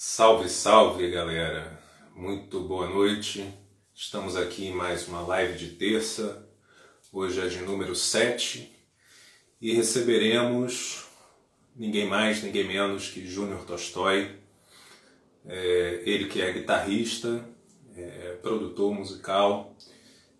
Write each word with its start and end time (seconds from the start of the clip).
Salve, 0.00 0.48
salve, 0.48 1.10
galera! 1.10 1.76
Muito 2.14 2.60
boa 2.60 2.88
noite. 2.88 3.52
Estamos 3.92 4.36
aqui 4.36 4.66
em 4.66 4.72
mais 4.72 5.08
uma 5.08 5.22
live 5.22 5.58
de 5.58 5.70
terça. 5.70 6.48
Hoje 7.12 7.40
é 7.40 7.48
de 7.48 7.58
número 7.62 7.96
7 7.96 8.70
e 9.60 9.74
receberemos 9.74 11.04
ninguém 11.74 12.06
mais, 12.06 12.44
ninguém 12.44 12.64
menos 12.64 13.08
que 13.08 13.26
Júnior 13.26 13.64
Tolstói. 13.64 14.36
É, 15.44 16.02
ele 16.06 16.26
que 16.26 16.40
é 16.40 16.52
guitarrista, 16.52 17.44
é, 17.96 18.38
produtor 18.40 18.94
musical 18.94 19.76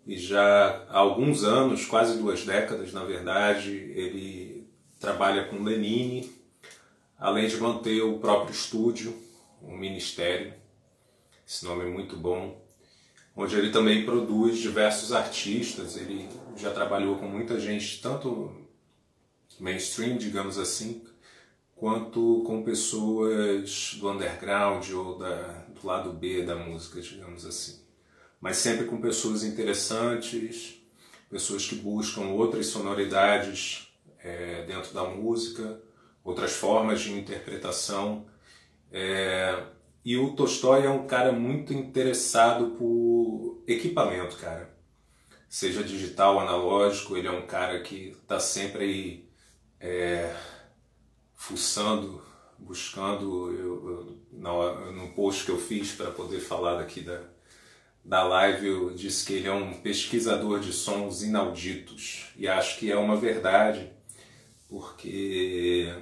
e 0.06 0.16
já 0.16 0.86
há 0.88 0.98
alguns 0.98 1.42
anos, 1.42 1.84
quase 1.84 2.16
duas 2.16 2.44
décadas 2.44 2.92
na 2.92 3.02
verdade, 3.02 3.72
ele 3.72 4.68
trabalha 5.00 5.46
com 5.46 5.64
Lenine, 5.64 6.32
além 7.18 7.48
de 7.48 7.56
manter 7.56 8.02
o 8.02 8.20
próprio 8.20 8.54
estúdio 8.54 9.26
um 9.62 9.76
ministério, 9.76 10.54
esse 11.46 11.64
nome 11.64 11.84
é 11.84 11.88
muito 11.88 12.16
bom, 12.16 12.64
onde 13.34 13.56
ele 13.56 13.70
também 13.70 14.04
produz 14.04 14.58
diversos 14.58 15.12
artistas, 15.12 15.96
ele 15.96 16.28
já 16.56 16.70
trabalhou 16.70 17.16
com 17.16 17.26
muita 17.26 17.58
gente, 17.58 18.00
tanto 18.00 18.66
mainstream, 19.60 20.16
digamos 20.16 20.58
assim, 20.58 21.04
quanto 21.74 22.42
com 22.44 22.62
pessoas 22.62 23.96
do 24.00 24.10
underground 24.10 24.90
ou 24.90 25.18
da, 25.18 25.64
do 25.68 25.86
lado 25.86 26.12
B 26.12 26.42
da 26.42 26.56
música, 26.56 27.00
digamos 27.00 27.46
assim. 27.46 27.80
Mas 28.40 28.56
sempre 28.56 28.86
com 28.86 29.00
pessoas 29.00 29.44
interessantes, 29.44 30.82
pessoas 31.30 31.66
que 31.66 31.76
buscam 31.76 32.26
outras 32.28 32.66
sonoridades 32.66 33.88
é, 34.18 34.64
dentro 34.66 34.92
da 34.92 35.04
música, 35.04 35.80
outras 36.24 36.52
formas 36.52 37.00
de 37.00 37.12
interpretação 37.12 38.26
é, 38.92 39.62
e 40.04 40.16
o 40.16 40.34
Tolstói 40.34 40.86
é 40.86 40.90
um 40.90 41.06
cara 41.06 41.32
muito 41.32 41.72
interessado 41.72 42.70
por 42.78 43.62
equipamento, 43.66 44.36
cara. 44.36 44.74
Seja 45.48 45.82
digital 45.82 46.38
analógico, 46.40 47.16
ele 47.16 47.26
é 47.28 47.30
um 47.30 47.46
cara 47.46 47.80
que 47.80 48.16
está 48.22 48.38
sempre 48.38 48.84
aí 48.84 49.28
é, 49.80 50.34
fuçando, 51.34 52.22
buscando. 52.58 53.52
Eu, 53.52 54.18
eu, 54.32 54.92
no 54.92 55.08
post 55.14 55.44
que 55.44 55.50
eu 55.50 55.58
fiz 55.58 55.92
para 55.92 56.10
poder 56.10 56.40
falar 56.40 56.78
daqui 56.78 57.00
da, 57.00 57.22
da 58.04 58.22
live, 58.24 58.66
eu 58.66 58.90
disse 58.94 59.26
que 59.26 59.34
ele 59.34 59.48
é 59.48 59.52
um 59.52 59.74
pesquisador 59.80 60.60
de 60.60 60.72
sons 60.72 61.22
inauditos. 61.22 62.32
E 62.36 62.48
acho 62.48 62.78
que 62.78 62.90
é 62.90 62.96
uma 62.96 63.16
verdade, 63.16 63.90
porque 64.68 65.94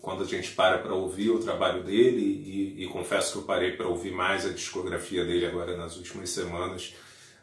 quando 0.00 0.22
a 0.22 0.26
gente 0.26 0.52
para 0.52 0.78
para 0.78 0.94
ouvir 0.94 1.30
o 1.30 1.40
trabalho 1.40 1.82
dele, 1.82 2.20
e, 2.20 2.84
e 2.84 2.88
confesso 2.88 3.32
que 3.32 3.38
eu 3.38 3.42
parei 3.42 3.72
para 3.72 3.88
ouvir 3.88 4.12
mais 4.12 4.46
a 4.46 4.50
discografia 4.50 5.24
dele 5.24 5.46
agora 5.46 5.76
nas 5.76 5.96
últimas 5.96 6.30
semanas, 6.30 6.94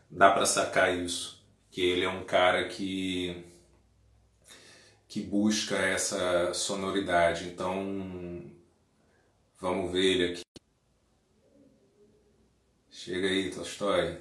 dá 0.09 0.31
para 0.31 0.45
sacar 0.45 0.95
isso, 0.97 1.43
que 1.69 1.81
ele 1.81 2.05
é 2.05 2.09
um 2.09 2.23
cara 2.23 2.67
que 2.67 3.43
que 5.07 5.21
busca 5.21 5.77
essa 5.77 6.53
sonoridade. 6.53 7.45
Então, 7.45 8.51
vamos 9.61 9.89
ver 9.91 10.03
ele 10.03 10.33
aqui. 10.33 10.41
Chega 12.89 13.27
aí, 13.27 13.49
Tolstói. 13.49 14.17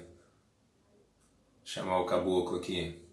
Chamar 1.65 1.99
o 1.99 2.05
caboclo 2.05 2.57
aqui. 2.57 3.04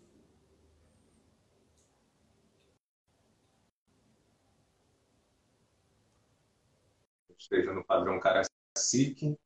Esteja 7.53 7.75
no 7.75 7.85
padrão 7.85 8.19
Karasik. 8.19 9.37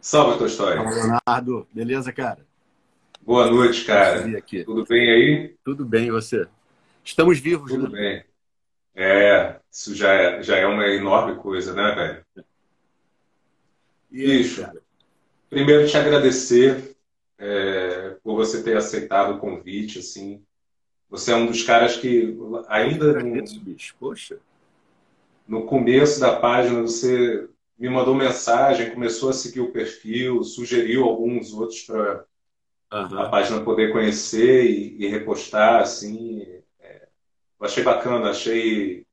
Salve. 0.00 0.48
Fala, 0.48 0.88
Leonardo. 0.88 1.66
Beleza, 1.72 2.12
cara? 2.12 2.46
Boa 3.20 3.50
noite, 3.50 3.84
cara. 3.84 4.22
Tudo 4.64 4.86
bem 4.86 5.10
aí? 5.10 5.56
Tudo 5.64 5.84
bem, 5.84 6.12
você? 6.12 6.46
Estamos 7.04 7.40
vivos, 7.40 7.72
Tudo 7.72 7.90
né? 7.90 7.98
bem. 7.98 8.24
É, 8.94 9.60
isso 9.70 9.94
já 9.94 10.12
é, 10.12 10.42
já 10.42 10.56
é 10.56 10.66
uma 10.66 10.86
enorme 10.86 11.36
coisa, 11.36 11.74
né, 11.74 12.24
velho? 12.34 12.46
Bicho, 14.08 14.64
primeiro 15.50 15.88
te 15.88 15.96
agradecer 15.96 16.96
é, 17.36 18.10
por 18.22 18.36
você 18.36 18.62
ter 18.62 18.76
aceitado 18.76 19.34
o 19.34 19.38
convite, 19.38 19.98
assim, 19.98 20.45
você 21.08 21.32
é 21.32 21.36
um 21.36 21.46
dos 21.46 21.62
caras 21.62 21.96
que 21.96 22.36
ainda 22.68 23.22
no, 23.22 23.60
bicho. 23.60 23.94
Poxa. 23.98 24.38
no 25.46 25.66
começo 25.66 26.20
da 26.20 26.36
página 26.36 26.82
você 26.82 27.48
me 27.78 27.88
mandou 27.88 28.14
mensagem, 28.14 28.90
começou 28.90 29.30
a 29.30 29.34
seguir 29.34 29.60
o 29.60 29.70
perfil, 29.70 30.42
sugeriu 30.42 31.04
alguns 31.04 31.52
outros 31.52 31.82
para 31.82 32.24
uhum. 32.92 33.18
a 33.18 33.28
página 33.28 33.60
poder 33.60 33.92
conhecer 33.92 34.64
e, 34.64 34.96
e 35.04 35.08
repostar, 35.08 35.82
assim. 35.82 36.42
É, 36.80 37.08
eu 37.60 37.66
achei 37.66 37.84
bacana, 37.84 38.30
achei 38.30 39.04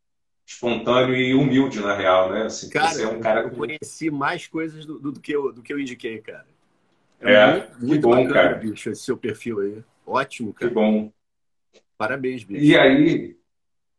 espontâneo 0.46 1.16
e 1.16 1.34
humilde, 1.34 1.80
na 1.80 1.94
real, 1.94 2.31
né? 2.31 2.46
Assim, 2.46 2.70
cara, 2.70 2.88
você 2.88 3.04
é 3.04 3.08
um 3.08 3.20
cara 3.20 3.42
eu 3.42 3.50
que... 3.50 3.56
conheci 3.56 4.10
mais 4.10 4.48
coisas 4.48 4.86
do, 4.86 5.00
do, 5.00 5.20
que 5.20 5.34
eu, 5.34 5.52
do 5.52 5.62
que 5.62 5.74
eu 5.74 5.80
indiquei, 5.80 6.20
cara. 6.20 6.46
É, 7.20 7.34
é 7.34 7.54
muito, 7.54 7.86
muito 7.86 8.02
bom, 8.02 8.12
bacana, 8.12 8.34
cara. 8.34 8.56
bicho, 8.56 8.90
esse 8.90 9.04
seu 9.04 9.18
perfil 9.18 9.60
aí. 9.60 9.84
Ótimo, 10.06 10.54
cara. 10.54 10.70
Que 10.70 10.74
bom. 10.74 11.12
Parabéns, 11.98 12.44
bicho. 12.44 12.64
E 12.64 12.78
aí, 12.78 13.38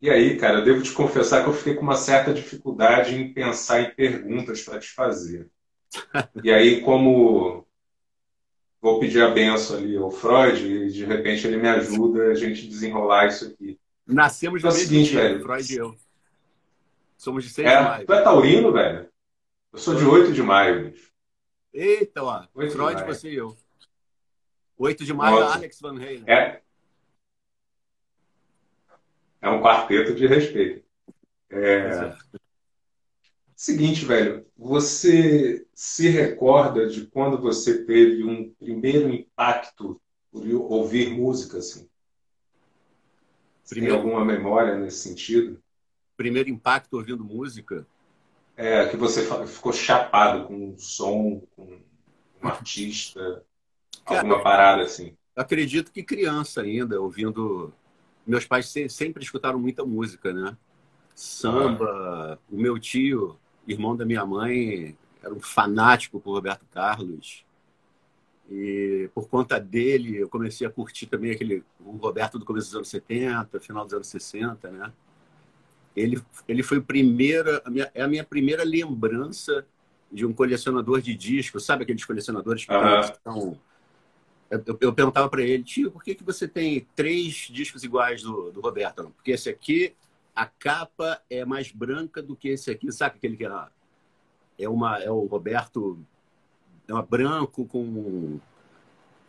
e 0.01 0.11
aí, 0.11 0.37
cara, 0.37 0.59
eu 0.59 0.65
devo 0.65 0.83
te 0.83 0.93
confessar 0.93 1.43
que 1.43 1.49
eu 1.49 1.55
fiquei 1.55 1.75
com 1.75 1.83
uma 1.83 1.97
certa 1.97 2.33
dificuldade 2.33 3.15
em 3.15 3.33
pensar 3.33 3.81
em 3.81 3.95
perguntas 3.95 4.63
para 4.63 4.79
te 4.79 4.89
fazer. 4.89 5.49
e 6.43 6.53
aí, 6.53 6.81
como 6.83 7.67
vou 8.85 9.01
pedir 9.01 9.23
a 9.23 9.31
benção 9.31 9.79
ali 9.79 9.97
ao 9.97 10.11
Freud, 10.11 10.63
e 10.63 10.91
de 10.91 11.07
repente 11.07 11.47
ele 11.47 11.57
me 11.57 11.69
ajuda 11.69 12.33
a 12.33 12.35
gente 12.35 12.69
desenrolar 12.69 13.29
isso 13.29 13.47
aqui. 13.47 13.81
Nascemos 14.07 14.63
no 14.63 14.69
é 14.69 14.73
mesmo 14.73 14.87
seguinte, 14.87 15.11
dia, 15.11 15.21
velho. 15.21 15.43
Freud 15.43 15.73
e 15.73 15.77
eu. 15.79 15.97
Somos 17.17 17.45
de 17.45 17.51
6 17.51 17.67
é, 17.67 17.79
de 17.79 17.85
maio. 17.85 18.07
Tu 18.07 18.13
é 18.13 18.23
taurino, 18.23 18.73
velho? 18.73 19.09
Eu 19.73 19.79
sou 19.79 19.95
de 19.95 20.05
8 20.05 20.33
de 20.33 20.43
maio, 20.43 20.91
bicho. 20.91 21.11
Eita, 21.73 22.23
ó. 22.23 22.47
Freud, 22.53 23.05
você 23.07 23.31
e 23.31 23.37
eu. 23.37 23.57
8 24.77 25.03
de 25.03 25.15
maio, 25.15 25.41
Nossa. 25.41 25.55
Alex 25.55 25.81
Van 25.81 25.97
Halen. 25.97 26.25
É, 26.27 26.61
é 29.45 29.51
um 29.51 29.61
quarteto 29.61 30.15
de 30.15 30.27
respeito. 30.27 30.83
É... 31.51 32.17
Seguinte, 33.55 34.05
velho, 34.05 34.47
você 34.57 35.67
se 35.75 36.09
recorda 36.09 36.89
de 36.89 37.07
quando 37.07 37.41
você 37.41 37.85
teve 37.85 38.25
um 38.25 38.51
primeiro 38.55 39.11
impacto 39.11 40.01
por 40.33 40.47
ouvir 40.47 41.11
música, 41.11 41.59
assim? 41.59 41.89
Primeiro... 43.69 43.97
Tem 43.97 44.03
alguma 44.03 44.25
memória 44.25 44.77
nesse 44.79 45.09
sentido? 45.09 45.63
Primeiro 46.17 46.49
impacto 46.49 46.95
ouvindo 46.95 47.23
música? 47.23 47.87
É, 48.57 48.87
que 48.89 48.97
você 48.97 49.23
ficou 49.47 49.73
chapado 49.73 50.47
com 50.47 50.71
um 50.71 50.79
som, 50.79 51.43
com 51.55 51.81
um 52.43 52.49
artista, 52.49 53.45
Cara, 54.07 54.21
alguma 54.21 54.43
parada 54.43 54.83
assim. 54.83 55.17
Acredito 55.37 55.93
que 55.93 56.03
criança 56.03 56.63
ainda, 56.63 57.01
ouvindo 57.01 57.73
meus 58.27 58.47
pais 58.47 58.73
sempre 58.89 59.23
escutaram 59.23 59.59
muita 59.59 59.85
música, 59.85 60.33
né? 60.33 60.57
Samba. 61.15 62.39
O 62.51 62.57
meu 62.57 62.79
tio, 62.79 63.39
irmão 63.67 63.97
da 63.97 64.05
minha 64.05 64.25
mãe, 64.25 64.97
era 65.23 65.33
um 65.33 65.41
fanático 65.41 66.21
por 66.21 66.33
Roberto 66.33 66.65
Carlos. 66.73 67.45
E 68.51 69.09
por 69.15 69.29
conta 69.29 69.59
dele, 69.59 70.19
eu 70.19 70.29
comecei 70.29 70.67
a 70.67 70.71
curtir 70.71 71.07
também 71.07 71.31
aquele 71.31 71.65
o 71.81 71.93
Roberto 71.93 72.39
do 72.39 72.45
começo 72.45 72.69
dos 72.69 72.77
anos 72.77 72.89
70, 72.89 73.61
final 73.61 73.85
dos 73.85 73.95
anos 73.95 74.07
60, 74.09 74.71
né? 74.71 74.93
Ele, 75.97 76.21
ele 76.49 76.63
foi 76.63 76.81
primeira, 76.81 77.63
a 77.65 77.71
minha, 77.71 77.91
é 77.95 78.03
a 78.03 78.09
minha 78.09 78.25
primeira 78.25 78.65
lembrança 78.65 79.65
de 80.11 80.27
um 80.27 80.33
colecionador 80.33 81.01
de 81.01 81.15
discos, 81.15 81.65
sabe 81.65 81.85
aqueles 81.85 82.05
colecionadores 82.05 82.65
que 82.65 82.73
uhum. 82.73 83.01
estão 83.01 83.61
eu, 84.67 84.79
eu 84.81 84.93
perguntava 84.93 85.29
para 85.29 85.43
ele, 85.43 85.63
tio, 85.63 85.91
por 85.91 86.03
que, 86.03 86.15
que 86.15 86.25
você 86.25 86.47
tem 86.47 86.87
três 86.95 87.49
discos 87.51 87.85
iguais 87.85 88.23
do, 88.23 88.51
do 88.51 88.61
Roberto? 88.61 89.13
Porque 89.17 89.33
esse 89.33 89.49
aqui, 89.49 89.95
a 90.35 90.47
capa 90.47 91.21
é 91.31 91.45
mais 91.45 91.71
branca 91.71 92.23
do 92.23 92.37
que 92.37 92.49
esse 92.49 92.71
aqui. 92.71 92.91
Sabe 92.93 93.17
aquele 93.17 93.37
que 93.37 93.45
é, 93.45 93.51
é, 94.59 94.69
uma, 94.69 94.99
é 94.99 95.11
o 95.11 95.27
Roberto 95.27 95.99
é 96.87 96.93
uma 96.93 97.03
branco 97.03 97.65
com. 97.67 98.39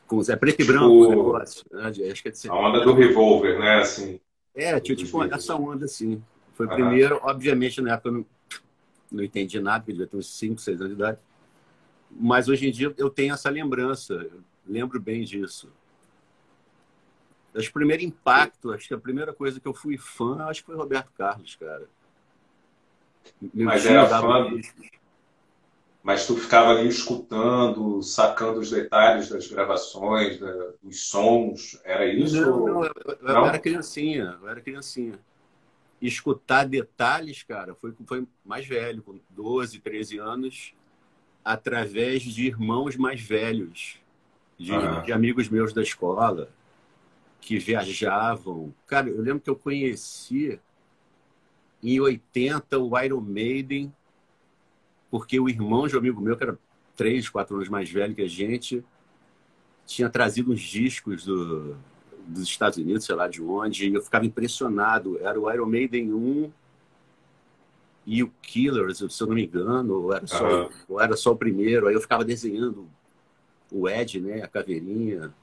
com 0.07 0.21
é 0.27 0.35
preto 0.35 0.61
e 0.61 0.65
branco 0.65 0.89
tipo, 0.89 1.05
o 1.05 1.09
negócio. 1.09 1.65
Né? 1.71 1.87
Acho 2.11 2.21
que 2.21 2.29
é 2.29 2.31
de 2.31 2.49
a 2.49 2.53
onda 2.53 2.81
do 2.81 2.93
revólver, 2.93 3.59
né? 3.59 3.79
Assim, 3.79 4.19
é, 4.53 4.79
tio, 4.79 4.95
tipo 4.95 5.23
essa 5.23 5.55
onda 5.55 5.85
assim. 5.85 6.21
Foi 6.53 6.65
o 6.65 6.69
uhum. 6.69 6.75
primeiro, 6.75 7.19
obviamente, 7.23 7.81
na 7.81 7.93
época 7.93 8.09
eu 8.09 8.13
não, 8.13 8.25
não 9.11 9.23
entendi 9.23 9.59
nada, 9.59 9.79
porque 9.79 9.91
devia 9.91 10.07
ter 10.07 10.17
uns 10.17 10.33
5, 10.37 10.61
6 10.61 10.79
anos 10.79 10.95
de 10.95 11.01
idade. 11.01 11.19
Mas 12.09 12.47
hoje 12.47 12.67
em 12.67 12.71
dia 12.71 12.93
eu 12.97 13.09
tenho 13.09 13.33
essa 13.33 13.49
lembrança. 13.49 14.27
Lembro 14.67 14.99
bem 14.99 15.23
disso. 15.23 15.71
Acho 17.55 17.71
primeiro 17.71 18.03
impacto, 18.03 18.71
acho 18.71 18.87
que 18.87 18.93
a 18.93 18.99
primeira 18.99 19.33
coisa 19.33 19.59
que 19.59 19.67
eu 19.67 19.73
fui 19.73 19.97
fã, 19.97 20.45
acho 20.45 20.61
que 20.61 20.65
foi 20.65 20.75
Roberto 20.75 21.11
Carlos, 21.17 21.55
cara. 21.55 21.87
Meu 23.53 23.65
Mas 23.65 23.85
era 23.85 24.07
fã. 24.07 24.49
Mas 26.03 26.27
tu 26.27 26.35
ficava 26.37 26.69
ali 26.69 26.87
escutando, 26.87 27.99
sacando 28.03 28.59
os 28.59 28.69
detalhes 28.69 29.27
das 29.29 29.47
gravações, 29.47 30.39
da, 30.39 30.51
dos 30.83 31.07
sons, 31.07 31.79
era 31.83 32.05
isso? 32.05 32.39
Não, 32.39 32.59
não, 32.59 32.85
eu, 32.85 32.93
eu, 33.05 33.17
não? 33.21 33.47
era 33.47 33.57
criancinha, 33.57 34.37
eu 34.39 34.47
era 34.47 34.61
criancinha. 34.61 35.17
Escutar 35.99 36.67
detalhes, 36.67 37.41
cara, 37.41 37.73
foi, 37.73 37.91
foi 38.05 38.27
mais 38.45 38.67
velho, 38.67 39.01
com 39.01 39.19
12, 39.31 39.79
13 39.79 40.19
anos, 40.19 40.75
através 41.43 42.21
de 42.21 42.45
irmãos 42.45 42.95
mais 42.95 43.19
velhos, 43.19 43.99
de, 44.57 44.73
ah. 44.73 45.01
de 45.01 45.11
amigos 45.11 45.49
meus 45.49 45.73
da 45.73 45.81
escola 45.81 46.49
que 47.41 47.59
viajavam. 47.59 48.73
Cara, 48.87 49.09
eu 49.09 49.21
lembro 49.21 49.41
que 49.41 49.49
eu 49.49 49.55
conheci 49.55 50.59
em 51.83 51.99
80 51.99 52.79
o 52.79 52.99
Iron 52.99 53.21
Maiden, 53.21 53.93
porque 55.11 55.39
o 55.39 55.47
irmão 55.47 55.87
de 55.87 55.95
um 55.95 55.99
amigo 55.99 56.19
meu, 56.19 56.35
que 56.35 56.43
era 56.43 56.57
três, 56.95 57.29
quatro 57.29 57.55
anos 57.55 57.69
mais 57.69 57.89
velho 57.89 58.15
que 58.15 58.23
a 58.23 58.27
gente, 58.27 58.83
tinha 59.85 60.09
trazido 60.09 60.51
uns 60.51 60.61
discos 60.61 61.25
do, 61.25 61.77
dos 62.27 62.43
Estados 62.43 62.77
Unidos, 62.77 63.05
sei 63.05 63.15
lá 63.15 63.27
de 63.27 63.41
onde, 63.41 63.87
e 63.87 63.93
eu 63.93 64.01
ficava 64.01 64.25
impressionado. 64.25 65.19
Era 65.19 65.39
o 65.39 65.51
Iron 65.51 65.67
Maiden 65.67 66.13
1 66.13 66.51
e 68.07 68.23
o 68.23 68.31
Killers, 68.41 68.97
se 68.97 69.21
eu 69.21 69.27
não 69.27 69.35
me 69.35 69.45
engano, 69.45 69.93
ou 70.01 70.13
era 70.13 70.25
só, 70.25 70.63
uhum. 70.63 70.69
ou 70.89 71.01
era 71.01 71.15
só 71.15 71.31
o 71.31 71.37
primeiro. 71.37 71.87
Aí 71.87 71.93
eu 71.93 72.01
ficava 72.01 72.25
desenhando 72.25 72.89
o 73.71 73.89
Ed, 73.89 74.19
né, 74.19 74.41
a 74.41 74.47
caveirinha. 74.47 75.33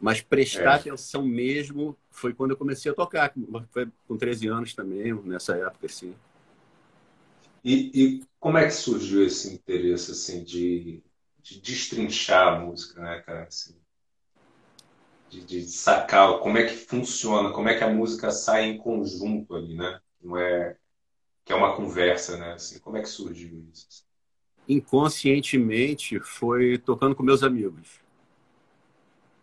Mas 0.00 0.20
prestar 0.20 0.72
é. 0.72 0.74
atenção 0.76 1.24
mesmo 1.24 1.96
foi 2.10 2.34
quando 2.34 2.52
eu 2.52 2.56
comecei 2.56 2.90
a 2.90 2.94
tocar, 2.94 3.32
foi 3.70 3.88
com 4.06 4.16
13 4.16 4.48
anos 4.48 4.74
também, 4.74 5.14
nessa 5.24 5.56
época, 5.56 5.86
assim. 5.86 6.14
E, 7.64 7.90
e 7.94 8.24
como 8.38 8.58
é 8.58 8.64
que 8.64 8.70
surgiu 8.70 9.24
esse 9.26 9.52
interesse, 9.52 10.12
assim, 10.12 10.44
de, 10.44 11.02
de 11.42 11.60
destrinchar 11.60 12.54
a 12.54 12.60
música, 12.60 13.00
né, 13.00 13.20
cara? 13.22 13.44
Assim, 13.44 13.74
de, 15.28 15.44
de, 15.44 15.62
sacar 15.64 16.38
como 16.38 16.58
é 16.58 16.66
que 16.66 16.74
funciona, 16.74 17.52
como 17.52 17.68
é 17.68 17.76
que 17.76 17.82
a 17.82 17.92
música 17.92 18.30
sai 18.30 18.66
em 18.66 18.78
conjunto 18.78 19.54
ali, 19.54 19.74
né? 19.74 20.00
Não 20.22 20.36
é 20.36 20.76
que 21.44 21.52
é 21.52 21.56
uma 21.56 21.74
conversa, 21.76 22.36
né? 22.36 22.52
Assim, 22.52 22.78
como 22.78 22.96
é 22.96 23.02
que 23.02 23.08
surgiu 23.08 23.68
isso? 23.72 24.05
Inconscientemente 24.68 26.18
foi 26.20 26.78
tocando 26.78 27.14
com 27.14 27.22
meus 27.22 27.42
amigos. 27.42 28.00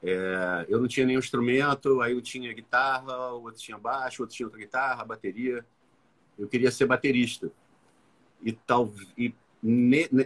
É, 0.03 0.65
eu 0.67 0.81
não 0.81 0.87
tinha 0.87 1.05
nenhum 1.05 1.19
instrumento, 1.19 2.01
aí 2.01 2.11
eu 2.11 2.21
tinha 2.21 2.51
guitarra, 2.51 3.31
o 3.33 3.43
outro 3.43 3.61
tinha 3.61 3.77
baixo, 3.77 4.21
o 4.21 4.23
outro 4.23 4.35
tinha 4.35 4.45
outra 4.45 4.59
guitarra, 4.59 5.05
bateria. 5.05 5.65
Eu 6.37 6.47
queria 6.47 6.69
ser 6.71 6.85
baterista. 6.85 7.49
E, 8.41 8.51
tal, 8.51 8.93
e 9.17 9.33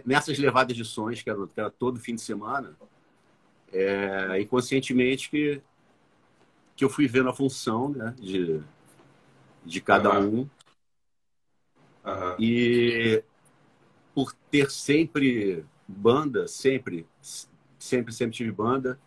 nessas 0.04 0.36
levadas 0.36 0.76
de 0.76 0.84
sons, 0.84 1.22
que 1.22 1.30
era, 1.30 1.46
que 1.46 1.60
era 1.60 1.70
todo 1.70 2.00
fim 2.00 2.16
de 2.16 2.20
semana, 2.20 2.76
é, 3.72 4.40
inconscientemente 4.40 5.30
que, 5.30 5.62
que 6.74 6.84
eu 6.84 6.90
fui 6.90 7.06
vendo 7.06 7.28
a 7.28 7.34
função 7.34 7.90
né, 7.90 8.14
de, 8.18 8.60
de 9.64 9.80
cada 9.80 10.18
uhum. 10.18 10.48
um. 12.04 12.10
Uhum. 12.10 12.36
E 12.40 13.22
por 14.18 14.32
ter 14.50 14.68
sempre 14.68 15.64
banda, 15.86 16.48
sempre, 16.48 17.06
sempre, 17.78 18.12
sempre 18.12 18.36
tive 18.36 18.50
banda, 18.50 18.98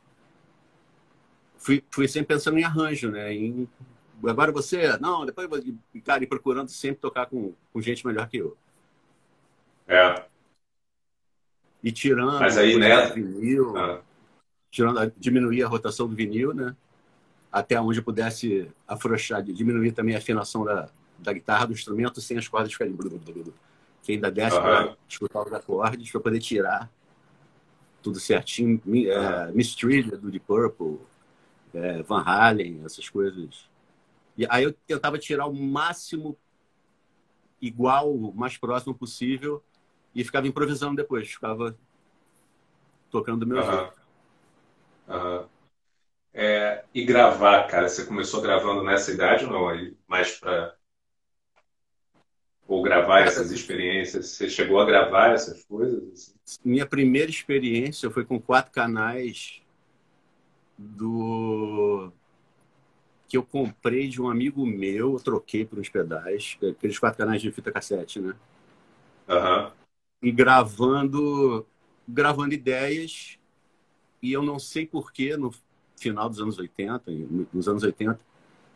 fui, 1.57 1.83
fui 1.91 2.07
sempre 2.07 2.33
pensando 2.33 2.57
em 2.57 2.63
arranjo, 2.63 3.11
né? 3.11 3.33
Em, 3.33 3.67
agora 4.25 4.53
você, 4.53 4.97
não, 4.99 5.25
depois 5.25 5.49
vou 5.49 5.61
ficar 5.91 6.25
procurando 6.27 6.69
sempre 6.69 7.01
tocar 7.01 7.25
com, 7.25 7.53
com 7.73 7.81
gente 7.81 8.07
melhor 8.07 8.29
que 8.29 8.37
eu. 8.37 8.55
É. 9.85 10.23
E 11.83 11.91
tirando 11.91 12.39
Mas 12.39 12.57
aí, 12.57 12.77
né? 12.77 13.07
vinil, 13.07 13.77
ah. 13.77 14.01
tirando, 14.71 15.11
diminuir 15.17 15.63
a 15.63 15.67
rotação 15.67 16.07
do 16.07 16.15
vinil, 16.15 16.53
né? 16.53 16.73
Até 17.51 17.81
onde 17.81 17.99
eu 17.99 18.03
pudesse 18.05 18.71
afrouxar, 18.87 19.43
diminuir 19.43 19.91
também 19.91 20.15
a 20.15 20.19
afinação 20.19 20.63
da, 20.63 20.89
da 21.19 21.33
guitarra, 21.33 21.65
do 21.65 21.73
instrumento, 21.73 22.21
sem 22.21 22.37
as 22.37 22.47
cordas 22.47 22.71
ficarem... 22.71 22.95
Que 24.11 24.15
ainda 24.15 24.29
desce 24.29 24.57
uhum. 24.57 24.61
para 24.61 24.97
escutar 25.07 25.41
os 25.47 25.53
acordes, 25.53 26.11
para 26.11 26.19
poder 26.19 26.39
tirar 26.39 26.91
tudo 28.01 28.19
certinho. 28.19 28.81
É, 29.07 29.51
Miss 29.53 29.73
Trilha, 29.73 30.17
do 30.17 30.29
Deep 30.29 30.45
Purple, 30.45 30.99
é, 31.73 32.03
Van 32.03 32.21
Halen, 32.21 32.81
essas 32.83 33.07
coisas. 33.07 33.69
E 34.37 34.45
aí 34.49 34.65
eu 34.65 34.73
tentava 34.73 35.17
tirar 35.17 35.45
o 35.45 35.53
máximo 35.53 36.37
igual, 37.61 38.13
o 38.13 38.33
mais 38.35 38.57
próximo 38.57 38.93
possível, 38.93 39.63
e 40.13 40.25
ficava 40.25 40.45
improvisando 40.45 40.97
depois, 40.97 41.29
ficava 41.29 41.77
tocando 43.09 43.45
do 43.45 43.47
meu 43.47 43.63
uhum. 43.63 43.71
jeito. 43.71 43.93
Uhum. 45.07 45.45
É, 46.33 46.83
e 46.93 47.05
gravar, 47.05 47.65
cara, 47.67 47.87
você 47.87 48.05
começou 48.05 48.41
gravando 48.41 48.83
nessa 48.83 49.11
idade 49.11 49.45
ou 49.45 49.51
não? 49.51 49.93
Mais 50.05 50.37
para 50.37 50.75
ou 52.71 52.81
gravar 52.81 53.19
essas 53.19 53.51
experiências? 53.51 54.27
Você 54.27 54.49
chegou 54.49 54.79
a 54.79 54.85
gravar 54.85 55.33
essas 55.33 55.61
coisas? 55.65 56.33
Assim? 56.41 56.57
Minha 56.63 56.85
primeira 56.85 57.29
experiência 57.29 58.09
foi 58.09 58.23
com 58.23 58.39
quatro 58.39 58.71
canais 58.71 59.61
do 60.77 62.13
que 63.27 63.35
eu 63.35 63.43
comprei 63.43 64.07
de 64.07 64.21
um 64.21 64.29
amigo 64.29 64.65
meu, 64.65 65.17
troquei 65.17 65.65
por 65.65 65.79
uns 65.79 65.89
pedais, 65.89 66.57
aqueles 66.69 66.97
quatro 66.97 67.17
canais 67.17 67.41
de 67.41 67.51
fita 67.51 67.73
cassete, 67.73 68.21
né? 68.21 68.35
Uhum. 69.27 69.71
E 70.23 70.31
gravando, 70.31 71.65
gravando 72.07 72.53
ideias, 72.53 73.37
e 74.21 74.31
eu 74.31 74.41
não 74.41 74.57
sei 74.57 74.85
porquê, 74.85 75.35
no 75.35 75.53
final 75.97 76.29
dos 76.29 76.39
anos 76.39 76.57
80, 76.57 77.11
nos 77.53 77.67
anos 77.67 77.83
80, 77.83 78.17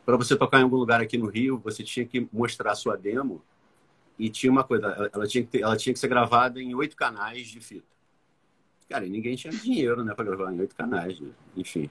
para 0.06 0.18
você 0.18 0.36
tocar 0.36 0.59
em 0.59 0.63
algum 0.63 0.77
lugar 0.77 1.00
aqui 1.00 1.18
no 1.18 1.27
Rio, 1.27 1.57
você 1.57 1.81
tinha 1.81 2.06
que 2.06 2.27
mostrar 2.31 2.71
a 2.71 2.75
sua 2.75 2.98
demo, 2.98 3.41
e 4.17 4.29
tinha 4.29 4.51
uma 4.51 4.63
coisa, 4.63 5.09
ela 5.13 5.27
tinha 5.27 5.44
que, 5.44 5.50
ter, 5.50 5.62
ela 5.62 5.75
tinha 5.75 5.94
que 5.94 6.00
ser 6.00 6.07
gravada 6.07 6.62
em 6.62 6.73
oito 6.73 6.95
canais 6.95 7.47
de 7.47 7.59
fita. 7.59 7.85
Cara, 8.89 9.06
e 9.06 9.09
ninguém 9.09 9.35
tinha 9.35 9.51
dinheiro, 9.51 10.03
né, 10.03 10.13
para 10.13 10.25
gravar 10.25 10.53
em 10.53 10.59
oito 10.59 10.75
canais, 10.75 11.19
né? 11.19 11.31
enfim. 11.56 11.89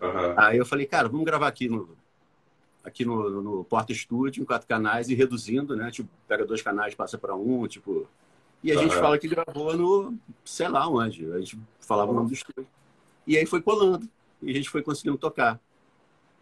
Uhum. 0.00 0.34
Aí 0.36 0.56
eu 0.56 0.64
falei, 0.64 0.86
cara, 0.86 1.08
vamos 1.08 1.26
gravar 1.26 1.48
aqui 1.48 1.68
no, 1.68 1.96
aqui 2.84 3.04
no, 3.04 3.42
no 3.42 3.64
Porta 3.64 3.92
Estúdio, 3.92 4.42
em 4.42 4.44
quatro 4.44 4.66
canais, 4.66 5.08
e 5.08 5.14
reduzindo, 5.14 5.76
né? 5.76 5.90
Tipo, 5.90 6.08
pega 6.26 6.44
dois 6.44 6.62
canais, 6.62 6.94
passa 6.94 7.18
para 7.18 7.34
um, 7.34 7.66
tipo. 7.66 8.08
E 8.62 8.72
a 8.72 8.76
uhum. 8.76 8.82
gente 8.82 8.96
fala 8.96 9.18
que 9.18 9.28
gravou 9.28 9.76
no, 9.76 10.18
sei 10.44 10.68
lá 10.68 10.88
onde. 10.88 11.30
A 11.32 11.38
gente 11.38 11.58
falava 11.80 12.10
o 12.10 12.14
nome 12.14 12.28
do 12.28 12.34
estúdio. 12.34 12.66
E 13.26 13.36
aí 13.36 13.46
foi 13.46 13.60
colando. 13.60 14.08
E 14.42 14.50
a 14.50 14.54
gente 14.54 14.70
foi 14.70 14.82
conseguindo 14.82 15.18
tocar. 15.18 15.60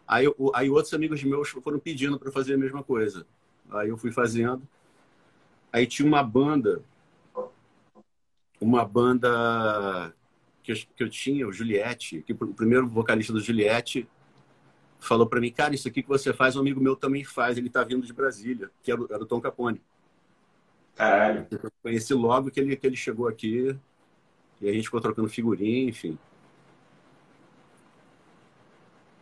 Aí, 0.06 0.26
aí 0.54 0.71
outros 0.71 0.95
amigos 0.95 1.23
meus 1.25 1.49
foram 1.49 1.78
pedindo 1.78 2.18
para 2.18 2.30
fazer 2.30 2.54
a 2.54 2.59
mesma 2.59 2.83
coisa. 2.83 3.26
Aí 3.71 3.88
eu 3.88 3.97
fui 3.97 4.12
fazendo. 4.12 4.62
Aí 5.76 5.87
tinha 5.87 6.09
uma 6.09 6.23
banda 6.23 6.83
uma 8.59 8.83
banda 8.83 10.11
que 10.62 10.73
eu, 10.73 10.76
que 10.97 11.04
eu 11.04 11.11
tinha, 11.11 11.47
o 11.47 11.52
Juliette, 11.52 12.23
que 12.23 12.33
o 12.33 12.54
primeiro 12.54 12.88
vocalista 12.88 13.30
do 13.30 13.40
Juliette 13.40 14.09
falou 14.99 15.26
para 15.26 15.38
mim, 15.38 15.52
cara, 15.52 15.75
isso 15.75 15.87
aqui 15.87 16.02
que 16.02 16.09
você 16.09 16.33
faz, 16.33 16.56
um 16.56 16.61
amigo 16.61 16.80
meu 16.80 16.97
também 16.97 17.25
faz, 17.25 17.59
ele 17.59 17.68
tá 17.68 17.85
vindo 17.85 18.06
de 18.06 18.12
Brasília, 18.14 18.71
que 18.83 18.90
era, 18.90 19.04
era 19.11 19.23
o 19.23 19.26
Tom 19.26 19.38
Capone. 19.38 19.83
Caralho. 20.95 21.47
Eu 21.50 21.71
conheci 21.83 22.14
logo 22.14 22.50
que 22.50 22.59
ele, 22.59 22.75
que 22.75 22.87
ele 22.87 22.97
chegou 22.97 23.28
aqui 23.28 23.78
e 24.62 24.71
a 24.71 24.73
gente 24.73 24.85
ficou 24.85 25.02
trocando 25.02 25.28
figurinha, 25.28 25.90
enfim. 25.90 26.18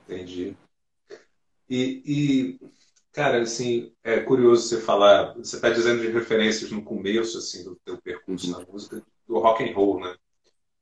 Entendi. 0.05 0.57
E, 1.69 2.03
e, 2.07 2.61
cara, 3.15 3.41
assim, 3.41 3.93
é 4.03 4.19
curioso 4.21 4.69
você 4.69 4.81
falar, 4.81 5.35
você 5.35 5.57
está 5.57 5.71
dizendo 5.71 6.03
de 6.03 6.11
referências 6.11 6.71
no 6.73 6.83
começo, 6.83 7.39
assim, 7.39 7.63
do 7.65 7.77
teu 7.85 7.97
percurso 7.97 8.53
uhum. 8.53 8.59
na 8.59 8.67
música, 8.67 9.03
do 9.27 9.39
rock 9.39 9.63
and 9.63 9.73
roll, 9.73 10.01
né? 10.01 10.17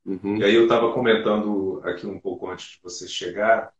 Uhum. 0.05 0.39
E 0.39 0.45
aí 0.45 0.55
eu 0.55 0.65
estava 0.65 0.93
comentando 0.93 1.81
aqui 1.85 2.07
um 2.07 2.19
pouco 2.19 2.49
antes 2.51 2.71
de 2.71 2.81
você 2.83 3.07
chegar 3.07 3.73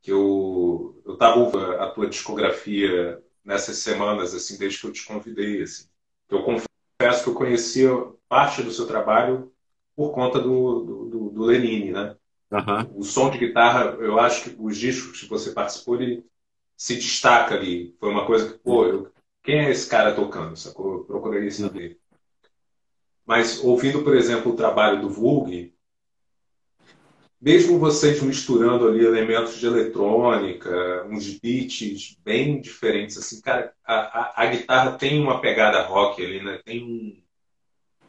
que 0.00 0.10
eu 0.10 1.02
eu 1.04 1.14
estava 1.14 1.82
a 1.82 1.90
tua 1.90 2.06
discografia 2.06 3.22
nessas 3.44 3.78
semanas 3.78 4.34
assim 4.34 4.56
desde 4.56 4.80
que 4.80 4.86
eu 4.86 4.92
te 4.92 5.04
convidei 5.04 5.62
assim. 5.62 5.86
Eu 6.30 6.42
confesso 6.42 7.24
que 7.24 7.28
eu 7.28 7.34
conhecia 7.34 7.90
parte 8.28 8.62
do 8.62 8.70
seu 8.70 8.86
trabalho 8.86 9.52
por 9.94 10.12
conta 10.12 10.40
do, 10.40 11.08
do, 11.10 11.30
do 11.30 11.42
Lenine, 11.42 11.92
né? 11.92 12.16
Uhum. 12.50 13.00
O 13.00 13.02
som 13.02 13.30
de 13.30 13.38
guitarra, 13.38 13.96
eu 14.00 14.18
acho 14.18 14.44
que 14.44 14.56
os 14.58 14.76
discos 14.78 15.20
que 15.20 15.28
você 15.28 15.50
participou, 15.52 16.00
ele 16.00 16.24
se 16.76 16.96
destaca 16.96 17.54
ali. 17.54 17.94
Foi 17.98 18.10
uma 18.10 18.26
coisa 18.26 18.52
que, 18.52 18.58
pô, 18.58 18.84
eu, 18.86 19.12
quem 19.42 19.60
é 19.60 19.70
esse 19.70 19.88
cara 19.88 20.14
tocando? 20.14 20.56
Sacou? 20.56 20.98
Eu 20.98 21.04
procurei 21.04 21.50
saber. 21.50 21.98
Mas 23.26 23.62
ouvindo, 23.62 24.02
por 24.02 24.16
exemplo, 24.16 24.52
o 24.52 24.56
trabalho 24.56 25.00
do 25.00 25.08
Vulg, 25.08 25.72
mesmo 27.44 27.78
vocês 27.78 28.22
misturando 28.22 28.88
ali 28.88 29.04
elementos 29.04 29.58
de 29.58 29.66
eletrônica, 29.66 31.06
uns 31.10 31.38
beats 31.38 32.16
bem 32.24 32.58
diferentes, 32.58 33.18
assim, 33.18 33.40
cara, 33.42 33.70
a, 33.84 33.94
a, 33.94 34.32
a 34.36 34.46
guitarra 34.46 34.92
tem 34.92 35.20
uma 35.20 35.42
pegada 35.42 35.82
rock 35.82 36.24
ali, 36.24 36.42
né? 36.42 36.58
Tem 36.64 36.82
um. 36.82 37.22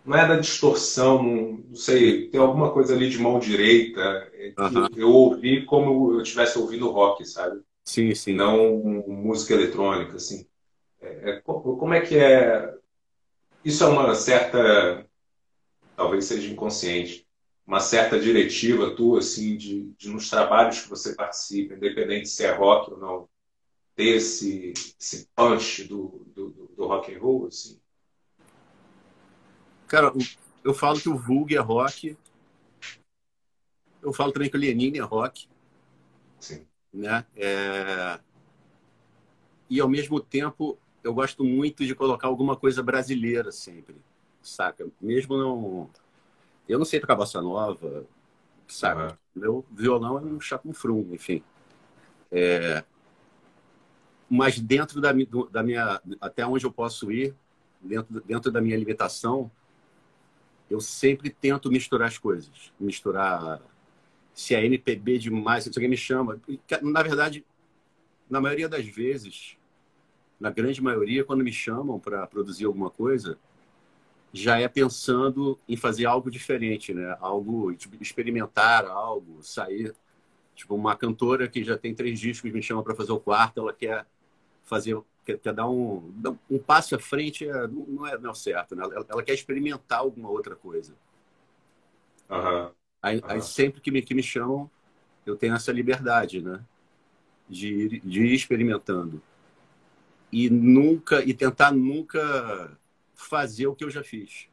Não 0.06 0.18
é 0.18 0.26
da 0.26 0.38
distorção, 0.38 1.22
não, 1.22 1.64
não 1.68 1.76
sei, 1.76 2.30
tem 2.30 2.40
alguma 2.40 2.72
coisa 2.72 2.94
ali 2.94 3.10
de 3.10 3.18
mão 3.18 3.40
direita 3.40 4.00
é, 4.34 4.52
que 4.52 4.78
uhum. 4.78 4.88
eu 4.96 5.10
ouvi 5.10 5.66
como 5.66 6.14
eu 6.14 6.22
estivesse 6.22 6.58
ouvindo 6.60 6.92
rock, 6.92 7.26
sabe? 7.26 7.60
Sim, 7.86 8.14
sim. 8.16 8.34
Não 8.34 8.78
música 9.08 9.54
eletrônica, 9.54 10.16
assim. 10.16 10.48
É, 11.00 11.30
é, 11.30 11.42
como 11.42 11.94
é 11.94 12.02
que 12.02 12.18
é? 12.18 12.74
Isso 13.64 13.84
é 13.84 13.88
uma 13.88 14.14
certa. 14.16 15.08
Talvez 15.96 16.26
seja 16.26 16.52
inconsciente 16.52 17.26
uma 17.66 17.80
certa 17.80 18.20
diretiva 18.20 18.96
tua, 18.96 19.20
assim, 19.20 19.58
de, 19.58 19.92
de 19.98 20.10
nos 20.10 20.30
trabalhos 20.30 20.82
que 20.82 20.90
você 20.90 21.16
participa, 21.16 21.74
independente 21.74 22.30
se 22.30 22.46
é 22.46 22.52
rock 22.52 22.92
ou 22.92 23.00
não, 23.00 23.30
ter 23.96 24.18
esse, 24.18 24.74
esse 25.00 25.28
punch 25.36 25.84
do, 25.86 26.26
do, 26.28 26.50
do 26.76 26.86
rock 26.86 27.14
and 27.14 27.20
roll, 27.20 27.48
assim? 27.48 27.80
Cara, 29.88 30.14
eu 30.64 30.74
falo 30.74 31.00
que 31.00 31.10
o 31.10 31.18
Vulg 31.18 31.56
é 31.56 31.60
rock. 31.60 32.16
Eu 34.02 34.14
falo 34.14 34.32
também 34.32 34.50
que 34.50 34.58
o 34.58 34.60
Lenine 34.60 35.00
é 35.00 35.02
rock. 35.02 35.48
Sim. 36.40 36.68
Né? 36.96 37.26
É... 37.36 38.20
E, 39.70 39.82
ao 39.82 39.90
mesmo 39.90 40.20
tempo, 40.20 40.78
eu 41.04 41.14
gosto 41.14 41.44
muito 41.44 41.86
de 41.86 41.94
colocar 41.94 42.28
alguma 42.28 42.56
coisa 42.56 42.82
brasileira 42.82 43.52
sempre, 43.52 43.96
saca? 44.42 44.88
Mesmo 45.02 45.38
não 45.38 45.90
eu 46.68 46.80
não 46.80 46.86
sei 46.86 47.00
tocar 47.00 47.16
bossa 47.16 47.42
nova, 47.42 48.06
sabe? 48.68 49.04
Uhum. 49.04 49.18
Meu 49.36 49.66
violão 49.72 50.18
é 50.18 50.22
um 50.22 50.40
chacunfrum, 50.40 51.08
enfim. 51.12 51.44
É... 52.32 52.84
Mas 54.30 54.60
dentro 54.60 55.00
da, 55.00 55.12
da 55.52 55.62
minha... 55.62 56.02
Até 56.20 56.46
onde 56.46 56.66
eu 56.66 56.72
posso 56.72 57.12
ir, 57.12 57.36
dentro, 57.80 58.22
dentro 58.22 58.52
da 58.52 58.60
minha 58.60 58.78
limitação, 58.78 59.52
eu 60.70 60.82
sempre 60.82 61.30
tento 61.30 61.72
misturar 61.72 62.08
as 62.08 62.18
coisas. 62.18 62.74
Misturar... 62.80 63.62
Se 64.36 64.54
é 64.54 64.64
MPB 64.64 65.18
demais, 65.18 65.64
se 65.64 65.70
alguém 65.70 65.90
me 65.90 65.98
chama... 65.98 66.40
Na 66.84 67.02
verdade, 67.02 67.44
na 68.30 68.40
maioria 68.40 68.70
das 68.70 68.86
vezes, 68.86 69.58
na 70.40 70.52
grande 70.52 70.84
maioria, 70.84 71.24
quando 71.24 71.44
me 71.44 71.52
chamam 71.52 72.00
para 72.00 72.28
produzir 72.28 72.66
alguma 72.66 72.92
coisa 72.92 73.40
já 74.36 74.60
é 74.60 74.68
pensando 74.68 75.58
em 75.68 75.78
fazer 75.78 76.06
algo 76.06 76.30
diferente, 76.30 76.94
né? 76.94 77.16
Algo, 77.22 77.74
tipo, 77.74 77.96
experimentar 78.02 78.86
algo, 78.86 79.42
sair. 79.42 79.96
Tipo, 80.54 80.76
uma 80.76 80.96
cantora 80.96 81.48
que 81.48 81.64
já 81.64 81.78
tem 81.78 81.96
três 81.96 82.20
discos 82.20 82.52
me 82.52 82.62
chama 82.62 82.84
para 82.84 82.94
fazer 82.94 83.14
o 83.14 83.20
quarto, 83.20 83.62
ela 83.62 83.72
quer 83.72 84.06
fazer, 84.66 85.00
quer, 85.24 85.38
quer 85.38 85.54
dar 85.54 85.70
um, 85.70 86.14
um 86.50 86.60
passo 86.60 86.96
à 86.96 87.00
frente, 87.00 87.48
é, 87.48 87.68
não, 87.68 88.06
é, 88.06 88.18
não 88.18 88.32
é 88.32 88.34
certo, 88.34 88.76
né? 88.76 88.84
Ela, 88.84 89.06
ela, 89.08 89.24
quer 89.24 89.34
experimentar 89.34 90.00
alguma 90.00 90.30
outra 90.30 90.56
coisa. 90.56 90.94
Uhum. 92.30 92.72
Aí, 93.06 93.22
aí, 93.28 93.40
sempre 93.40 93.80
que 93.80 93.92
me, 93.92 94.02
que 94.02 94.16
me 94.16 94.24
chamam, 94.24 94.68
eu 95.28 95.36
tenho 95.36 95.54
essa 95.54 95.72
liberdade, 95.72 96.42
né? 96.42 96.60
De 97.48 97.68
ir, 97.68 98.00
de 98.00 98.24
ir 98.24 98.34
experimentando. 98.34 99.22
E 100.32 100.50
nunca, 100.50 101.24
e 101.24 101.32
tentar 101.32 101.72
nunca 101.72 102.76
fazer 103.14 103.68
o 103.68 103.76
que 103.76 103.84
eu 103.84 103.92
já 103.92 104.04
fiz. 104.04 104.48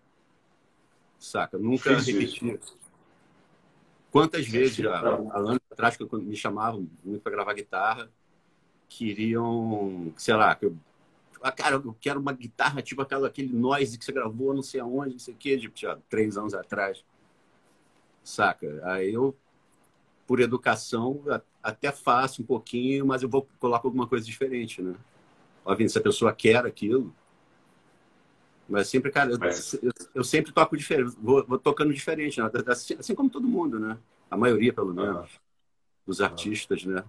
Saca? 1.19 1.57
Nunca 1.57 1.97
fiz 1.97 2.07
repetir. 2.09 2.61
Isso. 2.61 2.77
Quantas 4.11 4.47
vezes, 4.47 4.85
há, 4.85 4.99
há 4.99 5.39
anos 5.39 5.61
atrás, 5.71 5.97
que 5.97 6.07
me 6.17 6.37
chamavam 6.37 6.87
muito 7.03 7.23
para 7.23 7.33
gravar 7.33 7.55
guitarra, 7.55 8.11
queriam, 8.87 10.13
sei 10.19 10.35
lá, 10.35 10.55
que 10.55 10.67
eu, 10.67 10.77
ah, 11.41 11.51
cara, 11.51 11.77
eu 11.77 11.97
quero 11.99 12.21
uma 12.21 12.35
guitarra 12.35 12.83
tipo 12.83 13.01
aquela, 13.01 13.29
aquele 13.29 13.51
noise 13.51 13.97
que 13.97 14.05
você 14.05 14.13
gravou 14.13 14.53
não 14.53 14.63
sei 14.63 14.79
aonde, 14.81 15.13
não 15.13 15.19
sei 15.19 15.33
o 15.33 15.37
quê, 15.39 15.57
de 15.57 15.73
já, 15.75 15.97
três 16.11 16.37
anos 16.37 16.53
atrás. 16.53 17.03
Saca? 18.25 18.81
Aí 18.85 19.13
eu, 19.13 19.37
por 20.27 20.41
educação, 20.41 21.23
até 21.63 21.91
faço 21.93 22.43
um 22.43 22.45
pouquinho, 22.45 23.07
mas 23.07 23.23
eu 23.23 23.29
vou 23.29 23.49
colocar 23.59 23.87
alguma 23.87 24.07
coisa 24.07 24.25
diferente, 24.25 24.81
né? 24.81 24.95
Óbvio, 25.65 25.89
se 25.89 25.99
a 25.99 26.03
pessoa 26.03 26.33
quer 26.33 26.65
aquilo, 26.65 27.15
mas 28.69 28.89
sempre, 28.89 29.11
cara, 29.11 29.37
Mas... 29.39 29.75
eu, 29.75 29.93
eu, 30.15 30.25
sempre 30.25 30.53
toco 30.53 30.77
diferente, 30.77 31.15
vou, 31.21 31.45
vou, 31.47 31.59
tocando 31.59 31.93
diferente, 31.93 32.41
né? 32.41 32.49
assim, 32.69 32.95
assim, 32.99 33.15
como 33.15 33.29
todo 33.29 33.47
mundo, 33.47 33.79
né? 33.79 33.99
A 34.31 34.37
maioria, 34.37 34.73
pelo 34.73 34.95
menos, 34.95 35.31
dos 36.07 36.21
artistas, 36.21 36.85
né? 36.85 37.05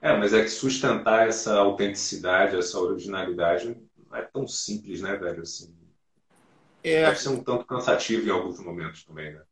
É, 0.00 0.16
mas 0.16 0.32
é 0.32 0.42
que 0.42 0.50
sustentar 0.50 1.26
essa 1.26 1.56
autenticidade, 1.56 2.56
essa 2.56 2.78
originalidade, 2.78 3.76
não 4.08 4.16
é 4.16 4.22
tão 4.22 4.46
simples, 4.46 5.00
né, 5.00 5.16
velho? 5.16 5.42
Assim, 5.42 5.74
é... 6.82 7.06
Deve 7.06 7.18
ser 7.18 7.30
um 7.30 7.42
tanto 7.42 7.64
cansativo 7.64 8.26
em 8.26 8.30
alguns 8.30 8.60
momentos 8.60 9.04
também, 9.04 9.32
né? 9.32 9.42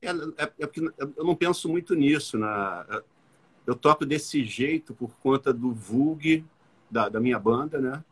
É, 0.00 0.10
é, 0.10 0.52
é 0.60 0.66
porque 0.66 0.80
eu 0.80 1.24
não 1.24 1.34
penso 1.34 1.68
muito 1.68 1.94
nisso. 1.94 2.38
Na, 2.38 3.02
eu 3.66 3.74
toco 3.74 4.06
desse 4.06 4.44
jeito 4.44 4.94
por 4.94 5.10
conta 5.16 5.52
do 5.52 5.72
Vulg, 5.72 6.44
da, 6.90 7.08
da 7.08 7.20
minha 7.20 7.38
banda, 7.38 7.80
né? 7.80 8.04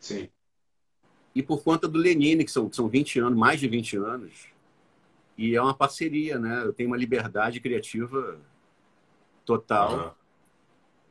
Sim 0.00 0.28
e 1.34 1.42
por 1.42 1.62
conta 1.62 1.88
do 1.88 1.98
Lenine, 1.98 2.44
que 2.44 2.50
são, 2.50 2.72
são 2.72 2.88
20 2.88 3.18
anos, 3.18 3.36
mais 3.36 3.58
de 3.58 3.66
20 3.66 3.96
anos. 3.96 4.46
E 5.36 5.56
é 5.56 5.60
uma 5.60 5.74
parceria, 5.74 6.38
né? 6.38 6.62
Eu 6.64 6.72
tenho 6.72 6.88
uma 6.88 6.96
liberdade 6.96 7.58
criativa 7.58 8.38
total. 9.44 10.16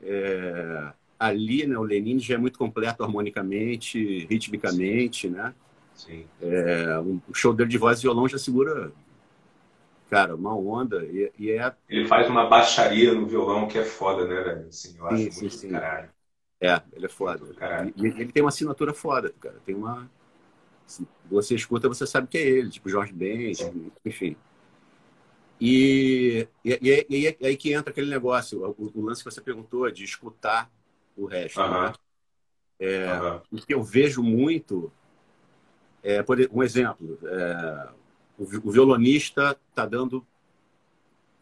Uhum. 0.02 0.08
É, 0.08 0.94
ali, 1.20 1.68
né, 1.68 1.78
o 1.78 1.84
Lenine 1.84 2.20
já 2.20 2.36
é 2.36 2.38
muito 2.38 2.58
completo 2.58 3.04
harmonicamente, 3.04 4.26
ritmicamente, 4.26 5.28
Sim. 5.28 5.34
né? 5.34 5.54
Sim. 5.94 6.26
É, 6.42 7.00
um 7.00 7.20
show 7.34 7.54
dele 7.54 7.70
de 7.70 7.78
voz 7.78 8.00
e 8.00 8.04
violão 8.04 8.28
já 8.28 8.38
segura, 8.38 8.92
cara, 10.14 10.36
uma 10.36 10.56
onda. 10.56 11.04
E, 11.06 11.32
e, 11.38 11.52
é... 11.52 11.74
Ele 11.90 12.08
faz 12.08 12.30
uma 12.30 12.48
baixaria 12.48 13.14
no 13.14 13.26
violão 13.26 13.68
que 13.68 13.78
é 13.78 13.84
foda, 13.84 14.28
né, 14.28 14.42
velho? 14.42 14.68
Assim, 14.68 14.96
eu 14.98 15.08
acho 15.08 15.32
sim, 15.32 15.42
muito 15.42 15.56
sim, 15.56 15.70
caralho. 15.70 16.10
É, 16.62 16.82
ele 16.94 17.06
é 17.06 17.10
foda. 17.10 17.44
E, 17.96 18.06
ele 18.06 18.32
tem 18.32 18.44
uma 18.44 18.50
assinatura 18.50 18.94
foda, 18.94 19.34
cara. 19.40 19.60
Tem 19.66 19.76
uma. 19.76 20.10
Você 21.30 21.56
escuta, 21.56 21.88
você 21.88 22.06
sabe 22.06 22.28
que 22.28 22.38
é 22.38 22.42
ele, 22.42 22.70
tipo 22.70 22.90
Jorge 22.90 23.12
Ben, 23.12 23.52
enfim. 24.06 24.36
E, 25.60 26.48
e, 26.64 26.80
e, 26.82 27.06
e, 27.10 27.46
aí 27.46 27.58
que 27.58 27.74
entra 27.74 27.90
aquele 27.90 28.10
negócio, 28.10 28.76
o, 28.78 28.92
o, 28.94 29.06
lance 29.06 29.24
que 29.24 29.32
você 29.32 29.42
perguntou 29.42 29.90
de 29.90 30.04
escutar 30.04 30.70
o 31.16 31.26
resto. 31.26 31.60
Né? 31.60 31.94
é. 32.80 33.08
O 33.52 33.58
que 33.58 33.74
eu 33.74 33.82
vejo 33.82 34.22
muito 34.22 34.92
é, 36.04 36.22
por 36.22 36.38
um 36.52 36.62
exemplo, 36.62 37.18
é, 37.24 37.88
o, 38.38 38.72
violonista 38.72 39.58
está 39.70 39.86
dando 39.86 40.26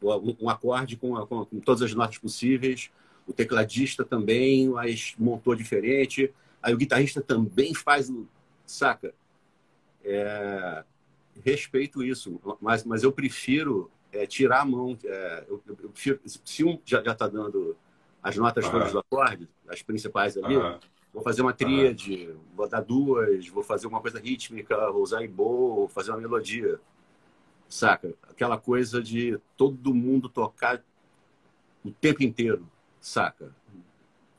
um, 0.01 0.49
acorde 0.49 0.97
com, 0.97 1.15
com, 1.25 1.45
com 1.45 1.59
todas 1.59 1.81
as 1.81 1.93
notas 1.93 2.17
possíveis, 2.17 2.91
o 3.27 3.33
tecladista 3.33 4.03
também, 4.03 4.69
mas 4.69 5.13
montou 5.17 5.55
diferente. 5.55 6.33
Aí 6.61 6.73
o 6.73 6.77
guitarrista 6.77 7.21
também 7.21 7.73
faz, 7.73 8.11
saca? 8.65 9.13
É, 10.03 10.83
respeito 11.43 12.03
isso, 12.03 12.39
mas, 12.59 12.83
mas 12.83 13.03
eu 13.03 13.11
prefiro 13.11 13.89
é, 14.11 14.25
tirar 14.25 14.61
a 14.61 14.65
mão. 14.65 14.97
É, 15.03 15.45
eu, 15.47 15.61
eu, 15.67 15.89
prefiro, 15.89 16.19
se 16.25 16.63
um 16.63 16.79
já 16.83 16.99
está 17.01 17.27
dando 17.27 17.77
as 18.21 18.35
notas 18.37 18.65
uhum. 18.65 18.71
todas 18.71 18.91
do 18.91 18.99
acorde, 18.99 19.47
as 19.67 19.81
principais 19.81 20.37
ali, 20.37 20.57
uhum. 20.57 20.79
Vou 21.13 21.21
fazer 21.23 21.41
uma 21.41 21.53
tríade, 21.53 22.27
uhum. 22.27 22.39
vou 22.55 22.69
dar 22.69 22.81
duas, 22.81 23.47
vou 23.47 23.63
fazer 23.63 23.87
uma 23.87 24.01
coisa 24.01 24.19
rítmica, 24.19 24.91
vou 24.91 25.03
usar 25.03 25.23
ibo, 25.23 25.75
vou 25.75 25.87
fazer 25.87 26.11
uma 26.11 26.19
melodia. 26.19 26.79
Saca? 27.67 28.13
Aquela 28.23 28.57
coisa 28.57 29.01
de 29.01 29.39
todo 29.55 29.93
mundo 29.93 30.27
tocar 30.27 30.83
o 31.83 31.91
tempo 31.91 32.23
inteiro 32.23 32.67
saca? 33.01 33.53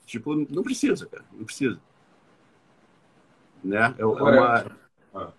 Tipo, 0.06 0.34
não 0.34 0.62
precisa, 0.62 1.06
cara, 1.06 1.24
não 1.32 1.44
precisa. 1.44 1.80
Né? 3.62 3.94
É, 3.98 4.06
uma. 4.06 4.76
Ah. 5.14 5.32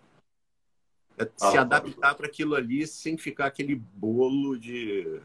É 1.17 1.29
se 1.35 1.57
adaptar 1.57 2.15
para 2.15 2.25
aquilo 2.25 2.55
ali 2.55 2.85
sem 2.85 3.17
ficar 3.17 3.45
aquele 3.45 3.75
bolo 3.75 4.57
de. 4.57 5.21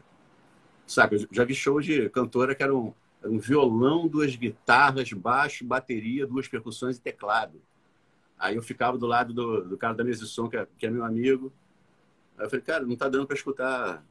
Saca? 0.87 1.15
Eu 1.15 1.27
já 1.31 1.43
vi 1.43 1.53
show 1.53 1.81
de 1.81 2.09
cantora 2.09 2.55
que 2.55 2.63
era 2.63 2.75
um, 2.75 2.93
um 3.23 3.37
violão, 3.37 4.07
duas 4.07 4.35
guitarras, 4.35 5.11
baixo, 5.11 5.65
bateria, 5.65 6.25
duas 6.25 6.47
percussões 6.47 6.97
e 6.97 7.01
teclado. 7.01 7.61
Aí 8.37 8.55
eu 8.55 8.61
ficava 8.61 8.97
do 8.97 9.05
lado 9.05 9.33
do, 9.33 9.65
do 9.65 9.77
cara 9.77 9.93
da 9.93 10.03
mesa 10.03 10.23
de 10.23 10.29
som, 10.29 10.47
que 10.47 10.55
é, 10.55 10.67
que 10.77 10.85
é 10.85 10.89
meu 10.89 11.03
amigo. 11.03 11.51
Aí 12.37 12.45
eu 12.45 12.49
falei, 12.49 12.63
cara, 12.63 12.85
não 12.85 12.95
tá 12.95 13.09
dando 13.09 13.27
para 13.27 13.35
escutar 13.35 14.03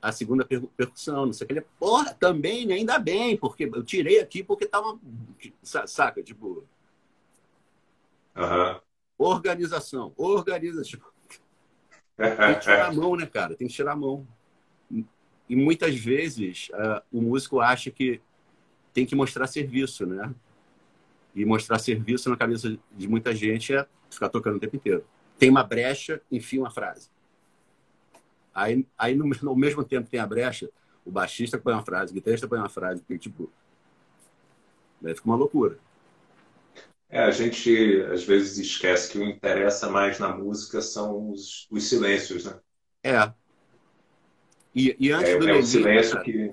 a 0.00 0.12
segunda 0.12 0.44
percussão, 0.44 1.26
não 1.26 1.32
sei 1.32 1.44
o 1.44 1.48
que. 1.48 1.54
Ele, 1.54 1.66
porra, 1.78 2.14
também, 2.14 2.64
né? 2.64 2.74
ainda 2.74 2.98
bem, 2.98 3.36
porque 3.36 3.64
eu 3.64 3.82
tirei 3.82 4.20
aqui 4.20 4.42
porque 4.42 4.66
tava. 4.66 4.98
Saca? 5.62 6.22
Tipo. 6.22 6.64
Uhum. 8.36 8.80
Organização. 9.18 10.12
Organiza. 10.16 10.82
Tipo, 10.82 11.12
tem 12.16 12.54
que 12.54 12.60
tirar 12.60 12.86
a 12.86 12.92
mão, 12.92 13.16
né, 13.16 13.26
cara? 13.26 13.56
Tem 13.56 13.66
que 13.66 13.74
tirar 13.74 13.92
a 13.92 13.96
mão. 13.96 14.26
E 15.50 15.56
muitas 15.56 15.96
vezes 15.96 16.70
uh, 16.70 17.02
o 17.12 17.20
músico 17.20 17.60
acha 17.60 17.90
que 17.90 18.20
tem 18.94 19.04
que 19.04 19.14
mostrar 19.14 19.46
serviço, 19.46 20.06
né? 20.06 20.32
E 21.34 21.44
mostrar 21.44 21.78
serviço 21.78 22.30
na 22.30 22.36
cabeça 22.36 22.78
de 22.96 23.08
muita 23.08 23.34
gente 23.34 23.74
é 23.74 23.86
ficar 24.08 24.28
tocando 24.28 24.56
o 24.56 24.60
tempo 24.60 24.76
inteiro. 24.76 25.04
Tem 25.38 25.50
uma 25.50 25.62
brecha, 25.62 26.22
enfia 26.30 26.60
uma 26.60 26.70
frase. 26.70 27.08
Aí, 28.54 28.86
aí 28.96 29.14
no, 29.14 29.28
no 29.42 29.56
mesmo 29.56 29.84
tempo 29.84 30.08
tem 30.08 30.20
a 30.20 30.26
brecha, 30.26 30.70
o 31.04 31.10
baixista 31.10 31.58
põe 31.58 31.74
uma 31.74 31.84
frase, 31.84 32.12
o 32.12 32.14
guitarrista 32.14 32.48
põe 32.48 32.58
uma 32.58 32.68
frase, 32.68 33.00
porque, 33.00 33.18
tipo, 33.18 33.50
Daí 35.00 35.14
fica 35.14 35.26
uma 35.26 35.36
loucura. 35.36 35.78
É, 37.08 37.24
a 37.24 37.30
gente 37.30 38.02
às 38.12 38.22
vezes 38.22 38.58
esquece 38.58 39.10
que 39.10 39.18
o 39.18 39.22
que 39.22 39.30
interessa 39.30 39.90
mais 39.90 40.18
na 40.18 40.28
música 40.28 40.80
são 40.80 41.30
os, 41.30 41.66
os 41.70 41.88
silêncios, 41.88 42.44
né? 42.44 42.60
É. 43.02 43.32
E, 44.74 44.96
e 44.98 45.10
antes 45.10 45.30
é, 45.30 45.38
do 45.38 45.48
é 45.48 45.52
Lenin, 45.52 45.66
silêncio 45.66 46.12
cara, 46.12 46.24
que 46.24 46.52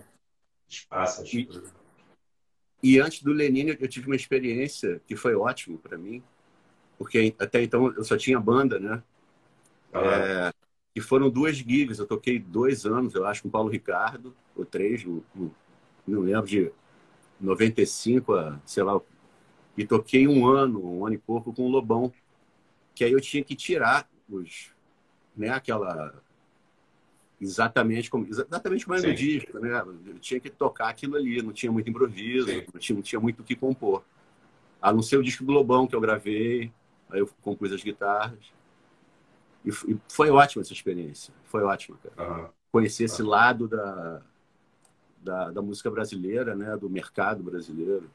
espaça 0.67 1.21
as 1.21 1.33
e, 1.33 1.47
e 2.81 2.99
antes 2.99 3.21
do 3.21 3.31
Lenin, 3.31 3.75
eu 3.79 3.87
tive 3.87 4.07
uma 4.07 4.15
experiência 4.15 5.01
que 5.07 5.15
foi 5.15 5.35
ótimo 5.35 5.77
para 5.77 5.97
mim, 5.97 6.23
porque 6.97 7.33
até 7.39 7.61
então 7.61 7.93
eu 7.93 8.03
só 8.03 8.17
tinha 8.17 8.39
banda, 8.39 8.79
né? 8.79 9.03
Ah. 9.93 10.51
É, 10.51 10.53
e 10.95 11.01
foram 11.01 11.29
duas 11.29 11.57
gigs, 11.57 11.99
eu 11.99 12.07
toquei 12.07 12.39
dois 12.39 12.85
anos, 12.85 13.13
eu 13.13 13.25
acho, 13.25 13.43
com 13.43 13.47
o 13.49 13.51
Paulo 13.51 13.69
Ricardo, 13.69 14.35
ou 14.55 14.65
três, 14.65 15.05
não, 15.05 15.23
não 16.07 16.21
lembro 16.21 16.47
de 16.47 16.71
95 17.39 18.33
a, 18.33 18.59
sei 18.65 18.83
lá, 18.83 18.99
e 19.77 19.85
toquei 19.85 20.27
um 20.27 20.47
ano, 20.47 20.83
um 20.83 21.05
ano 21.05 21.15
e 21.15 21.19
pouco 21.19 21.53
com 21.53 21.67
o 21.67 21.69
Lobão, 21.69 22.11
que 22.95 23.03
aí 23.03 23.11
eu 23.11 23.21
tinha 23.21 23.43
que 23.43 23.55
tirar 23.55 24.09
os, 24.27 24.71
né, 25.35 25.49
aquela 25.49 26.19
exatamente 27.39 28.09
como 28.09 28.25
exatamente 28.27 28.85
como 28.85 28.97
é 28.97 29.01
no 29.01 29.13
disco, 29.13 29.59
né? 29.59 29.83
Eu 30.05 30.19
tinha 30.19 30.39
que 30.39 30.49
tocar 30.49 30.89
aquilo 30.89 31.15
ali, 31.15 31.41
não 31.41 31.53
tinha 31.53 31.71
muito 31.71 31.89
improviso, 31.89 32.47
não 32.73 32.79
tinha, 32.79 32.95
não 32.95 33.03
tinha 33.03 33.19
muito 33.19 33.41
o 33.41 33.43
que 33.43 33.55
compor. 33.55 34.03
A 34.81 34.91
não 34.91 35.01
ser 35.01 35.17
o 35.17 35.23
disco 35.23 35.43
do 35.43 35.51
Lobão 35.51 35.87
que 35.87 35.95
eu 35.95 36.01
gravei, 36.01 36.71
aí 37.09 37.19
eu 37.19 37.29
compus 37.41 37.71
as 37.71 37.83
guitarras. 37.83 38.51
E 39.65 39.97
foi 40.07 40.29
ótima 40.29 40.61
essa 40.61 40.73
experiência, 40.73 41.33
foi 41.45 41.63
ótima, 41.63 41.97
cara. 41.97 42.31
Uhum. 42.31 42.49
Conhecer 42.71 43.05
esse 43.05 43.21
lado 43.21 43.67
da, 43.67 44.21
da, 45.17 45.51
da 45.51 45.61
música 45.61 45.91
brasileira, 45.91 46.55
né, 46.55 46.75
do 46.77 46.89
mercado 46.89 47.43
brasileiro. 47.43 48.09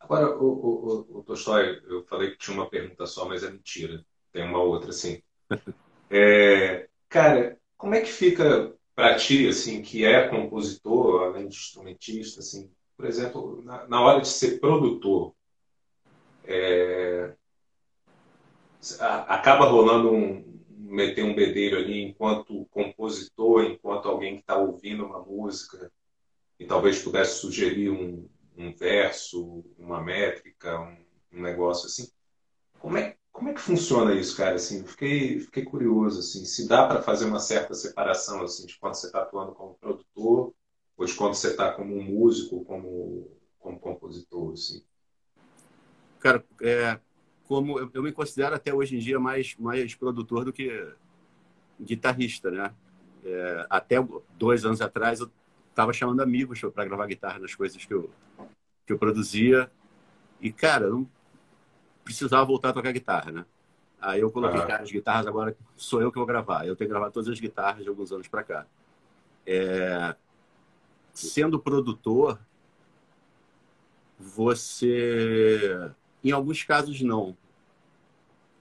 Agora, 0.00 0.36
o, 0.36 0.44
o, 0.44 1.18
o, 1.18 1.22
Tolstói, 1.22 1.82
eu 1.86 2.02
falei 2.04 2.30
que 2.30 2.38
tinha 2.38 2.56
uma 2.56 2.68
pergunta 2.68 3.06
só, 3.06 3.28
mas 3.28 3.42
é 3.42 3.50
mentira. 3.50 4.04
Tem 4.32 4.44
uma 4.44 4.60
outra, 4.60 4.92
sim. 4.92 5.22
é, 6.10 6.88
cara, 7.08 7.57
como 7.78 7.94
é 7.94 8.02
que 8.02 8.12
fica 8.12 8.74
para 8.94 9.16
ti, 9.16 9.48
assim, 9.48 9.80
que 9.80 10.04
é 10.04 10.28
compositor, 10.28 11.22
além 11.22 11.48
de 11.48 11.56
instrumentista, 11.56 12.40
assim, 12.40 12.70
por 12.96 13.06
exemplo, 13.06 13.62
na, 13.64 13.86
na 13.86 14.00
hora 14.02 14.20
de 14.20 14.28
ser 14.28 14.58
produtor, 14.58 15.32
é, 16.44 17.32
acaba 19.00 19.66
rolando 19.66 20.12
um, 20.12 20.48
meter 20.70 21.24
um 21.24 21.34
bedelho 21.34 21.78
ali 21.78 22.02
enquanto 22.02 22.66
compositor, 22.70 23.64
enquanto 23.64 24.08
alguém 24.08 24.34
que 24.34 24.40
está 24.40 24.56
ouvindo 24.56 25.04
uma 25.04 25.22
música 25.22 25.92
e 26.58 26.66
talvez 26.66 27.00
pudesse 27.00 27.40
sugerir 27.40 27.90
um, 27.90 28.28
um 28.56 28.74
verso, 28.74 29.64
uma 29.78 30.02
métrica, 30.02 30.80
um, 30.80 30.96
um, 31.32 31.42
negócio 31.42 31.86
assim. 31.86 32.10
Como 32.80 32.96
é, 32.96 33.16
como 33.38 33.50
é 33.50 33.54
que 33.54 33.60
funciona 33.60 34.12
isso, 34.14 34.36
cara? 34.36 34.56
Assim, 34.56 34.84
fiquei, 34.84 35.38
fiquei 35.38 35.64
curioso, 35.64 36.18
assim, 36.18 36.44
se 36.44 36.66
dá 36.66 36.88
para 36.88 37.00
fazer 37.00 37.24
uma 37.24 37.38
certa 37.38 37.72
separação 37.72 38.42
assim, 38.42 38.66
de 38.66 38.76
quando 38.76 38.94
você 38.94 39.06
está 39.06 39.22
atuando 39.22 39.52
como 39.52 39.74
produtor 39.74 40.52
ou 40.96 41.06
de 41.06 41.14
quando 41.14 41.34
você 41.34 41.50
está 41.50 41.72
como 41.72 41.96
um 41.96 42.02
músico, 42.02 42.64
como, 42.64 43.30
como 43.60 43.78
compositor, 43.78 44.54
assim. 44.54 44.82
Cara, 46.18 46.44
é, 46.60 46.98
como 47.46 47.78
eu, 47.78 47.88
eu, 47.94 48.02
me 48.02 48.10
considero 48.10 48.56
até 48.56 48.74
hoje 48.74 48.96
em 48.96 48.98
dia 48.98 49.20
mais 49.20 49.54
mais 49.56 49.94
produtor 49.94 50.44
do 50.44 50.52
que 50.52 50.92
guitarrista, 51.80 52.50
né? 52.50 52.74
É, 53.24 53.66
até 53.70 53.96
dois 54.36 54.64
anos 54.64 54.80
atrás 54.80 55.20
eu 55.20 55.30
estava 55.70 55.92
chamando 55.92 56.20
amigos 56.22 56.60
para 56.74 56.84
gravar 56.84 57.06
guitarra 57.06 57.38
nas 57.38 57.54
coisas 57.54 57.84
que 57.84 57.94
eu 57.94 58.10
que 58.84 58.92
eu 58.92 58.98
produzia 58.98 59.70
e 60.40 60.50
cara 60.50 60.88
não 60.88 61.08
precisava 62.08 62.44
voltar 62.44 62.70
a 62.70 62.72
tocar 62.72 62.90
guitarra, 62.90 63.30
né? 63.30 63.44
Aí 64.00 64.20
eu 64.20 64.30
coloquei 64.30 64.60
ah. 64.60 64.80
as 64.80 64.90
guitarras 64.90 65.26
agora 65.26 65.54
sou 65.76 66.00
eu 66.00 66.10
que 66.10 66.16
vou 66.18 66.26
gravar. 66.26 66.66
Eu 66.66 66.74
tenho 66.74 66.88
gravado 66.88 67.12
todas 67.12 67.28
as 67.28 67.38
guitarras 67.38 67.82
de 67.82 67.88
alguns 67.88 68.10
anos 68.10 68.28
para 68.28 68.42
cá. 68.42 68.66
É, 69.44 70.14
sendo 71.12 71.58
produtor, 71.58 72.38
você 74.18 75.92
em 76.22 76.32
alguns 76.32 76.62
casos, 76.62 77.00
não. 77.00 77.36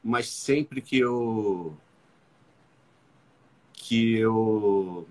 Mas 0.03 0.29
sempre 0.29 0.81
que 0.81 0.97
eu. 0.99 1.77
que 3.73 4.17
eu. 4.17 5.07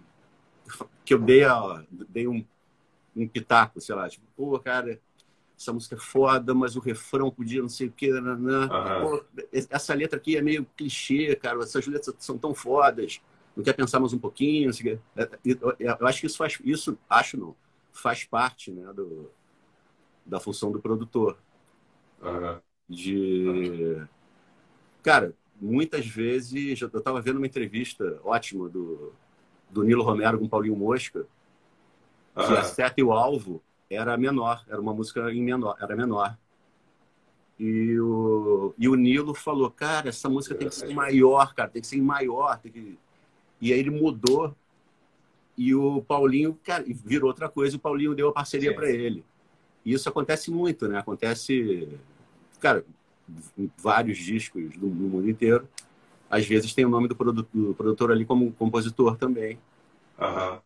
que 1.05 1.15
eu 1.15 1.19
dei, 1.19 1.45
a, 1.45 1.85
dei 2.09 2.27
um, 2.27 2.45
um 3.15 3.29
pitaco, 3.29 3.81
sei 3.81 3.95
lá, 3.95 4.09
tipo, 4.09 4.25
pô, 4.37 4.59
cara, 4.59 5.01
essa 5.59 5.73
música 5.73 5.95
é 5.97 5.99
foda, 5.99 6.55
mas 6.55 6.77
o 6.77 6.81
refrão 6.81 7.31
podia 7.31 7.63
não 7.63 7.69
sei 7.69 7.89
o 7.89 7.93
que. 7.93 8.11
Pô, 9.01 9.25
essa 9.71 9.95
letra 9.95 10.19
aqui 10.19 10.37
é 10.37 10.43
meio 10.43 10.67
clichê, 10.77 11.35
cara, 11.35 11.63
essas 11.63 11.87
letras 11.87 12.15
são 12.19 12.37
tão 12.37 12.55
fodas, 12.55 13.21
não 13.57 13.65
quer 13.65 13.73
pensar 13.73 13.99
mais 13.99 14.13
um 14.13 14.19
pouquinho? 14.19 14.69
Assim, 14.69 14.99
eu 15.45 16.07
acho 16.07 16.21
que 16.21 16.27
isso 16.27 16.37
faz, 16.37 16.59
isso, 16.63 16.99
acho 17.09 17.39
não, 17.39 17.57
faz 17.91 18.25
parte, 18.25 18.71
né, 18.71 18.93
do, 18.93 19.31
da 20.27 20.39
função 20.39 20.71
do 20.71 20.79
produtor. 20.79 21.39
Uhum. 22.21 22.61
De. 22.89 23.97
Cara, 25.03 25.35
muitas 25.61 26.07
vezes. 26.07 26.81
Eu 26.81 26.89
estava 26.89 27.21
vendo 27.21 27.39
uma 27.39 27.47
entrevista 27.47 28.21
ótima 28.23 28.69
do, 28.69 29.13
do 29.71 29.83
Nilo 29.83 30.05
Romero 30.05 30.39
com 30.39 30.49
Paulinho 30.49 30.77
Mosca, 30.77 31.27
que 32.35 32.53
a 32.53 32.63
seta 32.63 33.01
e 33.01 33.03
o 33.03 33.13
alvo 33.13 33.63
era 33.89 34.17
menor, 34.17 34.65
era 34.69 34.81
uma 34.81 34.93
música 34.93 35.33
em 35.33 35.43
menor, 35.43 35.77
era 35.81 35.95
menor. 35.95 36.37
E 37.59 37.99
o, 37.99 38.75
e 38.79 38.89
o 38.89 38.95
Nilo 38.95 39.35
falou, 39.35 39.71
cara, 39.71 40.11
essa 40.11 40.29
música 40.29 40.55
tem 40.55 40.69
que 40.69 40.75
ser 40.75 40.93
maior, 40.93 41.55
cara, 41.55 41.71
tem 41.71 41.81
que 41.81 41.89
ser 41.89 42.01
maior. 42.01 42.59
Tem 42.59 42.71
que... 42.71 42.99
E 43.61 43.73
aí 43.73 43.79
ele 43.79 43.91
mudou 43.91 44.55
e 45.57 45.75
o 45.75 46.03
Paulinho, 46.03 46.59
cara, 46.63 46.85
virou 46.87 47.29
outra 47.29 47.49
coisa, 47.49 47.77
o 47.77 47.81
Paulinho 47.81 48.15
deu 48.15 48.29
a 48.29 48.33
parceria 48.33 48.75
para 48.75 48.91
ele. 48.91 49.25
E 49.85 49.93
isso 49.93 50.09
acontece 50.09 50.51
muito, 50.51 50.87
né? 50.87 50.99
Acontece, 50.99 51.89
cara, 52.61 52.85
em 53.57 53.71
vários 53.79 54.19
discos 54.19 54.77
do, 54.77 54.89
do 54.89 55.09
mundo 55.09 55.31
inteiro. 55.31 55.67
Às 56.29 56.45
vezes 56.47 56.75
tem 56.75 56.85
o 56.85 56.89
nome 56.91 57.09
do, 57.09 57.17
produto, 57.17 57.49
do 57.55 57.75
produtor 57.75 58.13
ali 58.13 58.27
como 58.27 58.53
compositor 58.53 59.17
também. 59.17 59.59
Uhum. 60.19 60.59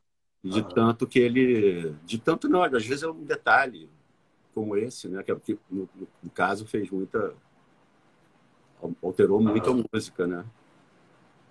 De 0.42 0.62
tanto 0.74 1.06
que 1.06 1.18
ele. 1.18 1.94
De 2.04 2.18
tanto 2.18 2.48
não, 2.48 2.62
às 2.62 2.86
vezes 2.86 3.02
é 3.02 3.08
um 3.08 3.24
detalhe 3.24 3.88
como 4.54 4.76
esse, 4.76 5.08
né? 5.08 5.22
Que, 5.22 5.32
é 5.32 5.36
no, 5.70 5.88
no 6.22 6.30
caso 6.30 6.66
fez 6.66 6.90
muita. 6.90 7.34
alterou 9.02 9.40
muito 9.40 9.70
a 9.70 9.84
música, 9.92 10.26
né? 10.26 10.44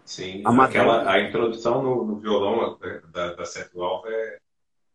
Sim, 0.03 0.41
a, 0.43 0.63
aquela, 0.63 1.11
a 1.11 1.21
introdução 1.21 1.83
no, 1.83 2.03
no 2.03 2.15
violão 2.15 2.79
da, 3.11 3.35
da 3.35 3.45
Sete 3.45 3.79
Alva 3.79 4.09
é, 4.09 4.39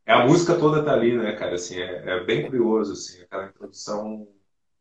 é 0.06 0.12
a 0.12 0.26
música 0.26 0.58
toda 0.58 0.82
tá 0.82 0.92
ali, 0.92 1.16
né, 1.16 1.32
cara? 1.36 1.54
Assim, 1.54 1.76
é, 1.76 2.16
é 2.16 2.24
bem 2.24 2.44
curioso, 2.44 2.94
assim, 2.94 3.22
aquela 3.22 3.46
introdução. 3.46 4.26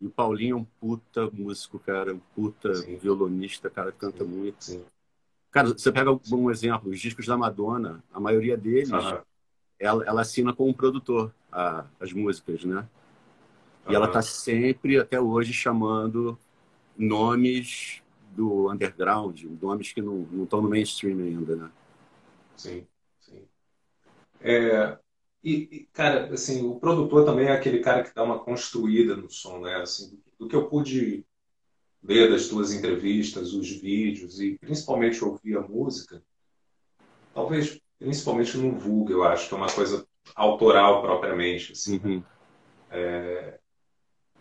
E 0.02 0.08
o 0.08 0.10
Paulinho 0.10 0.58
é 0.58 0.60
um 0.60 0.65
puta 0.65 1.30
músico, 1.32 1.78
cara, 1.78 2.15
um 2.15 2.21
puta 2.36 2.73
sim. 2.73 2.97
violonista, 2.97 3.69
cara, 3.69 3.91
canta 3.91 4.23
sim, 4.23 4.30
muito. 4.30 4.63
Sim. 4.63 4.84
Cara, 5.54 5.70
você 5.70 5.92
pega 5.92 6.12
um 6.34 6.52
exemplo, 6.52 6.92
os 6.92 7.00
discos 7.00 7.28
da 7.28 7.38
Madonna, 7.38 8.04
a 8.13 8.20
maioria 8.20 8.58
deles, 8.58 9.16
ela, 9.80 10.06
ela 10.06 10.22
assina 10.22 10.54
com 10.54 10.70
um 10.70 10.74
produtor 10.74 11.34
a, 11.52 11.86
as 12.00 12.13
músicas, 12.13 12.66
né? 12.66 12.88
E 13.88 13.96
ela 13.96 14.08
tá 14.08 14.22
sempre, 14.22 14.98
até 15.00 15.22
hoje, 15.22 15.54
chamando 15.54 16.38
nomes 16.98 18.02
do 18.36 18.72
underground, 18.72 19.44
nomes 19.62 19.94
que 19.94 20.02
não 20.02 20.28
estão 20.44 20.62
no 20.62 20.70
mainstream 20.70 21.20
ainda, 21.20 21.56
né? 21.56 21.72
Sim, 22.56 22.88
sim. 23.20 23.48
É, 24.42 24.98
e, 25.44 25.88
cara, 25.94 26.34
assim, 26.34 26.66
o 26.66 26.80
produtor 26.80 27.26
também 27.26 27.48
é 27.48 27.52
aquele 27.52 27.80
cara 27.80 28.04
que 28.04 28.13
dá 28.16 28.24
uma 28.24 28.39
construída 28.39 29.16
no 29.16 29.30
som, 29.30 29.60
né? 29.60 29.76
Assim, 29.78 30.22
do 30.39 30.48
que 30.48 30.56
eu 30.56 30.70
pude 30.70 31.26
ver 32.04 32.30
das 32.30 32.48
tuas 32.48 32.74
entrevistas, 32.74 33.54
os 33.54 33.70
vídeos 33.70 34.39
e 34.42 34.58
principalmente 34.60 35.24
ouvir 35.24 35.58
a 35.58 35.62
música, 35.62 36.22
talvez 37.34 37.80
principalmente 37.98 38.58
no 38.58 38.78
vulgo, 38.78 39.12
eu 39.12 39.24
acho 39.24 39.48
que 39.48 39.54
é 39.54 39.58
uma 39.58 39.72
coisa 39.72 40.06
autoral 40.36 41.02
propriamente, 41.02 41.72
assim. 41.72 42.00
Uhum. 42.04 42.24
É... 42.92 43.60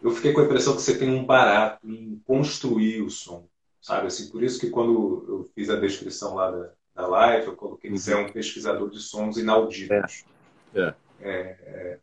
Eu 0.02 0.10
fiquei 0.10 0.32
com 0.32 0.40
a 0.40 0.44
impressão 0.44 0.74
que 0.74 0.82
você 0.82 0.98
tem 0.98 1.08
um 1.08 1.24
barato 1.24 1.88
em 1.88 2.20
construir 2.26 3.02
o 3.02 3.10
som, 3.10 3.46
sabe? 3.80 4.08
Assim, 4.08 4.30
por 4.30 4.42
isso 4.42 4.58
que 4.58 4.68
quando 4.68 5.24
eu 5.28 5.50
fiz 5.54 5.70
a 5.70 5.78
descrição 5.78 6.34
lá 6.34 6.50
da, 6.50 6.72
da 6.92 7.06
live, 7.06 7.46
eu 7.46 7.56
coloquei 7.56 7.88
que 7.88 7.98
você 7.98 8.12
é 8.12 8.16
um 8.16 8.32
pesquisador 8.32 8.90
de 8.90 8.98
sons 8.98 9.36
inauditos. 9.36 10.24
É. 10.74 10.80
É. 10.80 10.94
É, 11.20 11.30
é. 11.30 11.98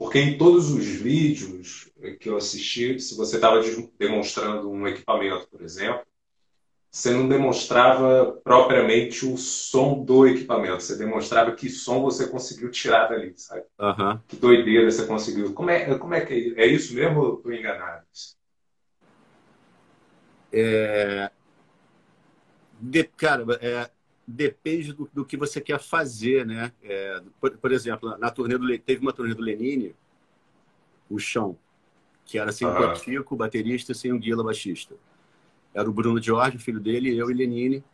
Porque 0.00 0.18
em 0.18 0.38
todos 0.38 0.70
os 0.70 0.86
vídeos 0.86 1.92
que 2.18 2.30
eu 2.30 2.38
assisti, 2.38 2.98
se 2.98 3.14
você 3.14 3.36
estava 3.36 3.60
demonstrando 3.98 4.70
um 4.70 4.88
equipamento, 4.88 5.46
por 5.48 5.60
exemplo, 5.60 6.06
você 6.90 7.10
não 7.10 7.28
demonstrava 7.28 8.40
propriamente 8.42 9.26
o 9.26 9.36
som 9.36 10.02
do 10.02 10.26
equipamento, 10.26 10.82
você 10.82 10.96
demonstrava 10.96 11.52
que 11.52 11.68
som 11.68 12.00
você 12.00 12.26
conseguiu 12.26 12.70
tirar 12.70 13.08
dali, 13.08 13.34
sabe? 13.36 13.62
Uhum. 13.78 14.18
Que 14.26 14.36
doideira 14.36 14.90
você 14.90 15.06
conseguiu. 15.06 15.52
Como 15.52 15.68
é, 15.68 15.98
como 15.98 16.14
é 16.14 16.22
que 16.22 16.54
é? 16.56 16.62
É 16.62 16.66
isso 16.66 16.94
mesmo 16.94 17.20
ou 17.20 17.34
estou 17.34 17.52
enganado? 17.52 18.02
É... 20.50 21.30
De, 22.80 23.04
cara, 23.04 23.44
é, 23.60 23.90
depende 24.30 24.92
do, 24.92 25.10
do, 25.12 25.24
que 25.24 25.36
você 25.36 25.60
quer 25.60 25.80
fazer, 25.80 26.46
né? 26.46 26.72
É, 26.82 27.22
por, 27.40 27.56
por, 27.56 27.72
exemplo, 27.72 28.16
na 28.18 28.30
turnê 28.30 28.56
do 28.56 28.78
teve 28.78 29.00
uma 29.00 29.12
turnê 29.12 29.34
do 29.34 29.42
Lenine, 29.42 29.94
o 31.08 31.18
chão, 31.18 31.58
que 32.24 32.38
era 32.38 32.52
sem 32.52 32.66
o 32.66 32.94
Chico, 32.96 33.34
baterista, 33.36 33.92
sem 33.92 34.12
o 34.12 34.18
Guila, 34.18 34.44
baixista. 34.44 34.94
Era 35.74 35.88
o 35.88 35.92
Bruno 35.92 36.22
Jorge, 36.22 36.56
o 36.56 36.60
filho 36.60 36.80
dele, 36.80 37.16
eu 37.16 37.30
e 37.30 37.34
Lenine, 37.34 37.84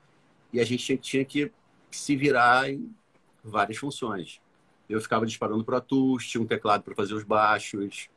e 0.53 0.61
a 0.61 0.65
gente 0.65 0.85
tinha, 0.85 0.99
tinha 0.99 1.25
que 1.25 1.51
se 1.91 2.15
virar 2.15 2.71
em 2.71 2.95
várias 3.43 3.79
funções. 3.79 4.41
Eu 4.89 5.01
ficava 5.01 5.27
disparando 5.27 5.65
para 5.65 5.79
Atus, 5.79 6.29
tinha 6.29 6.43
um 6.43 6.47
teclado 6.47 6.83
para 6.83 6.95
fazer 6.95 7.15
os 7.15 7.25
baixos, 7.25 8.09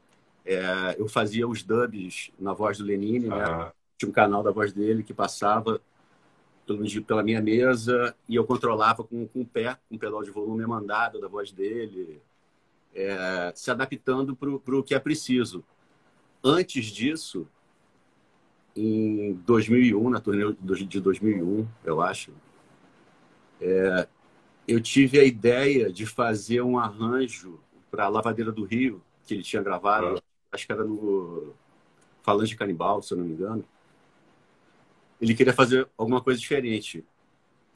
é, 0.45 0.95
eu 0.97 1.08
fazia 1.08 1.47
os 1.47 1.63
dubs 1.63 2.32
na 2.39 2.53
voz 2.53 2.77
do 2.77 2.84
Lenine, 2.84 3.27
né? 3.27 3.71
Tinha 3.97 4.10
um 4.10 4.13
canal 4.13 4.41
da 4.41 4.51
voz 4.51 4.71
dele 4.71 5.03
que 5.03 5.13
passava 5.13 5.82
pela 7.05 7.23
minha 7.23 7.41
mesa 7.41 8.15
e 8.27 8.36
eu 8.36 8.45
controlava 8.45 9.03
com, 9.03 9.27
com 9.27 9.41
o 9.41 9.45
pé, 9.45 9.77
com 9.88 9.95
o 9.95 9.99
pedal 9.99 10.23
de 10.23 10.29
volume 10.29 10.65
mandado 10.65 11.19
da 11.19 11.27
voz 11.27 11.51
dele, 11.51 12.21
é, 12.93 13.51
se 13.55 13.71
adaptando 13.71 14.36
para 14.36 14.75
o 14.75 14.84
que 14.84 14.93
é 14.93 14.99
preciso. 14.99 15.63
Antes 16.43 16.86
disso, 16.86 17.47
em 18.75 19.34
2001, 19.45 20.10
na 20.10 20.19
turnê 20.19 20.55
de 20.62 20.99
2001, 20.99 21.67
eu 21.84 22.01
acho, 22.01 22.32
é, 23.60 24.08
eu 24.67 24.79
tive 24.79 25.19
a 25.19 25.23
ideia 25.23 25.91
de 25.91 26.05
fazer 26.05 26.62
um 26.62 26.77
arranjo 26.77 27.60
para 27.91 28.05
a 28.05 28.10
Lavadeira 28.10 28.51
do 28.51 28.63
Rio, 28.63 29.01
que 29.25 29.34
ele 29.34 29.43
tinha 29.43 29.62
gravado, 29.62 30.17
ah. 30.17 30.21
acho 30.51 30.65
que 30.65 30.71
era 30.71 30.84
no 30.84 31.53
Falange 32.21 32.55
Canibal, 32.55 33.01
se 33.01 33.13
eu 33.13 33.17
não 33.17 33.25
me 33.25 33.34
engano 33.34 33.65
ele 35.21 35.34
queria 35.34 35.53
fazer 35.53 35.88
alguma 35.97 36.21
coisa 36.21 36.39
diferente. 36.39 37.03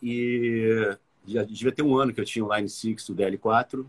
E 0.02 0.98
já 1.26 1.44
devia 1.44 1.72
ter 1.72 1.82
um 1.82 1.98
ano 1.98 2.14
que 2.14 2.20
eu 2.20 2.26
tinha 2.26 2.44
o 2.44 2.54
Line 2.54 2.70
6 2.70 3.08
do 3.08 3.16
DL4. 3.16 3.86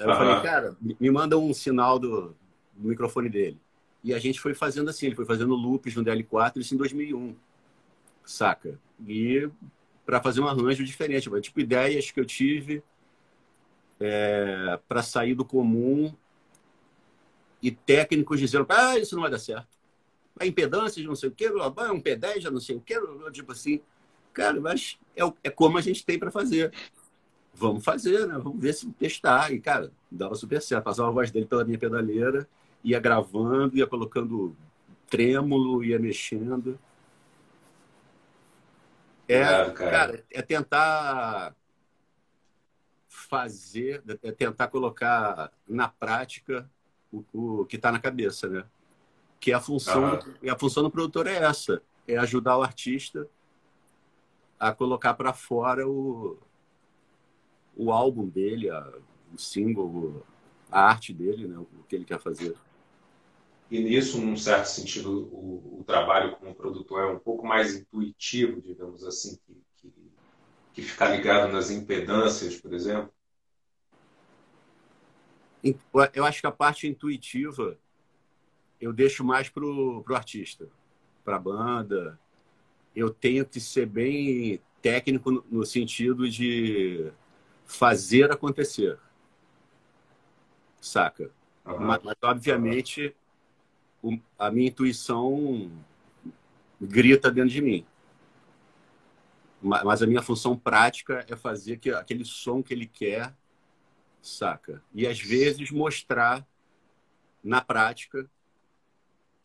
Aí 0.00 0.06
eu 0.06 0.14
falei, 0.14 0.42
cara, 0.42 0.76
me 0.80 1.10
manda 1.10 1.36
um 1.38 1.52
sinal 1.52 1.98
do, 1.98 2.34
do, 2.74 2.88
microfone 2.88 3.28
dele. 3.28 3.58
E 4.04 4.14
a 4.14 4.18
gente 4.18 4.40
foi 4.40 4.54
fazendo 4.54 4.88
assim, 4.88 5.06
ele 5.06 5.16
foi 5.16 5.24
fazendo 5.24 5.54
loops 5.54 5.94
no 5.96 6.04
DL4, 6.04 6.58
isso 6.58 6.74
em 6.74 6.78
2001, 6.78 7.34
saca? 8.24 8.78
E 9.06 9.48
para 10.06 10.22
fazer 10.22 10.40
um 10.40 10.46
arranjo 10.46 10.84
diferente, 10.84 11.28
tipo, 11.40 11.60
ideias 11.60 12.10
que 12.10 12.20
eu 12.20 12.24
tive 12.24 12.82
é, 13.98 14.78
para 14.88 15.02
sair 15.02 15.34
do 15.34 15.44
comum 15.44 16.14
e 17.60 17.70
técnicos 17.72 18.38
dizendo, 18.38 18.66
ah, 18.68 18.96
isso 18.96 19.16
não 19.16 19.22
vai 19.22 19.30
dar 19.30 19.38
certo 19.38 19.77
a 20.38 20.46
impedância 20.46 21.00
de 21.00 21.08
não 21.08 21.16
sei 21.16 21.28
o 21.28 21.32
quê, 21.32 21.46
é 21.46 21.92
um 21.92 22.00
P10 22.00 22.40
já 22.40 22.50
não 22.50 22.60
sei 22.60 22.76
o 22.76 22.80
quê, 22.80 22.94
tipo 23.32 23.52
assim. 23.52 23.80
Cara, 24.32 24.60
mas 24.60 24.98
é, 25.16 25.22
é 25.44 25.50
como 25.50 25.78
a 25.78 25.80
gente 25.80 26.04
tem 26.04 26.18
para 26.18 26.30
fazer. 26.30 26.72
Vamos 27.54 27.84
fazer, 27.84 28.26
né? 28.26 28.38
Vamos 28.38 28.60
ver 28.60 28.72
se 28.72 28.88
testar. 28.92 29.52
E, 29.52 29.60
cara, 29.60 29.90
dava 30.10 30.34
super 30.36 30.62
certo. 30.62 30.84
Passava 30.84 31.08
a 31.08 31.12
voz 31.12 31.30
dele 31.30 31.46
pela 31.46 31.64
minha 31.64 31.78
pedaleira, 31.78 32.48
ia 32.84 33.00
gravando, 33.00 33.76
ia 33.76 33.86
colocando 33.86 34.56
trêmulo, 35.08 35.82
ia 35.84 35.98
mexendo. 35.98 36.78
É, 39.26 39.42
cara. 39.42 39.72
cara, 39.72 40.24
é 40.30 40.40
tentar 40.40 41.54
fazer, 43.08 44.02
é 44.22 44.32
tentar 44.32 44.68
colocar 44.68 45.52
na 45.66 45.88
prática 45.88 46.70
o, 47.12 47.24
o 47.32 47.66
que 47.66 47.76
está 47.76 47.90
na 47.92 47.98
cabeça, 47.98 48.48
né? 48.48 48.64
Que 49.40 49.52
a 49.52 49.60
função 49.60 50.06
ah. 50.06 50.20
e 50.42 50.50
a 50.50 50.58
função 50.58 50.82
do 50.82 50.90
produtor 50.90 51.26
é 51.26 51.36
essa 51.36 51.82
é 52.06 52.16
ajudar 52.16 52.58
o 52.58 52.62
artista 52.62 53.28
a 54.58 54.72
colocar 54.72 55.14
para 55.14 55.32
fora 55.32 55.86
o 55.86 56.38
o 57.76 57.92
álbum 57.92 58.26
dele 58.26 58.68
a, 58.70 58.92
o 59.32 59.38
single 59.38 60.24
a 60.70 60.80
arte 60.82 61.12
dele 61.12 61.46
né 61.46 61.58
o 61.58 61.84
que 61.88 61.94
ele 61.94 62.04
quer 62.04 62.20
fazer 62.20 62.56
e 63.70 63.80
nisso 63.80 64.20
num 64.20 64.36
certo 64.36 64.66
sentido 64.66 65.28
o, 65.32 65.80
o 65.80 65.84
trabalho 65.84 66.36
como 66.36 66.54
produtor 66.54 67.02
é 67.02 67.06
um 67.06 67.18
pouco 67.18 67.46
mais 67.46 67.74
intuitivo 67.76 68.60
digamos 68.60 69.04
assim 69.04 69.38
que, 69.46 69.62
que, 69.76 69.92
que 70.74 70.82
ficar 70.82 71.10
ligado 71.10 71.52
nas 71.52 71.70
impedâncias 71.70 72.56
por 72.56 72.72
exemplo 72.72 73.12
eu 76.14 76.24
acho 76.24 76.40
que 76.40 76.46
a 76.46 76.52
parte 76.52 76.86
intuitiva 76.86 77.78
eu 78.80 78.92
deixo 78.92 79.24
mais 79.24 79.48
pro, 79.48 80.02
pro 80.02 80.14
artista, 80.14 80.68
pra 81.24 81.38
banda. 81.38 82.18
Eu 82.94 83.10
tenho 83.10 83.44
que 83.44 83.60
ser 83.60 83.86
bem 83.86 84.60
técnico 84.80 85.30
no, 85.30 85.44
no 85.50 85.66
sentido 85.66 86.28
de 86.28 87.10
fazer 87.64 88.30
acontecer. 88.30 88.98
Saca? 90.80 91.30
Uhum. 91.66 91.78
Mas, 91.80 92.02
mas, 92.02 92.16
obviamente, 92.22 93.14
o, 94.02 94.18
a 94.38 94.50
minha 94.50 94.68
intuição 94.68 95.70
grita 96.80 97.30
dentro 97.30 97.50
de 97.50 97.60
mim. 97.60 97.86
Mas, 99.60 99.82
mas 99.82 100.02
a 100.02 100.06
minha 100.06 100.22
função 100.22 100.56
prática 100.56 101.26
é 101.28 101.36
fazer 101.36 101.78
que, 101.78 101.90
aquele 101.90 102.24
som 102.24 102.62
que 102.62 102.72
ele 102.72 102.86
quer, 102.86 103.34
saca? 104.22 104.82
E 104.94 105.06
às 105.06 105.20
vezes 105.20 105.70
mostrar 105.70 106.46
na 107.42 107.60
prática 107.60 108.28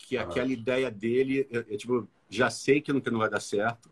que 0.04 0.18
aquela 0.18 0.52
ideia 0.52 0.92
dele, 0.92 1.48
eu, 1.50 1.64
eu, 1.68 1.78
tipo, 1.78 2.08
já 2.30 2.50
sei 2.50 2.82
que 2.82 2.92
não, 2.92 3.00
que 3.00 3.10
não 3.10 3.20
vai 3.20 3.30
dar 3.30 3.40
certo, 3.40 3.90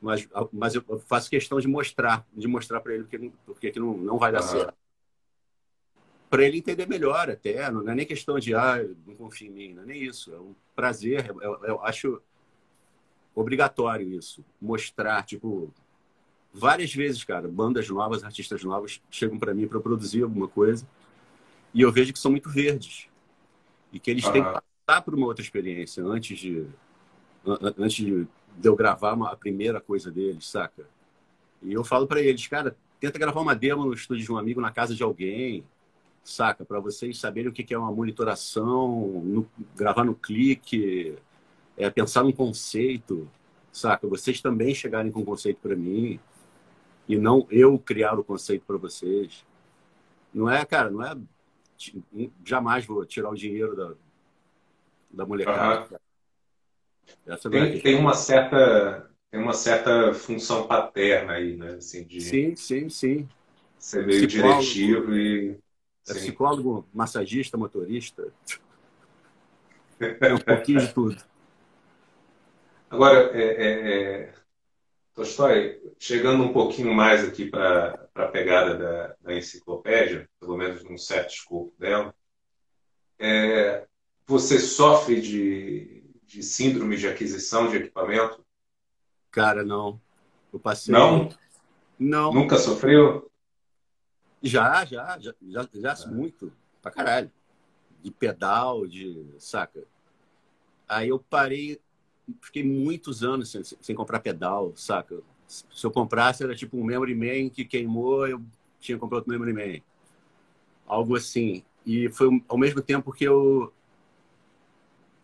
mas, 0.00 0.28
mas 0.52 0.74
eu 0.74 0.82
faço 1.06 1.30
questão 1.30 1.58
de 1.58 1.66
mostrar, 1.66 2.26
de 2.32 2.46
mostrar 2.46 2.80
para 2.80 2.94
ele 2.94 3.04
porque, 3.04 3.32
porque 3.46 3.70
que 3.70 3.80
não, 3.80 3.96
não 3.96 4.18
vai 4.18 4.30
dar 4.30 4.42
certo. 4.42 4.74
Para 6.28 6.44
ele 6.44 6.58
entender 6.58 6.86
melhor 6.86 7.30
até, 7.30 7.70
não 7.70 7.88
é 7.88 7.94
nem 7.94 8.06
questão 8.06 8.38
de, 8.38 8.54
ah, 8.54 8.76
não 9.06 9.16
confia 9.16 9.48
em 9.48 9.50
mim, 9.50 9.72
não 9.72 9.82
é 9.82 9.86
nem 9.86 10.02
isso. 10.02 10.32
É 10.32 10.38
um 10.38 10.54
prazer, 10.76 11.34
eu, 11.40 11.64
eu 11.64 11.82
acho 11.82 12.22
obrigatório 13.34 14.12
isso. 14.12 14.44
Mostrar, 14.60 15.24
tipo, 15.24 15.72
várias 16.52 16.94
vezes, 16.94 17.24
cara, 17.24 17.48
bandas 17.48 17.88
novas, 17.88 18.22
artistas 18.22 18.62
novos 18.62 19.02
chegam 19.10 19.38
para 19.38 19.54
mim 19.54 19.66
para 19.66 19.80
produzir 19.80 20.22
alguma 20.22 20.46
coisa 20.46 20.86
e 21.72 21.80
eu 21.80 21.90
vejo 21.90 22.12
que 22.12 22.18
são 22.18 22.30
muito 22.30 22.50
verdes 22.50 23.08
e 23.92 23.98
que 23.98 24.10
eles 24.10 24.28
têm 24.28 24.42
por 24.98 25.14
uma 25.14 25.26
outra 25.26 25.42
experiência 25.42 26.02
antes 26.02 26.38
de 26.38 26.66
antes 27.78 28.04
de 28.04 28.26
eu 28.62 28.76
gravar 28.76 29.14
uma, 29.14 29.30
a 29.30 29.36
primeira 29.36 29.80
coisa 29.80 30.10
deles, 30.10 30.46
saca? 30.46 30.86
E 31.62 31.72
eu 31.72 31.84
falo 31.84 32.06
para 32.06 32.20
eles, 32.20 32.46
cara, 32.46 32.76
tenta 32.98 33.18
gravar 33.18 33.40
uma 33.40 33.54
demo 33.54 33.84
no 33.84 33.94
estúdio 33.94 34.24
de 34.24 34.32
um 34.32 34.38
amigo, 34.38 34.60
na 34.60 34.70
casa 34.70 34.94
de 34.94 35.02
alguém, 35.02 35.64
saca? 36.22 36.64
Para 36.64 36.80
vocês 36.80 37.18
saberem 37.18 37.50
o 37.50 37.52
que 37.52 37.72
é 37.72 37.78
uma 37.78 37.92
monitoração, 37.92 39.22
no, 39.24 39.46
gravar 39.76 40.04
no 40.04 40.14
clique, 40.14 41.14
é, 41.76 41.88
pensar 41.90 42.22
num 42.22 42.32
conceito, 42.32 43.28
saca? 43.72 44.06
Vocês 44.06 44.40
também 44.40 44.74
chegarem 44.74 45.10
com 45.10 45.20
um 45.20 45.24
conceito 45.24 45.58
para 45.60 45.76
mim 45.76 46.18
e 47.08 47.16
não 47.16 47.46
eu 47.50 47.78
criar 47.78 48.18
o 48.18 48.24
conceito 48.24 48.64
para 48.66 48.76
vocês. 48.76 49.44
Não 50.32 50.48
é, 50.48 50.64
cara, 50.64 50.90
não 50.90 51.04
é. 51.04 51.16
Jamais 52.44 52.84
vou 52.84 53.04
tirar 53.06 53.30
o 53.30 53.34
dinheiro 53.34 53.74
da, 53.74 53.94
da 55.10 55.26
molecada. 55.26 56.00
Uhum. 57.26 57.50
Tem, 57.50 57.62
é 57.62 57.80
tem, 57.80 57.98
uma 57.98 58.14
certa 58.14 59.10
tem 59.30 59.40
uma 59.40 59.52
certa 59.52 60.12
função 60.12 60.66
paterna 60.66 61.34
aí, 61.34 61.56
né? 61.56 61.74
Assim, 61.74 62.04
de 62.04 62.20
sim, 62.20 62.56
sim, 62.56 62.88
sim. 62.88 63.28
Ser 63.78 64.06
meio 64.06 64.26
psicólogo, 64.26 64.60
diretivo 64.60 65.14
e. 65.14 65.58
É 66.08 66.14
psicólogo, 66.14 66.88
massagista, 66.92 67.56
motorista. 67.56 68.32
É 70.00 70.34
um 70.34 70.38
pouquinho 70.38 70.80
de 70.80 70.92
tudo. 70.92 71.22
Agora, 72.90 73.30
é, 73.38 73.42
é, 73.42 73.92
é... 74.22 74.34
Tolstói, 75.14 75.80
chegando 75.98 76.42
um 76.42 76.52
pouquinho 76.52 76.92
mais 76.92 77.22
aqui 77.24 77.48
para 77.48 78.08
a 78.14 78.26
pegada 78.26 78.76
da, 78.76 79.16
da, 79.20 79.34
enciclopédia, 79.36 80.28
pelo 80.40 80.56
menos 80.56 80.82
num 80.82 80.98
certo 80.98 81.30
escopo 81.30 81.72
dela, 81.78 82.14
é, 83.18 83.86
você 84.30 84.60
sofre 84.60 85.20
de, 85.20 86.04
de 86.24 86.40
síndrome 86.40 86.96
de 86.96 87.08
aquisição 87.08 87.68
de 87.68 87.76
equipamento? 87.78 88.44
Cara, 89.28 89.64
não. 89.64 90.00
Eu 90.52 90.60
passei. 90.60 90.94
Não? 90.94 91.28
Não. 91.98 92.32
Nunca 92.32 92.56
sofreu? 92.56 93.28
Já, 94.40 94.84
já, 94.84 95.18
já, 95.18 95.34
já, 95.42 95.68
já 95.74 95.92
é. 95.92 96.06
muito. 96.06 96.52
Pra 96.80 96.92
caralho. 96.92 97.30
De 98.00 98.12
pedal, 98.12 98.86
de. 98.86 99.34
Saca? 99.38 99.82
Aí 100.88 101.08
eu 101.08 101.18
parei, 101.18 101.80
fiquei 102.40 102.62
muitos 102.62 103.24
anos 103.24 103.50
sem, 103.50 103.62
sem 103.64 103.94
comprar 103.96 104.20
pedal, 104.20 104.72
saca? 104.76 105.20
Se 105.46 105.84
eu 105.84 105.90
comprasse, 105.90 106.44
era 106.44 106.54
tipo 106.54 106.78
um 106.78 106.84
Memory 106.84 107.14
Man 107.14 107.50
que 107.50 107.64
queimou, 107.64 108.28
eu 108.28 108.40
tinha 108.78 108.96
comprado 108.96 109.22
outro 109.22 109.32
Memory 109.32 109.52
Man. 109.52 109.82
Algo 110.86 111.16
assim. 111.16 111.64
E 111.84 112.08
foi 112.08 112.28
ao 112.48 112.56
mesmo 112.56 112.80
tempo 112.80 113.12
que 113.12 113.24
eu 113.24 113.72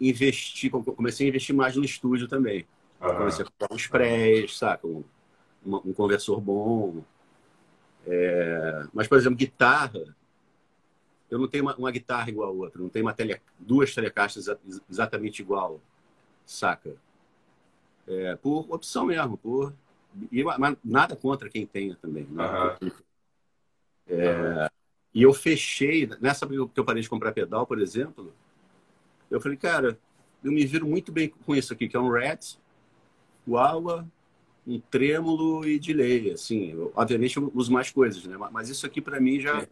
investi, 0.01 0.71
comecei 0.71 1.27
a 1.27 1.29
investir 1.29 1.55
mais 1.55 1.77
no 1.77 1.85
estúdio 1.85 2.29
também. 2.29 2.67
Uhum. 3.01 3.17
Comecei 3.17 3.45
a 3.45 3.49
comprar 3.49 3.75
uns 3.75 3.87
prés, 3.87 4.57
saca? 4.57 4.87
Um, 4.87 5.05
um 5.65 5.93
conversor 5.93 6.41
bom. 6.41 7.03
É... 8.07 8.87
Mas, 8.93 9.09
por 9.09 9.19
exemplo, 9.19 9.37
guitarra, 9.37 10.15
eu 11.31 11.39
não 11.39 11.49
tenho 11.49 11.65
uma, 11.65 11.75
uma 11.77 11.91
guitarra 11.91 12.29
igual 12.31 12.49
a 12.49 12.53
outra, 12.53 12.81
não 12.81 12.89
tenho 12.89 13.05
uma 13.05 13.13
tele, 13.13 13.41
duas 13.59 13.95
telecaixas 13.95 14.47
exatamente 14.89 15.43
igual, 15.43 15.81
saca? 16.45 16.95
É, 18.07 18.37
por 18.37 18.73
opção 18.73 19.07
mesmo, 19.07 19.37
por 19.37 19.75
e, 20.31 20.43
mas 20.45 20.77
nada 20.85 21.17
contra 21.17 21.51
quem 21.51 21.67
tenha 21.67 21.97
também. 21.97 22.25
Uhum. 22.25 22.91
É, 24.09 24.71
e 25.13 25.23
eu 25.23 25.33
fechei, 25.35 26.09
nessa 26.21 26.47
que 26.47 26.81
eu 26.81 26.85
parei 26.85 27.03
de 27.03 27.09
comprar 27.09 27.33
pedal, 27.33 27.67
por 27.67 27.81
exemplo, 27.81 28.33
eu 29.31 29.41
falei, 29.41 29.57
cara, 29.57 29.99
eu 30.43 30.53
me 30.53 30.65
viro 30.65 30.87
muito 30.87 31.11
bem 31.11 31.29
com 31.29 31.55
isso 31.55 31.73
aqui, 31.73 31.89
que 31.89 31.97
é 31.97 32.01
um 32.01 32.11
Rat, 32.11 32.57
Wawa, 33.47 34.07
um 34.67 34.81
trêmulo 34.81 35.67
e 35.67 35.79
delay, 35.79 36.33
assim. 36.33 36.73
Eu, 36.73 36.93
obviamente 36.95 37.37
eu 37.37 37.51
uso 37.55 37.73
mais 37.73 37.91
coisas, 37.91 38.25
né? 38.25 38.37
Mas 38.53 38.69
isso 38.69 38.85
aqui 38.87 39.01
para 39.01 39.21
mim 39.21 39.41
já 39.41 39.67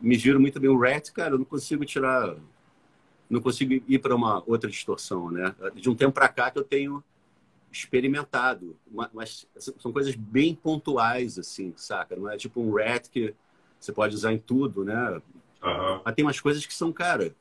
me 0.00 0.16
viro 0.16 0.40
muito 0.40 0.60
bem. 0.60 0.70
O 0.70 0.78
Rat, 0.78 1.10
cara, 1.10 1.34
eu 1.34 1.38
não 1.38 1.44
consigo 1.44 1.84
tirar, 1.84 2.36
não 3.28 3.40
consigo 3.40 3.72
ir 3.88 3.98
para 3.98 4.14
uma 4.14 4.42
outra 4.46 4.70
distorção, 4.70 5.30
né? 5.30 5.54
De 5.74 5.88
um 5.90 5.94
tempo 5.94 6.12
para 6.12 6.28
cá 6.28 6.50
que 6.50 6.58
eu 6.58 6.64
tenho 6.64 7.02
experimentado, 7.72 8.76
mas 9.12 9.48
são 9.56 9.92
coisas 9.92 10.14
bem 10.14 10.54
pontuais, 10.54 11.38
assim, 11.38 11.72
saca? 11.76 12.14
Não 12.14 12.30
é 12.30 12.36
tipo 12.36 12.60
um 12.60 12.72
Rat 12.72 13.08
que 13.08 13.34
você 13.80 13.92
pode 13.92 14.14
usar 14.14 14.32
em 14.32 14.38
tudo, 14.38 14.84
né? 14.84 15.20
Uhum. 15.62 16.00
Mas 16.04 16.14
tem 16.14 16.24
umas 16.24 16.38
coisas 16.38 16.64
que 16.64 16.72
são, 16.72 16.92
cara, 16.92 17.34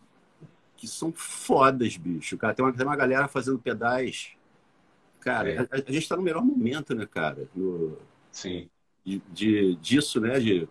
que 0.84 0.88
são 0.90 1.14
fodas, 1.14 1.96
bicho. 1.96 2.38
Cara, 2.38 2.54
tem 2.54 2.66
uma, 2.66 2.74
tem 2.74 2.86
uma 2.86 2.98
galera 2.98 3.30
fazendo 3.30 3.58
pedais. 3.58 4.34
Cara, 5.22 5.50
é. 5.50 5.60
a, 5.60 5.68
a, 5.72 5.78
gente 5.78 6.00
está 6.00 6.18
no 6.18 6.22
melhor 6.22 6.44
momento, 6.44 6.94
né, 6.94 7.06
cara? 7.06 7.48
No, 7.56 7.98
Sim. 8.30 8.70
De, 9.06 9.22
de, 9.32 9.76
disso, 9.76 10.20
né? 10.20 10.38
De, 10.42 10.68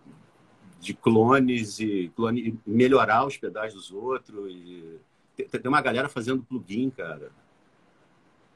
de 0.79 0.93
clones 0.93 1.79
e 1.79 2.11
clone, 2.15 2.59
melhorar 2.63 3.25
os 3.25 3.37
pedais 3.37 3.73
dos 3.73 3.91
outros. 3.91 4.53
E, 4.53 4.99
tem, 5.35 5.47
tem 5.47 5.67
uma 5.67 5.81
galera 5.81 6.07
fazendo 6.07 6.43
plugin, 6.43 6.91
cara. 6.91 7.31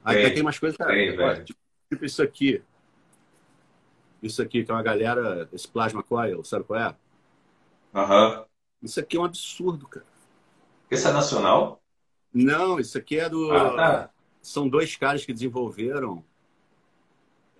Aí 0.05 0.21
tem, 0.21 0.33
tem 0.35 0.43
umas 0.43 0.59
coisas, 0.59 0.77
cara, 0.77 0.91
tem, 0.91 1.43
tipo, 1.43 1.59
tipo, 1.89 2.05
isso 2.05 2.21
aqui. 2.21 2.61
Isso 4.21 4.43
aqui, 4.43 4.63
que 4.63 4.69
é 4.69 4.73
uma 4.75 4.83
galera, 4.83 5.49
esse 5.51 5.67
Plasma 5.67 6.03
Coil, 6.03 6.43
sabe 6.43 6.65
qual 6.65 6.79
é? 6.79 6.95
Aham. 7.95 8.41
Uhum. 8.41 8.45
Isso 8.83 8.99
aqui 8.99 9.17
é 9.17 9.19
um 9.19 9.25
absurdo, 9.25 9.87
cara. 9.87 10.16
Esse 10.89 11.07
é 11.07 11.11
nacional? 11.11 11.81
Não, 12.33 12.79
isso 12.79 12.97
aqui 12.97 13.19
é 13.19 13.29
do. 13.29 13.51
Ah, 13.51 13.75
tá. 13.75 14.09
São 14.41 14.67
dois 14.67 14.95
caras 14.95 15.25
que 15.25 15.33
desenvolveram. 15.33 16.23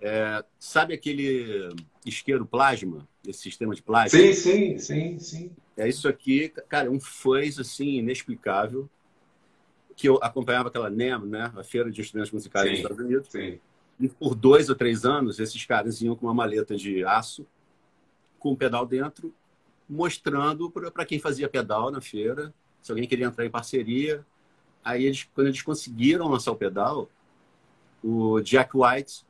É, 0.00 0.44
sabe 0.58 0.94
aquele 0.94 1.68
isqueiro 2.06 2.46
plasma, 2.46 3.06
esse 3.26 3.40
sistema 3.40 3.74
de 3.74 3.82
plasma? 3.82 4.16
Sim, 4.16 4.32
sim, 4.32 4.78
sim, 4.78 5.18
sim. 5.18 5.50
É 5.76 5.88
isso 5.88 6.08
aqui, 6.08 6.50
cara, 6.68 6.90
um 6.90 7.00
fãs 7.00 7.58
assim 7.58 7.98
inexplicável 7.98 8.88
que 9.98 10.08
eu 10.08 10.16
acompanhava 10.22 10.68
aquela 10.68 10.88
NEM, 10.88 11.26
né, 11.26 11.52
a 11.56 11.64
Feira 11.64 11.90
de 11.90 12.00
Instrumentos 12.00 12.30
Musicais 12.30 12.66
sim, 12.66 12.70
dos 12.70 12.78
Estados 12.78 13.04
Unidos. 13.04 13.28
Sim. 13.28 13.58
E 13.98 14.08
por 14.08 14.36
dois 14.36 14.68
ou 14.68 14.76
três 14.76 15.04
anos, 15.04 15.40
esses 15.40 15.64
caras 15.66 16.00
iam 16.00 16.14
com 16.14 16.26
uma 16.26 16.34
maleta 16.34 16.76
de 16.76 17.04
aço, 17.04 17.44
com 18.38 18.52
um 18.52 18.56
pedal 18.56 18.86
dentro, 18.86 19.34
mostrando 19.88 20.70
para 20.70 21.04
quem 21.04 21.18
fazia 21.18 21.48
pedal 21.48 21.90
na 21.90 22.00
feira, 22.00 22.54
se 22.82 22.90
alguém 22.90 23.06
queria 23.06 23.26
entrar 23.26 23.44
em 23.44 23.50
parceria. 23.50 24.24
Aí, 24.84 25.04
eles, 25.04 25.28
quando 25.34 25.48
eles 25.48 25.62
conseguiram 25.62 26.28
lançar 26.28 26.52
o 26.52 26.56
pedal, 26.56 27.08
o 28.02 28.40
Jack 28.40 28.72
White 28.74 29.24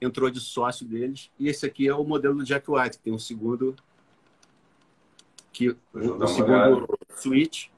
entrou 0.00 0.30
de 0.30 0.40
sócio 0.40 0.86
deles. 0.86 1.30
E 1.38 1.48
esse 1.48 1.66
aqui 1.66 1.88
é 1.88 1.94
o 1.94 2.04
modelo 2.04 2.36
do 2.36 2.44
Jack 2.44 2.70
White, 2.70 2.98
que 2.98 3.04
tem 3.04 3.12
um 3.12 3.18
segundo 3.18 3.74
que 5.52 5.70
um, 5.94 6.26
segundo 6.26 6.98
switch 7.16 7.68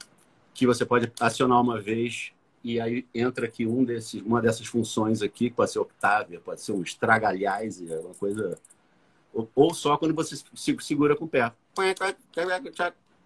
que 0.54 0.66
você 0.66 0.86
pode 0.86 1.12
acionar 1.20 1.60
uma 1.60 1.78
vez 1.78 2.32
e 2.64 2.80
aí 2.80 3.06
entra 3.14 3.46
aqui 3.46 3.66
um 3.66 3.84
desses, 3.84 4.22
uma 4.22 4.40
dessas 4.40 4.66
funções 4.66 5.20
aqui, 5.20 5.50
que 5.50 5.56
pode 5.56 5.70
ser 5.70 5.78
Octavia, 5.78 6.40
pode 6.40 6.62
ser 6.62 6.72
um 6.72 6.82
estragalhais, 6.82 7.78
uma 7.80 8.14
coisa 8.14 8.58
ou, 9.32 9.48
ou 9.54 9.74
só 9.74 9.98
quando 9.98 10.14
você 10.14 10.34
se 10.36 10.76
segura 10.80 11.14
com 11.14 11.26
o 11.26 11.28
pé. 11.28 11.52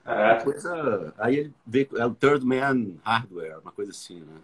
É. 0.05 0.43
Coisa, 0.43 1.15
aí 1.19 1.37
ele 1.37 1.55
veio, 1.67 1.89
é 1.97 2.07
o 2.07 2.15
Third 2.15 2.45
Man 2.45 2.97
Hardware, 3.05 3.59
uma 3.61 3.73
coisa 3.73 3.91
assim, 3.91 4.21
né? 4.21 4.37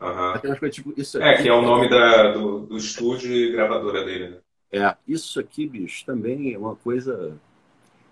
Uhum. 0.00 0.70
tipo, 0.70 0.92
isso 0.96 1.22
é, 1.22 1.40
que 1.40 1.48
é 1.48 1.52
o 1.52 1.62
nome 1.62 1.88
da, 1.88 2.32
do, 2.32 2.60
do 2.60 2.76
estúdio 2.76 3.32
e 3.32 3.52
gravadora 3.52 4.04
dele, 4.04 4.30
né? 4.30 4.38
É, 4.72 4.96
isso 5.06 5.38
aqui, 5.38 5.66
bicho, 5.66 6.04
também 6.04 6.52
é 6.52 6.58
uma 6.58 6.74
coisa. 6.74 7.36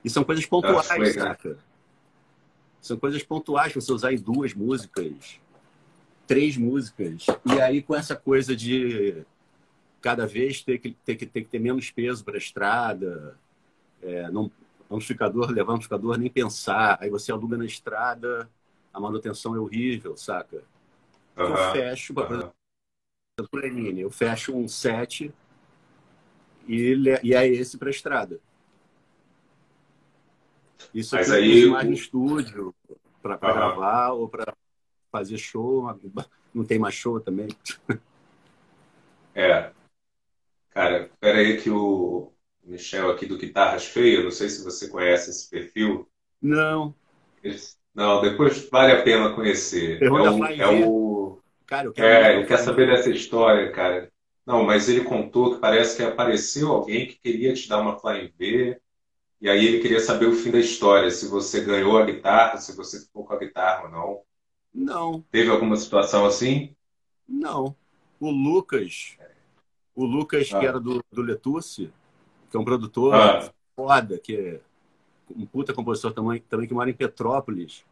E 0.05 0.09
são 0.09 0.23
coisas 0.23 0.47
pontuais, 0.47 0.89
ah, 0.91 1.07
saca? 1.07 1.59
São 2.81 2.97
coisas 2.97 3.23
pontuais 3.23 3.73
você 3.73 3.93
usar 3.93 4.13
em 4.13 4.17
duas 4.17 4.55
músicas, 4.55 5.41
três 6.27 6.57
músicas. 6.57 7.27
E 7.45 7.61
aí, 7.61 7.83
com 7.83 7.95
essa 7.97 8.15
coisa 8.15 8.55
de 8.55 9.23
cada 10.01 10.27
vez 10.27 10.63
ter 10.63 10.79
que 10.79 10.93
ter, 11.05 11.17
que, 11.17 11.27
ter, 11.27 11.43
que 11.43 11.49
ter 11.49 11.59
menos 11.59 11.91
peso 11.91 12.25
para 12.25 12.35
a 12.35 12.39
estrada, 12.39 13.37
é, 14.03 14.31
não, 14.31 14.51
amplificador, 14.97 15.51
levar 15.51 15.75
amplificador, 15.75 16.19
nem 16.19 16.31
pensar. 16.31 16.99
Aí 17.01 17.11
você 17.11 17.33
aluga 17.33 17.57
na 17.57 17.65
estrada, 17.65 18.51
a 18.93 19.01
manutenção 19.01 19.55
é 19.55 19.59
horrível, 19.59 20.17
saca? 20.17 20.63
Uhum. 21.37 21.45
Eu 21.45 21.73
fecho, 21.73 22.15
por 22.15 22.31
exemplo, 22.31 23.99
eu 23.99 24.11
fecho 24.11 24.55
um 24.55 24.69
set 24.69 25.33
e, 26.69 26.95
e 27.23 27.35
é 27.35 27.47
esse 27.47 27.79
para 27.79 27.91
estrada. 27.91 28.41
Isso 30.93 31.17
aqui 31.17 31.33
aí, 31.33 31.67
mais 31.67 31.87
no 31.87 31.93
estúdio 31.93 32.75
para 33.23 33.35
uhum. 33.35 33.41
gravar 33.41 34.11
ou 34.11 34.29
para 34.29 34.55
fazer 35.11 35.39
show. 35.39 35.87
Não 36.53 36.65
tem 36.65 36.79
mais 36.79 36.95
show 36.95 37.19
também. 37.19 37.49
É. 39.35 39.73
Cara, 40.71 41.07
espera 41.07 41.39
aí 41.39 41.61
que 41.61 41.71
o, 41.71 42.32
Michel 42.65 43.11
aqui 43.11 43.27
do 43.27 43.39
Guitarras 43.39 43.87
Feias, 43.87 44.25
não 44.25 44.31
sei 44.31 44.49
se 44.49 44.65
você 44.65 44.89
conhece 44.89 45.31
esse 45.31 45.51
perfil. 45.51 46.09
Não. 46.41 46.95
Não, 47.95 48.23
depois 48.23 48.69
vale 48.71 48.93
a 48.93 49.03
pena 49.03 49.35
conhecer. 49.35 50.03
É 50.03 50.11
o, 50.11 50.45
é 50.47 50.87
o... 50.87 51.39
Cara, 51.67 51.87
eu 51.87 51.93
quero 51.93 52.09
é, 52.09 52.37
ele 52.37 52.47
quer 52.47 52.59
saber 52.59 52.87
dessa 52.87 53.11
história, 53.11 53.71
cara. 53.73 54.11
Não, 54.47 54.65
mas 54.65 54.89
ele 54.89 55.05
contou 55.05 55.55
que 55.55 55.61
parece 55.61 55.97
que 55.97 56.03
apareceu 56.03 56.71
alguém 56.71 57.07
que 57.07 57.17
queria 57.17 57.55
te 57.55 57.69
dar 57.69 57.81
uma 57.81 57.99
Flying 57.99 58.33
V, 58.39 58.81
e 59.41 59.49
aí 59.49 59.67
ele 59.67 59.81
queria 59.81 60.01
saber 60.01 60.27
o 60.27 60.35
fim 60.35 60.51
da 60.51 60.59
história, 60.59 61.11
se 61.11 61.29
você 61.29 61.61
ganhou 61.61 61.99
a 61.99 62.05
guitarra, 62.05 62.59
se 62.59 62.77
você 62.77 63.01
ficou 63.01 63.25
com 63.25 63.35
a 63.35 63.39
guitarra 63.39 63.85
ou 63.85 63.91
não. 63.91 64.21
Não. 64.73 65.25
Teve 65.31 65.51
alguma 65.51 65.77
situação 65.77 66.25
assim? 66.25 66.75
Não. 67.29 67.75
O 68.21 68.31
Lucas, 68.31 69.17
o 69.95 70.05
Lucas 70.05 70.51
ah. 70.53 70.61
que 70.61 70.67
era 70.67 70.81
do, 70.81 71.05
do 71.11 71.23
Letucci, 71.23 71.93
que 72.53 72.57
é 72.59 72.61
um 72.61 72.65
produtor 72.65 73.15
ah. 73.15 73.51
foda, 73.75 74.19
que 74.19 74.37
é 74.37 74.61
um 75.35 75.47
puta 75.47 75.73
compositor 75.73 76.13
também, 76.13 76.39
também 76.43 76.69
que 76.69 76.75
mora 76.75 76.91
em 76.91 76.95
Petrópolis. 76.95 77.83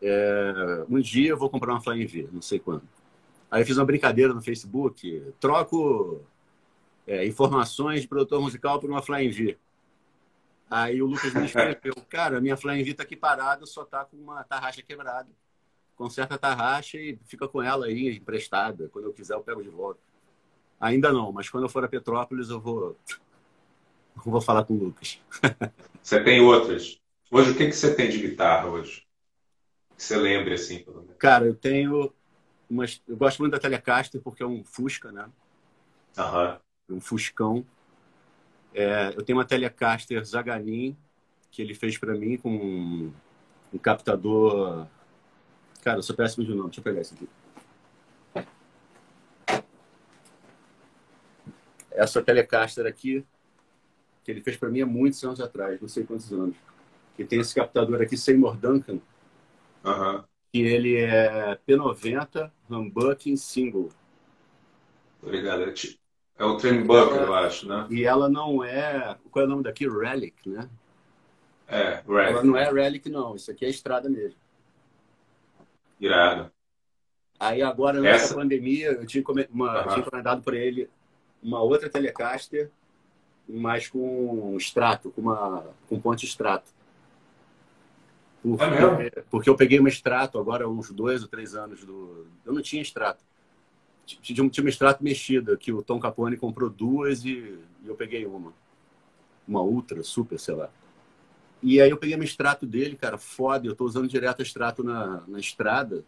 É, 0.00 0.84
um 0.88 1.00
dia 1.00 1.30
eu 1.30 1.36
vou 1.36 1.50
comprar 1.50 1.72
uma 1.72 1.80
Flying 1.80 2.06
V, 2.06 2.28
não 2.32 2.40
sei 2.40 2.60
quando. 2.60 2.84
Aí 3.50 3.62
eu 3.62 3.66
fiz 3.66 3.76
uma 3.76 3.84
brincadeira 3.84 4.32
no 4.32 4.40
Facebook, 4.40 5.34
troco 5.40 6.20
é, 7.08 7.26
informações 7.26 8.02
de 8.02 8.08
produtor 8.08 8.40
musical 8.40 8.78
por 8.78 8.88
uma 8.88 9.02
Flying 9.02 9.30
V. 9.30 9.58
Aí 10.70 11.02
o 11.02 11.06
Lucas 11.06 11.34
me 11.34 11.44
escreveu, 11.46 11.94
cara, 12.08 12.40
minha 12.40 12.56
Flying 12.56 12.84
V 12.84 12.94
tá 12.94 13.02
aqui 13.02 13.16
parada, 13.16 13.66
só 13.66 13.84
tá 13.84 14.04
com 14.04 14.16
uma 14.16 14.44
tarraxa 14.44 14.80
quebrada. 14.80 15.28
Conserta 15.96 16.36
a 16.36 16.38
tarraxa 16.38 16.98
e 16.98 17.18
fica 17.24 17.48
com 17.48 17.60
ela 17.60 17.86
aí 17.86 18.16
emprestada. 18.16 18.88
Quando 18.92 19.06
eu 19.06 19.12
quiser 19.12 19.34
eu 19.34 19.40
pego 19.40 19.62
de 19.62 19.70
volta. 19.70 19.98
Ainda 20.78 21.10
não, 21.10 21.32
mas 21.32 21.48
quando 21.48 21.64
eu 21.64 21.68
for 21.68 21.82
a 21.82 21.88
Petrópolis 21.88 22.50
eu 22.50 22.60
vou 22.60 22.96
vou 24.24 24.40
falar 24.40 24.64
com 24.64 24.74
o 24.74 24.78
Lucas. 24.78 25.20
você 26.02 26.22
tem 26.22 26.40
outras? 26.40 26.98
Hoje, 27.30 27.50
o 27.50 27.56
que, 27.56 27.66
que 27.66 27.72
você 27.72 27.94
tem 27.94 28.08
de 28.08 28.18
guitarra 28.18 28.68
hoje? 28.68 29.06
Que 29.96 30.02
você 30.02 30.16
lembre, 30.16 30.54
assim, 30.54 30.78
pelo 30.78 31.00
menos. 31.00 31.16
Cara, 31.18 31.44
eu 31.44 31.54
tenho 31.54 32.12
umas... 32.68 33.02
Eu 33.06 33.16
gosto 33.16 33.40
muito 33.40 33.52
da 33.52 33.58
Telecaster 33.58 34.20
porque 34.20 34.42
é 34.42 34.46
um 34.46 34.64
Fusca, 34.64 35.10
né? 35.10 35.28
Aham. 36.16 36.60
Um 36.88 37.00
Fuscão. 37.00 37.64
É, 38.74 39.12
eu 39.16 39.22
tenho 39.22 39.38
uma 39.38 39.44
Telecaster 39.44 40.22
Zaganin 40.24 40.96
que 41.50 41.62
ele 41.62 41.74
fez 41.74 41.96
para 41.96 42.14
mim 42.14 42.36
com 42.36 42.50
um, 42.50 43.12
um, 43.72 43.78
captador. 43.78 44.86
Cara, 45.82 45.98
eu 45.98 46.02
sou 46.02 46.14
péssimo 46.14 46.44
de 46.44 46.54
nome. 46.54 46.68
Deixa 46.68 46.80
eu 46.80 46.84
pegar 46.84 47.00
esse 47.00 47.14
aqui. 47.14 47.28
Essa 51.90 52.22
Telecaster 52.22 52.84
aqui, 52.84 53.24
que 54.26 54.32
ele 54.32 54.42
fez 54.42 54.56
para 54.56 54.68
mim 54.68 54.80
há 54.80 54.86
muitos 54.86 55.22
anos 55.22 55.40
atrás, 55.40 55.80
não 55.80 55.88
sei 55.88 56.02
quantos 56.02 56.32
anos. 56.32 56.56
Que 57.14 57.24
tem 57.24 57.38
esse 57.38 57.54
captador 57.54 58.02
aqui, 58.02 58.16
Seymour 58.16 58.56
Duncan. 58.56 58.98
Uhum. 59.84 60.24
Que 60.52 60.60
ele 60.62 60.96
é 60.96 61.56
P90 61.66 62.50
Humbucking 62.68 63.36
Single. 63.36 63.88
Obrigado. 65.22 65.62
É, 65.62 65.74
é 66.38 66.44
o 66.44 66.56
Trimbucker, 66.56 67.22
eu 67.22 67.34
acho, 67.34 67.68
né? 67.68 67.86
E 67.88 68.04
ela 68.04 68.28
não 68.28 68.64
é. 68.64 69.16
Qual 69.30 69.44
é 69.44 69.46
o 69.46 69.50
nome 69.50 69.62
daqui? 69.62 69.88
Relic, 69.88 70.48
né? 70.48 70.68
É, 71.68 72.02
Relic. 72.06 72.32
Ela 72.32 72.44
não 72.44 72.56
é 72.56 72.70
Relic, 72.70 73.08
não. 73.08 73.36
Isso 73.36 73.50
aqui 73.50 73.64
é 73.64 73.70
estrada 73.70 74.08
mesmo. 74.08 74.38
Irado. 76.00 76.50
Aí 77.38 77.62
agora, 77.62 78.00
nessa 78.00 78.24
Essa... 78.24 78.34
pandemia, 78.34 78.88
eu 78.88 79.06
tinha, 79.06 79.22
uma, 79.50 79.82
uhum. 79.82 79.88
tinha 79.88 79.98
encomendado 80.00 80.42
para 80.42 80.56
ele 80.56 80.90
uma 81.40 81.60
outra 81.62 81.88
Telecaster, 81.88 82.70
mas 83.48 83.88
com 83.88 84.56
extrato, 84.56 85.10
com, 85.10 85.20
uma, 85.22 85.64
com 85.88 86.00
ponte 86.00 86.26
extrato. 86.26 86.74
Porque, 88.42 88.64
é 88.64 88.96
mesmo? 88.96 89.22
porque 89.30 89.50
eu 89.50 89.56
peguei 89.56 89.78
uma 89.78 89.88
extrato 89.88 90.38
agora, 90.38 90.68
uns 90.68 90.90
dois 90.90 91.22
ou 91.22 91.28
três 91.28 91.54
anos 91.54 91.84
do. 91.84 92.26
Eu 92.44 92.52
não 92.52 92.62
tinha 92.62 92.82
extrato. 92.82 93.24
Tinha, 94.04 94.48
tinha 94.48 94.64
uma 94.64 94.70
extrato 94.70 95.02
mexida, 95.02 95.56
que 95.56 95.72
o 95.72 95.82
Tom 95.82 95.98
Capone 95.98 96.36
comprou 96.36 96.70
duas 96.70 97.24
e, 97.24 97.58
e 97.82 97.88
eu 97.88 97.94
peguei 97.94 98.24
uma. 98.24 98.52
Uma 99.46 99.62
ultra, 99.62 100.02
super, 100.02 100.38
sei 100.38 100.54
lá. 100.54 100.70
E 101.62 101.80
aí 101.80 101.90
eu 101.90 101.96
peguei 101.96 102.16
meu 102.16 102.24
extrato 102.24 102.66
dele, 102.66 102.96
cara, 102.96 103.16
foda, 103.16 103.66
eu 103.66 103.74
tô 103.74 103.84
usando 103.84 104.08
direto 104.08 104.42
extrato 104.42 104.84
na, 104.84 105.22
na 105.26 105.38
estrada. 105.38 106.04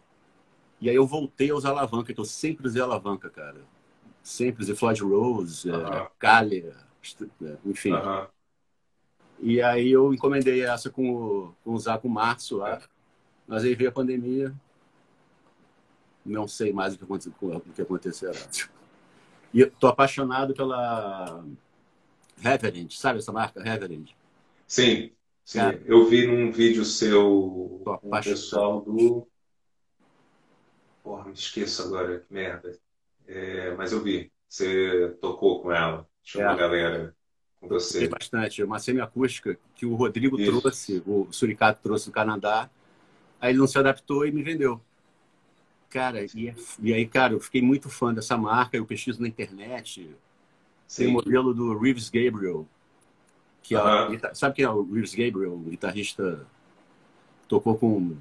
E 0.79 0.89
aí 0.89 0.95
eu 0.95 1.05
voltei 1.05 1.49
a 1.49 1.55
usar 1.55 1.69
alavanca, 1.69 2.13
que 2.13 2.19
eu 2.19 2.25
sempre 2.25 2.67
usei 2.67 2.81
alavanca, 2.81 3.29
cara. 3.29 3.61
Sempre 4.21 4.63
usei 4.63 4.75
Floyd 4.75 5.01
Rose, 5.01 5.69
uh 5.69 5.73
-huh. 5.73 6.09
Kalia, 6.17 6.75
enfim. 7.65 7.93
Uh 7.93 7.97
-huh. 7.97 8.27
E 9.41 9.61
aí 9.61 9.91
eu 9.91 10.13
encomendei 10.13 10.63
essa 10.63 10.89
com 10.89 11.15
o, 11.15 11.55
com 11.63 11.73
o 11.73 11.79
Zaco 11.79 12.09
Março 12.09 12.57
lá. 12.57 12.81
Mas 13.47 13.63
aí 13.63 13.73
veio 13.73 13.89
a 13.89 13.93
pandemia. 13.93 14.53
Não 16.25 16.47
sei 16.47 16.73
mais 16.73 16.93
o 16.93 16.97
que 16.97 17.03
aconteceu. 17.03 17.33
O 17.41 17.61
que 17.73 17.81
acontecerá. 17.81 18.39
E 19.53 19.65
tô 19.65 19.87
apaixonado 19.87 20.53
pela 20.53 21.43
Reverend, 22.37 22.95
sabe 22.95 23.19
essa 23.19 23.31
marca, 23.31 23.61
Reverend? 23.61 24.15
Sim, 24.67 25.11
sim. 25.43 25.59
Cara, 25.59 25.81
eu 25.85 26.05
vi 26.05 26.27
num 26.27 26.51
vídeo 26.51 26.85
seu 26.85 27.83
pessoal 28.23 28.81
do. 28.81 29.27
Porra, 31.01 31.25
me 31.25 31.33
esqueço 31.33 31.83
agora, 31.83 32.19
que 32.19 32.31
merda. 32.31 32.77
É, 33.27 33.73
mas 33.75 33.91
eu 33.91 34.01
vi. 34.01 34.31
Você 34.47 35.17
tocou 35.21 35.61
com 35.61 35.71
ela, 35.71 36.07
chamou 36.29 36.49
é. 36.49 36.53
a 36.53 36.55
galera 36.55 37.15
com 37.59 37.67
você. 37.67 38.07
bastante. 38.07 38.63
Uma 38.63 38.79
semiacústica 38.79 39.57
que 39.75 39.85
o 39.85 39.95
Rodrigo 39.95 40.39
Isso. 40.39 40.51
trouxe, 40.51 41.03
o 41.05 41.27
Suricato 41.31 41.81
trouxe 41.81 42.05
do 42.07 42.11
Canadá. 42.11 42.69
Aí 43.41 43.51
ele 43.51 43.59
não 43.59 43.67
se 43.67 43.79
adaptou 43.79 44.25
e 44.25 44.31
me 44.31 44.43
vendeu. 44.43 44.79
Cara, 45.89 46.23
e, 46.35 46.49
é 46.49 46.55
e, 46.79 46.93
aí, 46.93 47.07
cara, 47.07 47.33
eu 47.33 47.39
fiquei 47.39 47.61
muito 47.61 47.89
fã 47.89 48.13
dessa 48.13 48.37
marca, 48.37 48.77
eu 48.77 48.85
pesquiso 48.85 49.21
na 49.21 49.27
internet. 49.27 50.15
Sim. 50.87 51.03
Tem 51.03 51.07
o 51.07 51.13
modelo 51.13 51.53
do 51.53 51.77
Reeves 51.77 52.09
Gabriel, 52.09 52.67
que 53.63 53.75
é, 53.75 54.33
sabe 54.33 54.55
quem 54.55 54.65
é 54.65 54.69
o 54.69 54.83
Reeves 54.83 55.15
Gabriel, 55.15 55.53
o 55.53 55.59
guitarrista 55.59 56.45
tocou 57.47 57.75
com 57.75 58.15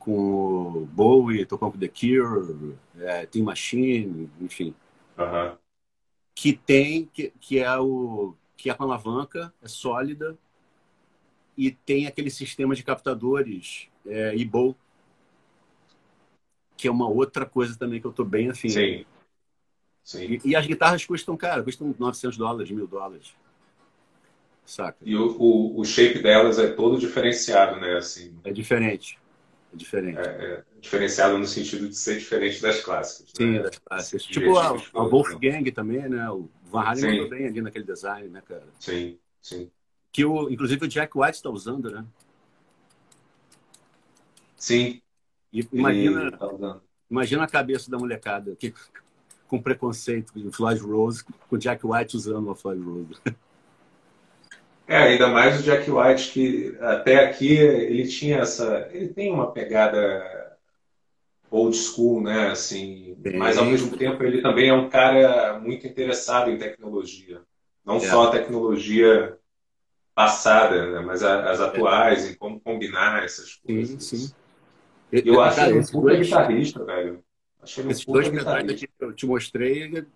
com 0.00 0.82
o 0.82 0.86
Bowie, 0.86 1.46
tocou 1.46 1.70
com 1.70 1.78
The 1.78 1.86
Cure, 1.86 2.74
é, 2.98 3.24
Team 3.24 3.44
Machine, 3.44 4.28
enfim. 4.40 4.74
Uh 5.16 5.22
-huh. 5.22 5.58
Que 6.42 6.52
tem, 6.52 7.06
que, 7.06 7.32
que 7.40 7.60
é 7.60 7.78
o 7.78 8.34
que 8.56 8.68
é 8.68 8.74
com 8.74 8.82
alavanca, 8.82 9.54
é 9.62 9.68
sólida 9.68 10.36
e 11.56 11.70
tem 11.70 12.08
aquele 12.08 12.30
sistema 12.30 12.74
de 12.74 12.82
captadores 12.82 13.88
é, 14.04 14.34
e-bow, 14.34 14.76
que 16.76 16.88
é 16.88 16.90
uma 16.90 17.08
outra 17.08 17.46
coisa 17.46 17.78
também 17.78 18.00
que 18.00 18.06
eu 18.08 18.10
estou 18.10 18.26
bem 18.26 18.50
afim. 18.50 18.68
Sim. 18.68 19.06
Sim. 20.02 20.40
E, 20.44 20.50
e, 20.50 20.56
as 20.56 20.66
guitarras 20.66 21.04
custam, 21.04 21.36
cara, 21.36 21.62
custam 21.62 21.94
900 21.96 22.36
dólares, 22.36 22.72
mil 22.72 22.88
dólares. 22.88 23.36
Saca? 24.66 24.98
E 25.00 25.14
o, 25.14 25.36
o, 25.38 25.78
o, 25.78 25.84
shape 25.84 26.20
delas 26.20 26.58
é 26.58 26.72
todo 26.72 26.98
diferenciado, 26.98 27.80
né? 27.80 27.96
Assim. 27.98 28.36
É 28.42 28.50
diferente. 28.50 29.16
É 29.72 29.76
diferente. 29.76 30.18
É, 30.18 30.22
é 30.22 30.64
diferenciado 30.80 31.38
no 31.38 31.46
sentido 31.46 31.88
de 31.88 31.96
ser 31.96 32.18
diferente 32.18 32.60
das 32.60 32.80
clássicas. 32.80 33.32
Sim, 33.36 33.52
né? 33.52 33.62
das 33.62 33.78
clássicas. 33.78 34.24
Tipo 34.24 34.58
a, 34.58 34.68
a 34.68 35.02
Wolfgang 35.04 35.70
também, 35.72 36.08
né? 36.08 36.30
O 36.30 36.48
Van 36.64 36.82
Halen 36.82 37.04
mandou 37.04 37.30
bem 37.30 37.46
ali 37.46 37.60
naquele 37.60 37.84
design, 37.84 38.28
né, 38.28 38.42
cara? 38.46 38.66
Sim, 38.78 39.18
sim. 39.40 39.70
Que 40.12 40.24
o, 40.24 40.50
inclusive 40.50 40.84
o 40.84 40.88
Jack 40.88 41.16
White 41.16 41.36
está 41.36 41.48
usando, 41.48 41.90
né? 41.90 42.04
Sim. 44.56 45.00
E 45.52 45.66
imagina, 45.72 46.30
tá 46.30 46.80
imagina 47.10 47.44
a 47.44 47.48
cabeça 47.48 47.90
da 47.90 47.98
molecada 47.98 48.54
que, 48.56 48.74
com 49.48 49.60
preconceito 49.60 50.32
com 50.32 50.52
Floyd 50.52 50.80
Rose, 50.80 51.24
com 51.24 51.56
o 51.56 51.58
Jack 51.58 51.86
White 51.86 52.16
usando 52.16 52.50
a 52.50 52.54
Floyd 52.54 52.82
Rose. 52.82 53.20
É, 54.86 54.96
ainda 54.96 55.28
mais 55.28 55.60
o 55.60 55.62
Jack 55.62 55.90
White, 55.90 56.32
que 56.32 56.76
até 56.80 57.24
aqui 57.24 57.56
ele 57.56 58.06
tinha 58.08 58.38
essa. 58.38 58.88
Ele 58.92 59.08
tem 59.08 59.32
uma 59.32 59.52
pegada 59.52 60.56
old 61.50 61.76
school, 61.76 62.22
né? 62.22 62.48
Assim, 62.50 63.14
Bem... 63.18 63.38
mas 63.38 63.56
ao 63.58 63.64
mesmo 63.64 63.96
tempo 63.96 64.22
ele 64.24 64.42
também 64.42 64.68
é 64.68 64.74
um 64.74 64.88
cara 64.88 65.58
muito 65.60 65.86
interessado 65.86 66.50
em 66.50 66.58
tecnologia. 66.58 67.42
Não 67.84 67.96
é. 67.96 68.00
só 68.00 68.24
a 68.24 68.30
tecnologia 68.30 69.38
passada, 70.14 70.92
né? 70.92 71.00
mas 71.00 71.22
as 71.22 71.60
atuais, 71.60 72.26
é. 72.26 72.30
em 72.30 72.34
como 72.34 72.60
combinar 72.60 73.24
essas 73.24 73.54
coisas. 73.54 74.02
Sim, 74.04 74.16
sim. 74.16 74.34
Eu, 75.10 75.40
acho 75.40 75.60
ele 75.60 75.78
um 75.78 75.86
puta 75.86 76.16
guitarrista, 76.16 76.84
velho. 76.84 77.22
Achei 77.62 77.86
Esses 77.88 78.04
dois 78.04 78.28
que 78.28 78.88
eu 78.98 79.12
te 79.12 79.26
mostrei, 79.26 80.06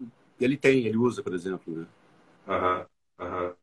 ele 0.40 0.56
tem, 0.56 0.86
ele 0.86 0.96
usa, 0.96 1.22
por 1.22 1.34
exemplo. 1.34 1.76
Né? 1.76 1.86
Aham, 2.48 2.86
aham. 3.20 3.54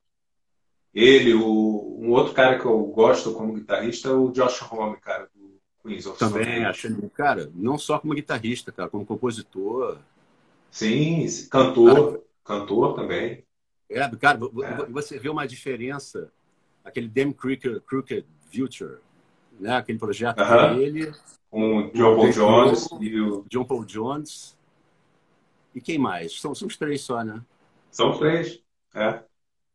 Ele, 0.93 1.33
o, 1.33 1.97
um 1.99 2.11
outro 2.11 2.33
cara 2.33 2.59
que 2.59 2.65
eu 2.65 2.79
gosto 2.85 3.33
como 3.33 3.53
guitarrista 3.53 4.09
é 4.09 4.11
o 4.11 4.31
Josh 4.31 4.61
Homme, 4.71 4.97
cara, 4.97 5.27
do 5.33 5.59
Queens 5.81 6.05
of 6.05 6.19
Também 6.19 6.63
acho 6.65 6.87
ele, 6.87 7.09
cara, 7.09 7.51
não 7.55 7.77
só 7.77 7.97
como 7.97 8.13
guitarrista, 8.13 8.71
cara, 8.71 8.89
como 8.89 9.05
compositor. 9.05 9.97
Sim, 10.69 11.25
cantor, 11.49 11.95
cara, 11.95 12.23
cantor 12.43 12.95
também. 12.95 13.43
É, 13.89 14.07
cara, 14.15 14.39
é. 14.39 14.85
você 14.91 15.17
vê 15.17 15.29
uma 15.29 15.47
diferença, 15.47 16.31
aquele 16.83 17.07
Damn 17.07 17.33
Crooked, 17.33 17.81
Crooked 17.81 18.25
Future, 18.51 18.97
né? 19.59 19.77
aquele 19.77 19.97
projeto 19.97 20.39
uh 20.39 20.43
-huh. 20.43 20.75
dele. 20.75 21.11
Com 21.49 21.77
o 21.77 21.91
John 21.91 22.15
Paul 22.15 22.31
Jones 22.31 22.87
e 22.99 23.19
o... 23.19 23.45
John 23.47 23.63
Paul 23.63 23.85
Jones. 23.85 24.57
E 25.75 25.81
quem 25.81 25.99
mais? 25.99 26.39
São, 26.39 26.53
são 26.55 26.67
os 26.67 26.77
três 26.77 27.01
só, 27.01 27.23
né? 27.23 27.41
São 27.91 28.11
os 28.11 28.17
três, 28.17 28.59
é. 28.95 29.23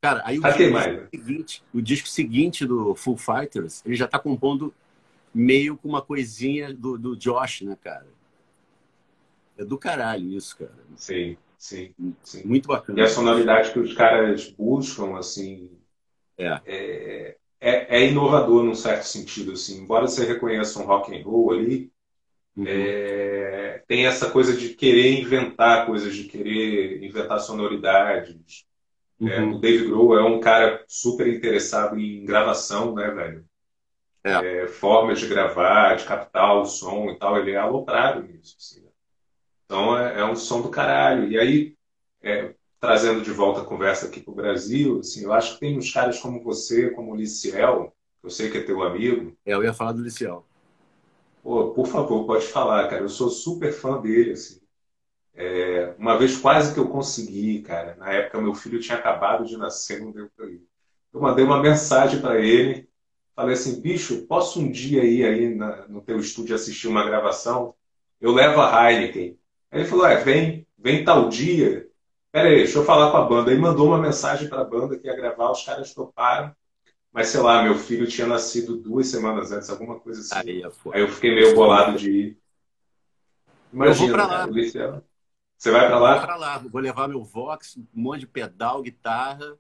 Cara, 0.01 0.23
aí 0.25 0.39
o 0.39 0.43
disco, 0.43 1.09
seguinte, 1.11 1.65
o 1.75 1.83
disco 1.83 2.09
seguinte 2.09 2.67
do 2.67 2.95
Full 2.95 3.17
Fighters, 3.17 3.83
ele 3.85 3.97
já 3.97 4.07
tá 4.07 4.19
compondo 4.19 4.73
meio 5.35 5.77
com 5.77 5.89
uma 5.89 6.03
coisinha 6.03 6.73
do, 6.73 6.97
do 6.97 7.17
Josh, 7.17 7.63
né, 7.63 7.77
cara? 7.83 8.07
É 9.57 9.65
do 9.65 9.77
caralho 9.77 10.31
isso, 10.31 10.57
cara. 10.57 10.73
Sim, 10.95 11.37
sim, 11.59 11.93
sim. 12.23 12.47
Muito 12.47 12.69
bacana. 12.69 13.01
E 13.01 13.03
a 13.03 13.09
sonoridade 13.09 13.73
que 13.73 13.81
os 13.81 13.93
caras 13.93 14.49
buscam, 14.51 15.17
assim, 15.19 15.69
é. 16.39 16.61
É, 16.65 17.37
é, 17.61 17.99
é 17.99 18.07
inovador 18.07 18.63
num 18.63 18.75
certo 18.75 19.03
sentido, 19.03 19.53
assim. 19.53 19.83
Embora 19.83 20.07
você 20.07 20.25
reconheça 20.25 20.81
um 20.81 20.87
rock 20.87 21.15
and 21.15 21.25
roll 21.25 21.53
ali, 21.53 21.91
uhum. 22.57 22.65
é, 22.67 23.83
tem 23.89 24.07
essa 24.07 24.31
coisa 24.31 24.57
de 24.57 24.71
querer 24.71 25.19
inventar 25.21 25.87
coisas, 25.87 26.15
de 26.15 26.25
querer 26.25 27.03
inventar 27.03 27.41
sonoridades, 27.41 28.65
uhum. 29.21 29.29
É, 29.29 29.43
o 29.43 29.59
Dave 29.59 29.87
Grohl 29.87 30.19
é 30.19 30.25
um 30.25 30.41
cara 30.41 30.85
super 30.87 31.27
interessado 31.27 31.99
em 31.99 32.25
gravação, 32.25 32.95
né, 32.95 33.11
velho? 33.11 33.45
É. 34.25 34.63
É, 34.63 34.69
formas 34.69 35.21
de 35.21 35.27
gravar, 35.27 35.95
de 35.97 36.05
captar 36.05 36.57
o 36.57 36.65
som 36.65 37.11
e 37.11 37.19
tal. 37.19 37.39
Ele 37.39 37.53
é 37.53 37.57
aloprado 37.57 38.23
nisso. 38.23 38.57
Assim, 38.59 38.83
né? 38.83 38.91
Então 39.65 39.97
é, 39.97 40.21
é, 40.21 40.25
um 40.25 40.37
som 40.37 40.61
do 40.61 40.69
caralho. 40.69 41.31
E 41.31 41.39
aí, 41.39 41.75
é, 42.23 42.55
trazendo 42.81 43.23
de 43.23 43.31
volta 43.31 43.61
a 43.61 43.65
conversa 43.65 44.07
aqui 44.07 44.21
pro 44.21 44.35
Brasil, 44.35 45.01
assim, 45.01 45.25
eu 45.25 45.33
acho 45.33 45.55
que 45.55 45.61
tem 45.61 45.79
uns 45.79 45.93
caras 45.93 46.19
como 46.19 46.43
você, 46.43 46.91
como 46.91 47.13
o 47.13 47.17
Liciel, 47.17 47.93
que 48.21 48.27
eu 48.27 48.31
sei 48.31 48.51
que 48.51 48.59
é 48.59 48.63
teu 48.63 48.83
amigo. 48.83 49.37
É, 49.45 49.55
eu 49.55 49.63
ia 49.63 49.73
falar 49.73 49.93
do 49.93 50.03
Liciel. 50.03 50.45
Pô, 51.43 51.71
por 51.71 51.87
favor, 51.87 52.27
pode 52.27 52.47
falar, 52.47 52.89
cara. 52.89 53.03
Eu 53.03 53.09
sou 53.09 53.31
super 53.31 53.73
fã 53.73 54.01
dele, 54.01 54.33
assim. 54.33 54.58
É, 55.41 55.95
uma 55.97 56.19
vez 56.19 56.37
quase 56.37 56.75
que 56.75 56.81
eu 56.81 56.89
consegui, 56.89 57.63
cara. 57.63 57.95
Na 57.97 58.13
época, 58.13 58.41
meu 58.41 58.55
filho 58.55 58.81
tinha 58.81 58.99
acabado 58.99 59.45
de 59.45 59.57
nascer, 59.57 60.01
não 60.01 60.11
deu 60.11 60.29
para 60.37 60.47
ir. 60.47 60.61
Eu 61.15 61.21
mandei 61.21 61.45
uma 61.45 61.63
mensagem 61.63 62.21
para 62.21 62.41
ele. 62.41 62.89
Falei 63.37 63.55
assim, 63.55 63.81
bicho, 63.81 64.27
posso 64.27 64.61
um 64.61 64.69
dia 64.69 65.05
ir 65.05 65.25
aí 65.25 65.55
na, 65.55 65.87
no 65.87 66.01
teu 66.03 66.19
estúdio 66.19 66.57
assistir 66.57 66.89
uma 66.89 67.05
gravação? 67.05 67.73
Eu 68.21 68.33
levo 68.33 68.61
a 68.61 68.91
Heineken. 68.91 69.39
Aí 69.71 69.81
ele 69.81 69.89
falou, 69.89 70.07
é, 70.07 70.17
vem, 70.17 70.67
vem 70.77 71.05
tal 71.05 71.29
dia. 71.29 71.87
Pera 72.33 72.49
aí, 72.49 72.57
deixa 72.57 72.79
eu 72.79 72.85
falar 72.85 73.13
com 73.13 73.19
a 73.19 73.25
banda. 73.25 73.53
Aí 73.53 73.57
mandou 73.57 73.87
uma 73.87 73.99
mensagem 73.99 74.49
para 74.49 74.63
a 74.63 74.65
banda 74.65 74.99
que 74.99 75.07
ia 75.07 75.15
gravar, 75.15 75.53
os 75.53 75.63
caras 75.63 75.95
toparam. 75.95 76.53
Mas 77.13 77.29
sei 77.29 77.41
lá, 77.41 77.63
meu 77.63 77.77
filho 77.77 78.09
tinha 78.09 78.27
nascido 78.27 78.77
duas 78.77 79.07
semanas 79.07 79.53
antes, 79.53 79.71
alguma 79.71 80.01
coisa 80.01 80.21
assim. 80.21 80.35
Aí, 80.35 80.65
aí 80.93 81.01
eu 81.01 81.09
fiquei 81.09 81.33
meio 81.33 81.55
bolado 81.55 81.97
de 81.97 82.11
ir. 82.11 82.39
Imagina, 83.73 84.05
eu 84.05 84.09
vou 84.09 84.27
pra 84.27 84.27
lá. 84.27 84.47
Né? 84.49 85.03
Você 85.59 85.73
vai 85.73 85.89
para 85.89 85.99
lá? 85.99 86.13
Vou 86.13 86.23
para 86.23 86.37
lá. 86.37 86.59
Vou 86.59 86.81
levar 86.81 87.09
meu 87.09 87.25
Vox, 87.25 87.77
um 87.77 87.85
monte 87.93 88.21
de 88.21 88.27
pedal, 88.29 88.81
guitarra 88.81 89.59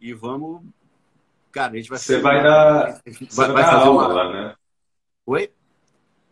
e 0.00 0.12
vamos. 0.12 0.62
Cara, 1.52 1.72
a 1.72 1.76
gente 1.76 1.88
vai. 1.88 1.98
Você 1.98 2.18
vai 2.18 2.42
dar. 2.42 3.00
Você 3.06 3.36
vai, 3.36 3.52
vai 3.52 3.62
dar 3.62 3.76
aula 3.76 4.08
uma... 4.08 4.14
lá, 4.14 4.32
né? 4.32 4.54
Oi? 5.24 5.52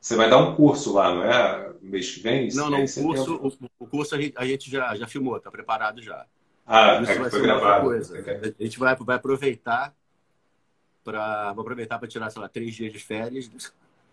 Você 0.01 0.17
vai 0.17 0.29
dar 0.29 0.39
um 0.39 0.57
curso 0.57 0.93
lá, 0.93 1.15
não 1.15 1.23
é? 1.23 1.73
Mês 1.81 2.15
que 2.15 2.21
vem? 2.21 2.49
Não, 2.53 2.69
não. 2.69 2.83
O 2.83 3.03
curso, 3.03 3.37
o, 3.37 3.85
o, 3.85 3.87
curso 3.87 4.15
a 4.15 4.21
gente, 4.21 4.35
a 4.37 4.45
gente 4.45 4.69
já, 4.69 4.97
já 4.97 5.07
filmou, 5.07 5.37
está 5.37 5.51
preparado 5.51 6.03
já. 6.03 6.27
Ah, 6.67 7.01
Isso 7.01 7.13
é 7.13 7.19
vai 7.19 7.31
foi 7.31 7.43
gravado. 7.43 7.85
Coisa. 7.85 8.19
A 8.59 8.63
gente 8.63 8.79
vai, 8.79 8.97
vai 8.97 9.17
aproveitar 9.17 9.95
para 11.05 11.51
aproveitar 11.51 11.99
para 11.99 12.09
tirar, 12.09 12.31
sei 12.31 12.43
lá, 12.43 12.49
três 12.49 12.75
dias 12.75 12.93
de 12.93 12.99
férias. 12.99 13.51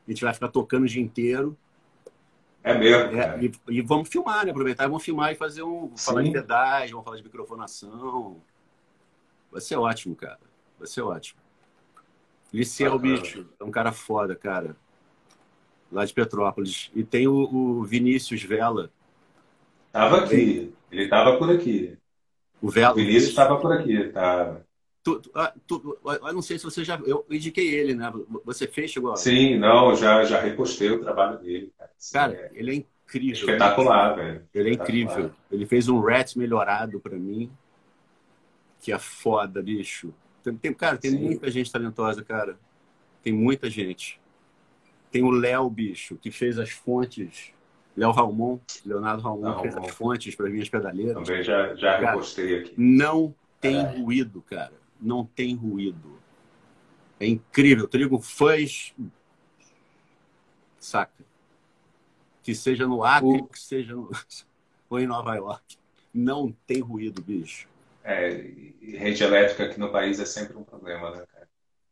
A 0.06 0.12
gente 0.12 0.24
vai 0.24 0.34
ficar 0.34 0.50
tocando 0.50 0.84
o 0.84 0.88
dia 0.88 1.02
inteiro. 1.02 1.58
É 2.68 2.78
mesmo. 2.78 3.18
É, 3.18 3.40
e, 3.42 3.78
e, 3.78 3.82
vamos 3.82 4.10
filmar, 4.10 4.44
né? 4.44 4.52
Aproveitar, 4.52 4.88
vamos 4.88 5.04
filmar 5.04 5.32
e 5.32 5.36
fazer 5.36 5.64
um. 5.64 5.92
Sim. 5.96 6.06
Falar 6.06 6.24
de 6.24 6.32
pedais, 6.32 6.92
vamos 6.92 7.06
falar 7.06 7.16
de 7.16 7.24
microfonação. 7.24 8.42
Vai 9.50 9.62
ser 9.62 9.78
ótimo, 9.78 10.14
cara. 10.16 10.40
Vai 10.78 10.88
ser 10.88 11.02
ótimo. 11.02 11.40
Liceu, 12.54 12.94
ah, 12.94 12.98
bicho, 12.98 13.48
é 13.58 13.64
um 13.64 13.72
cara 13.72 13.94
foda, 13.94 14.36
cara. 14.36 14.76
Lá 15.90 16.04
de 16.04 16.14
Petrópolis. 16.14 16.92
E 16.94 17.04
tem 17.04 17.28
o, 17.28 17.34
o 17.34 17.84
Vinícius 17.84 18.44
Vela. 18.44 18.92
Tava 19.92 20.18
aqui. 20.26 20.74
Ele 20.92 21.08
tava 21.08 21.38
por 21.38 21.50
aqui. 21.50 21.98
O 22.62 22.70
Vela. 22.70 22.94
O 22.94 22.98
Vinícius 22.98 23.30
estava 23.30 23.58
por 23.58 23.72
aqui, 23.72 24.10
tá. 24.10 24.58
Tu, 25.08 25.22
tu, 25.66 25.98
ah, 26.06 26.20
eu 26.28 26.34
não 26.34 26.42
sei 26.42 26.58
se 26.58 26.66
você 26.66 26.84
já. 26.84 27.00
Eu 27.06 27.26
indiquei 27.32 27.74
ele, 27.74 27.96
né? 27.96 28.12
Você 28.44 28.68
fez, 28.68 28.92
chegou? 28.92 29.16
Sim, 29.16 29.58
não, 29.58 29.96
já, 29.96 30.26
já 30.26 30.42
repostei 30.42 30.90
o 30.92 31.00
trabalho 31.00 31.40
dele. 31.40 31.72
Cara, 31.78 31.90
cara 32.12 32.34
é... 32.34 32.52
ele 32.54 32.72
é 32.72 32.76
incrível. 32.76 33.48
Espetacular, 33.48 34.18
né? 34.18 34.24
velho. 34.24 34.50
Ele 34.54 34.70
é 34.70 34.74
incrível. 34.74 35.32
Ele 35.50 35.66
fez 35.66 35.88
um 35.88 36.02
Rat 36.02 36.36
melhorado 36.36 37.00
para 37.00 37.16
mim, 37.16 37.50
que 38.82 38.92
é 38.92 39.00
foda, 39.00 39.64
bicho. 39.64 40.14
Tem, 40.44 40.54
tem 40.58 40.74
cara, 40.74 40.98
tem 40.98 41.12
Sim. 41.12 41.20
muita 41.20 41.50
gente 41.50 41.72
talentosa, 41.72 42.22
cara. 42.22 42.60
Tem 43.24 43.32
muita 43.32 43.70
gente. 43.70 44.20
Tem 45.10 45.24
o 45.24 45.32
Léo, 45.32 45.70
bicho, 45.70 46.18
que 46.18 46.32
fez 46.32 46.60
as 46.60 46.72
fontes. 46.72 47.54
Léo 47.96 48.12
Ramon, 48.12 48.60
Leonardo 48.86 49.24
Ramon, 49.24 49.62
fez 49.62 49.78
as 49.78 49.88
fontes 49.92 50.36
para 50.36 50.50
minhas 50.50 50.68
pedaleiras. 50.68 51.14
Também 51.14 51.42
já, 51.44 51.74
já 51.76 51.98
repostei 51.98 52.60
aqui. 52.60 52.74
Não 52.76 53.34
tem 53.62 53.78
é. 53.78 53.84
ruído, 53.84 54.42
cara 54.42 54.74
não 55.00 55.26
tem 55.26 55.56
ruído. 55.56 56.20
É 57.20 57.26
incrível. 57.26 57.88
Trigo 57.88 58.20
fãs. 58.20 58.94
Saca? 60.80 61.26
Que 62.44 62.56
seja 62.56 62.88
no 62.88 63.04
Acre, 63.04 63.42
o... 63.42 63.48
que 63.48 63.60
seja 63.60 63.96
no... 63.96 64.10
ou 64.90 65.00
em 65.00 65.08
Nova 65.08 65.36
York. 65.36 65.78
Não 66.14 66.52
tem 66.66 66.80
ruído, 66.80 67.22
bicho. 67.22 67.68
É, 68.04 68.30
rede 68.82 69.24
elétrica 69.24 69.66
aqui 69.66 69.80
no 69.80 69.92
país 69.92 70.20
é 70.20 70.26
sempre 70.26 70.56
um 70.56 70.64
problema, 70.64 71.12
né, 71.12 71.26
cara? 71.26 71.48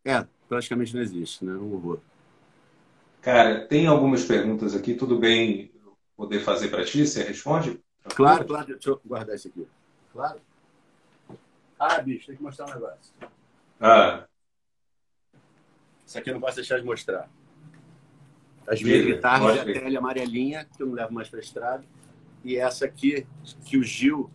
É, 0.05 0.27
praticamente 0.47 0.95
não 0.95 1.01
existe, 1.01 1.43
né? 1.43 1.53
Um 1.53 1.73
horror. 1.73 1.99
Cara, 3.21 3.65
tem 3.65 3.87
algumas 3.87 4.23
perguntas 4.23 4.75
aqui. 4.75 4.93
Tudo 4.93 5.17
bem 5.17 5.71
poder 6.15 6.39
fazer 6.39 6.69
para 6.69 6.85
ti? 6.85 7.05
Você 7.05 7.23
responde? 7.23 7.83
Claro, 8.15 8.45
claro. 8.45 8.67
Deixa 8.67 8.89
eu 8.91 9.01
guardar 9.03 9.35
isso 9.35 9.47
aqui. 9.47 9.67
Claro. 10.13 10.39
Ah, 11.87 12.01
bicho, 12.01 12.27
tem 12.27 12.35
que 12.35 12.41
mostrar 12.41 12.65
um 12.65 12.73
negócio. 12.73 13.13
Ah. 13.79 14.25
Isso 16.05 16.17
aqui 16.17 16.29
eu 16.29 16.33
não 16.33 16.41
posso 16.41 16.55
deixar 16.55 16.79
de 16.79 16.85
mostrar. 16.85 17.29
As 18.67 18.81
minhas 18.81 19.05
guitarras 19.05 19.63
de 19.63 19.73
tele 19.73 19.95
amarelinha, 19.95 20.65
que 20.65 20.81
eu 20.81 20.87
não 20.87 20.95
levo 20.95 21.13
mais 21.13 21.29
para 21.29 21.39
estrada. 21.39 21.83
E 22.43 22.57
essa 22.57 22.85
aqui, 22.85 23.27
que 23.63 23.77
o 23.77 23.83
Gil, 23.83 24.31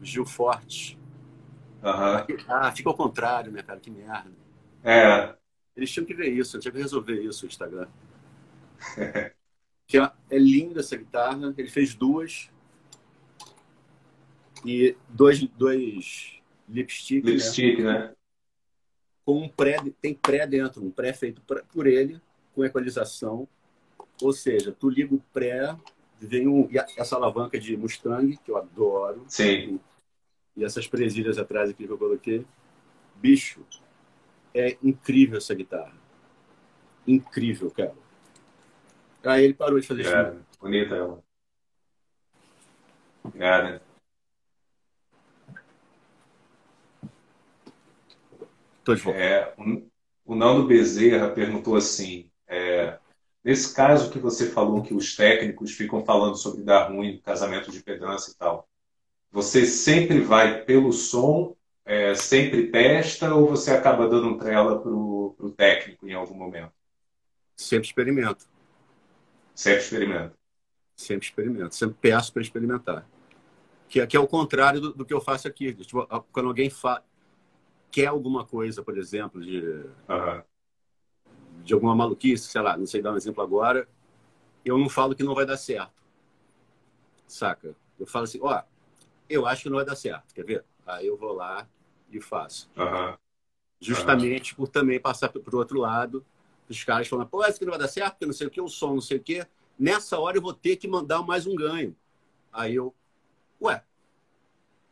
o 0.00 0.04
Gil 0.04 0.24
Forte. 0.24 0.96
Uhum. 1.82 2.36
Ah, 2.48 2.72
fica 2.72 2.88
ao 2.88 2.96
contrário, 2.96 3.50
né, 3.50 3.62
cara? 3.62 3.80
Que 3.80 3.90
merda. 3.90 4.30
É. 4.84 5.34
Eles 5.76 5.90
tinham 5.90 6.06
que 6.06 6.14
ver 6.14 6.28
isso, 6.28 6.56
eu 6.56 6.60
tinha 6.60 6.72
que 6.72 6.78
resolver 6.78 7.20
isso 7.20 7.44
no 7.44 7.48
Instagram. 7.48 7.88
que 9.86 9.98
é, 9.98 10.12
é 10.30 10.38
linda 10.38 10.80
essa 10.80 10.96
guitarra. 10.96 11.54
Ele 11.56 11.68
fez 11.68 11.94
duas 11.94 12.50
e 14.64 14.96
dois, 15.08 15.40
dois 15.56 16.40
lipstick, 16.68 17.24
lipstick 17.24 17.78
né? 17.80 17.98
né? 17.98 18.14
Com 19.24 19.42
um 19.42 19.48
pré, 19.48 19.76
tem 20.00 20.14
pré 20.14 20.46
dentro, 20.46 20.84
um 20.84 20.90
pré 20.90 21.12
feito 21.12 21.42
por 21.42 21.86
ele, 21.86 22.20
com 22.54 22.64
equalização. 22.64 23.46
Ou 24.22 24.32
seja, 24.32 24.72
tu 24.72 24.88
liga 24.88 25.14
o 25.14 25.22
pré, 25.32 25.76
vem 26.18 26.48
um, 26.48 26.68
essa 26.96 27.16
alavanca 27.16 27.58
de 27.58 27.76
Mustang, 27.76 28.36
que 28.38 28.50
eu 28.50 28.56
adoro. 28.56 29.24
Sim. 29.28 29.78
E 30.56 30.64
essas 30.64 30.88
presilhas 30.88 31.38
atrás 31.38 31.70
aqui 31.70 31.86
que 31.86 31.92
eu 31.92 31.98
coloquei. 31.98 32.44
Bicho, 33.16 33.64
é 34.54 34.76
incrível 34.82 35.38
essa 35.38 35.54
guitarra. 35.54 35.94
Incrível, 37.06 37.70
cara. 37.70 37.94
Aí 39.24 39.44
ele 39.44 39.54
parou 39.54 39.78
de 39.78 39.86
fazer 39.86 40.06
é, 40.06 40.30
isso. 40.30 40.46
Bonita 40.60 40.94
ela. 40.94 41.22
Obrigado. 43.22 43.87
Tô 48.88 48.94
de 48.94 49.02
volta. 49.02 49.20
É, 49.20 49.54
o 50.24 50.34
Nando 50.34 50.66
Bezerra 50.66 51.28
perguntou 51.28 51.76
assim: 51.76 52.30
é, 52.46 52.98
nesse 53.44 53.74
caso 53.74 54.10
que 54.10 54.18
você 54.18 54.48
falou 54.48 54.82
que 54.82 54.94
os 54.94 55.14
técnicos 55.14 55.72
ficam 55.72 56.02
falando 56.06 56.36
sobre 56.36 56.62
dar 56.62 56.90
ruim 56.90 57.20
casamento 57.22 57.70
de 57.70 57.82
pedância 57.82 58.30
e 58.30 58.34
tal, 58.36 58.66
você 59.30 59.66
sempre 59.66 60.20
vai 60.20 60.64
pelo 60.64 60.90
som, 60.90 61.54
é, 61.84 62.14
sempre 62.14 62.70
testa 62.70 63.34
ou 63.34 63.46
você 63.46 63.72
acaba 63.72 64.08
dando 64.08 64.38
trela 64.38 64.80
para 64.80 64.90
o 64.90 65.54
técnico 65.54 66.08
em 66.08 66.14
algum 66.14 66.34
momento? 66.34 66.72
Sempre 67.54 67.88
experimento. 67.88 68.48
Sempre 69.54 69.82
experimento. 69.82 70.38
Sempre 70.96 71.26
experimento. 71.26 71.74
Sempre 71.74 71.96
peço 72.00 72.32
para 72.32 72.40
experimentar. 72.40 73.06
Que, 73.86 74.06
que 74.06 74.16
é 74.16 74.20
o 74.20 74.26
contrário 74.26 74.80
do, 74.80 74.94
do, 74.94 75.04
que 75.04 75.12
eu 75.12 75.20
faço 75.20 75.46
aqui. 75.46 75.74
Tipo, 75.74 76.06
quando 76.32 76.48
alguém 76.48 76.70
fala 76.70 77.04
quer 77.90 78.06
alguma 78.06 78.44
coisa, 78.44 78.82
por 78.82 78.96
exemplo, 78.96 79.40
de, 79.40 79.60
uhum. 80.08 80.42
de 81.62 81.74
alguma 81.74 81.94
maluquice, 81.94 82.48
sei 82.48 82.60
lá, 82.60 82.76
não 82.76 82.86
sei 82.86 83.02
dar 83.02 83.12
um 83.12 83.16
exemplo 83.16 83.42
agora, 83.42 83.88
eu 84.64 84.76
não 84.78 84.88
falo 84.88 85.14
que 85.14 85.22
não 85.22 85.34
vai 85.34 85.46
dar 85.46 85.56
certo. 85.56 86.02
Saca? 87.26 87.74
Eu 87.98 88.06
falo 88.06 88.24
assim, 88.24 88.38
ó, 88.42 88.62
eu 89.28 89.46
acho 89.46 89.62
que 89.62 89.70
não 89.70 89.76
vai 89.76 89.84
dar 89.84 89.96
certo, 89.96 90.34
quer 90.34 90.44
ver? 90.44 90.64
Aí 90.86 91.06
eu 91.06 91.16
vou 91.16 91.32
lá 91.32 91.68
e 92.10 92.20
faço. 92.20 92.70
Uhum. 92.76 93.16
Justamente 93.80 94.52
uhum. 94.52 94.56
por 94.56 94.68
também 94.68 95.00
passar 95.00 95.28
para 95.28 95.40
o 95.40 95.58
outro 95.58 95.78
lado, 95.78 96.24
os 96.68 96.84
caras 96.84 97.08
falando, 97.08 97.28
pô, 97.28 97.44
isso 97.46 97.58
que 97.58 97.64
não 97.64 97.72
vai 97.72 97.80
dar 97.80 97.88
certo, 97.88 98.12
porque 98.12 98.26
não 98.26 98.32
sei 98.32 98.46
o 98.46 98.50
que, 98.50 98.60
o 98.60 98.68
som, 98.68 98.94
não 98.94 99.00
sei 99.00 99.18
o 99.18 99.22
que. 99.22 99.46
Nessa 99.78 100.18
hora 100.18 100.36
eu 100.36 100.42
vou 100.42 100.52
ter 100.52 100.76
que 100.76 100.88
mandar 100.88 101.22
mais 101.22 101.46
um 101.46 101.54
ganho. 101.54 101.96
Aí 102.52 102.74
eu, 102.74 102.94
ué, 103.60 103.82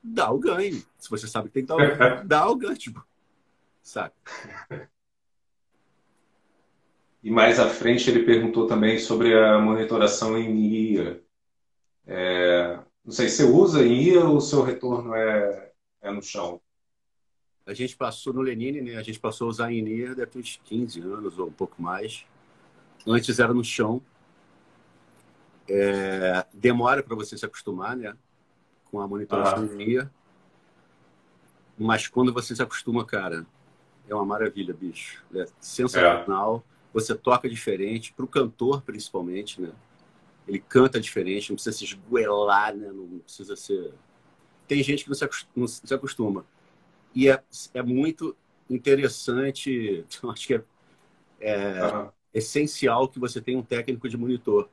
dá 0.06 0.30
o 0.30 0.38
ganho. 0.38 0.82
Se 0.98 1.10
você 1.10 1.26
sabe 1.26 1.48
que 1.48 1.54
tem 1.54 1.62
que 1.62 1.68
dar 1.68 1.76
o 1.76 1.96
ganho, 1.96 2.24
dá 2.26 2.48
o 2.48 2.56
ganho, 2.56 2.76
tipo, 2.76 3.04
sabe? 3.82 4.14
E 7.22 7.30
mais 7.30 7.58
à 7.58 7.68
frente 7.68 8.08
ele 8.08 8.24
perguntou 8.24 8.66
também 8.66 8.98
sobre 8.98 9.36
a 9.36 9.58
monitoração 9.58 10.38
em 10.38 10.94
IA. 10.94 11.20
É, 12.06 12.78
não 13.04 13.12
sei, 13.12 13.28
você 13.28 13.44
usa 13.44 13.84
em 13.84 14.00
IA 14.00 14.24
ou 14.24 14.36
o 14.36 14.40
seu 14.40 14.62
retorno 14.62 15.14
é, 15.14 15.72
é 16.02 16.10
no 16.10 16.22
chão? 16.22 16.60
A 17.66 17.74
gente 17.74 17.96
passou 17.96 18.32
no 18.32 18.42
Lenine, 18.42 18.80
né? 18.80 18.96
A 18.96 19.02
gente 19.02 19.18
passou 19.18 19.48
a 19.48 19.50
usar 19.50 19.72
em 19.72 19.84
IA 19.84 20.14
deve 20.14 20.38
uns 20.38 20.60
15 20.64 21.00
anos 21.00 21.36
ou 21.36 21.48
um 21.48 21.52
pouco 21.52 21.82
mais. 21.82 22.24
Antes 23.04 23.40
era 23.40 23.52
no 23.52 23.64
chão. 23.64 24.00
É, 25.68 26.46
demora 26.54 27.02
para 27.02 27.16
você 27.16 27.36
se 27.36 27.44
acostumar, 27.44 27.96
né? 27.96 28.16
Com 28.90 29.00
a 29.00 29.08
monitoração 29.08 29.68
ah. 30.00 30.08
Mas 31.78 32.08
quando 32.08 32.32
você 32.32 32.54
se 32.54 32.62
acostuma, 32.62 33.04
cara, 33.04 33.46
é 34.08 34.14
uma 34.14 34.24
maravilha, 34.24 34.72
bicho. 34.72 35.22
É 35.34 35.46
sensacional. 35.60 36.64
É. 36.72 36.76
Você 36.94 37.14
toca 37.14 37.48
diferente, 37.48 38.12
para 38.14 38.24
o 38.24 38.28
cantor 38.28 38.80
principalmente, 38.82 39.60
né? 39.60 39.70
ele 40.48 40.60
canta 40.60 41.00
diferente, 41.00 41.50
não 41.50 41.56
precisa 41.56 41.76
se 41.76 41.84
esguelar, 41.84 42.74
né? 42.74 42.90
não 42.92 43.18
precisa 43.18 43.56
ser. 43.56 43.92
Tem 44.66 44.82
gente 44.82 45.04
que 45.04 45.10
não 45.10 45.16
se 45.16 45.24
acostuma. 45.24 45.52
Não 45.56 45.66
se 45.66 45.94
acostuma. 45.94 46.46
E 47.14 47.28
é, 47.28 47.42
é 47.74 47.82
muito 47.82 48.36
interessante, 48.70 50.04
acho 50.30 50.46
que 50.46 50.54
é, 50.54 50.64
é 51.40 51.96
uhum. 51.96 52.08
essencial 52.32 53.08
que 53.08 53.18
você 53.18 53.40
tenha 53.40 53.58
um 53.58 53.62
técnico 53.62 54.08
de 54.08 54.16
monitor, 54.16 54.68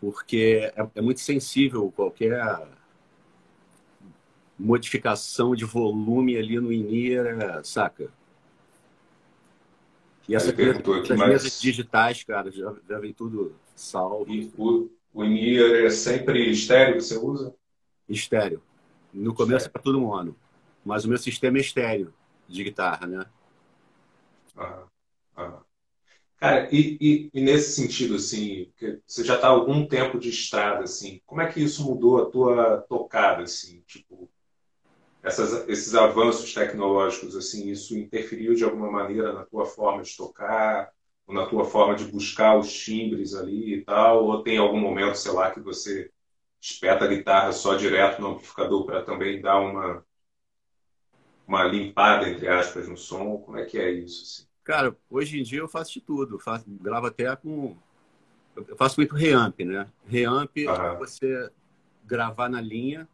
porque 0.00 0.72
é, 0.76 0.88
é 0.94 1.00
muito 1.00 1.20
sensível 1.20 1.92
qualquer 1.94 2.40
modificação 4.58 5.54
de 5.54 5.64
volume 5.64 6.36
ali 6.36 6.58
no 6.58 6.72
INIR, 6.72 7.24
saca? 7.64 8.10
E 10.28 10.34
essa 10.34 10.52
coisa 10.52 10.80
das 10.82 11.18
mas... 11.18 11.28
mesas 11.28 11.60
digitais, 11.60 12.22
cara, 12.22 12.50
já, 12.50 12.74
já 12.88 12.98
vem 12.98 13.14
tudo 13.14 13.54
salvo. 13.74 14.30
E 14.30 14.52
o, 14.58 14.90
o 15.14 15.24
INIR 15.24 15.86
é 15.86 15.90
sempre 15.90 16.50
estéreo 16.50 16.96
que 16.96 17.00
você 17.00 17.16
usa? 17.16 17.54
Estéreo. 18.08 18.62
No 19.12 19.34
começo 19.34 19.66
é 19.66 19.70
para 19.70 19.80
todo 19.80 20.00
mono. 20.00 20.36
Mas 20.84 21.04
o 21.04 21.08
meu 21.08 21.18
sistema 21.18 21.58
é 21.58 21.60
estéreo 21.60 22.12
de 22.46 22.64
guitarra, 22.64 23.06
né? 23.06 23.26
Ah, 24.56 24.84
ah. 25.36 25.60
Cara, 26.38 26.68
e, 26.72 26.96
e, 27.00 27.30
e, 27.34 27.40
nesse 27.40 27.72
sentido, 27.72 28.14
assim, 28.14 28.72
você 29.06 29.24
já 29.24 29.34
está 29.34 29.48
há 29.48 29.50
algum 29.50 29.86
tempo 29.86 30.20
de 30.20 30.28
estrada, 30.30 30.84
assim, 30.84 31.20
como 31.26 31.40
é 31.40 31.50
que 31.50 31.60
isso 31.60 31.84
mudou 31.84 32.22
a 32.22 32.30
tua 32.30 32.78
tocada, 32.88 33.42
assim, 33.42 33.80
tipo, 33.86 34.30
essas, 35.22 35.68
esses 35.68 35.94
avanços 35.94 36.54
tecnológicos, 36.54 37.36
assim, 37.36 37.68
isso 37.70 37.98
interferiu 37.98 38.54
de 38.54 38.64
alguma 38.64 38.90
maneira 38.90 39.32
na 39.32 39.44
tua 39.46 39.66
forma 39.66 40.02
de 40.02 40.16
tocar, 40.16 40.92
ou 41.26 41.34
na 41.34 41.46
tua 41.46 41.64
forma 41.64 41.96
de 41.96 42.04
buscar 42.06 42.58
os 42.58 42.72
timbres 42.72 43.34
ali 43.34 43.74
e 43.74 43.84
tal, 43.84 44.24
ou 44.26 44.42
tem 44.42 44.58
algum 44.58 44.80
momento, 44.80 45.16
sei 45.16 45.32
lá, 45.32 45.50
que 45.50 45.60
você 45.60 46.10
espeta 46.60 47.04
a 47.04 47.08
guitarra 47.08 47.52
só 47.52 47.74
direto 47.74 48.20
no 48.20 48.28
amplificador 48.28 48.86
para 48.86 49.02
também 49.04 49.40
dar 49.40 49.58
uma 49.60 50.04
uma 51.48 51.64
limpada 51.64 52.28
entre 52.28 52.46
aspas 52.48 52.88
no 52.88 52.96
som? 52.96 53.38
Como 53.38 53.56
é 53.58 53.64
que 53.64 53.78
é 53.78 53.90
isso? 53.90 54.22
Assim? 54.22 54.47
Cara, 54.68 54.94
hoje 55.08 55.40
em 55.40 55.42
dia 55.42 55.60
eu 55.60 55.66
faço 55.66 55.94
de 55.94 56.00
tudo, 56.02 56.38
faço, 56.38 56.66
gravo 56.68 57.06
até 57.06 57.34
com 57.34 57.74
eu 58.54 58.76
faço 58.76 59.00
muito 59.00 59.14
reamp, 59.14 59.58
né? 59.60 59.88
Reamp 60.06 60.54
é 60.58 60.94
você 60.96 61.50
gravar 62.04 62.50
na 62.50 62.60
linha 62.60 63.08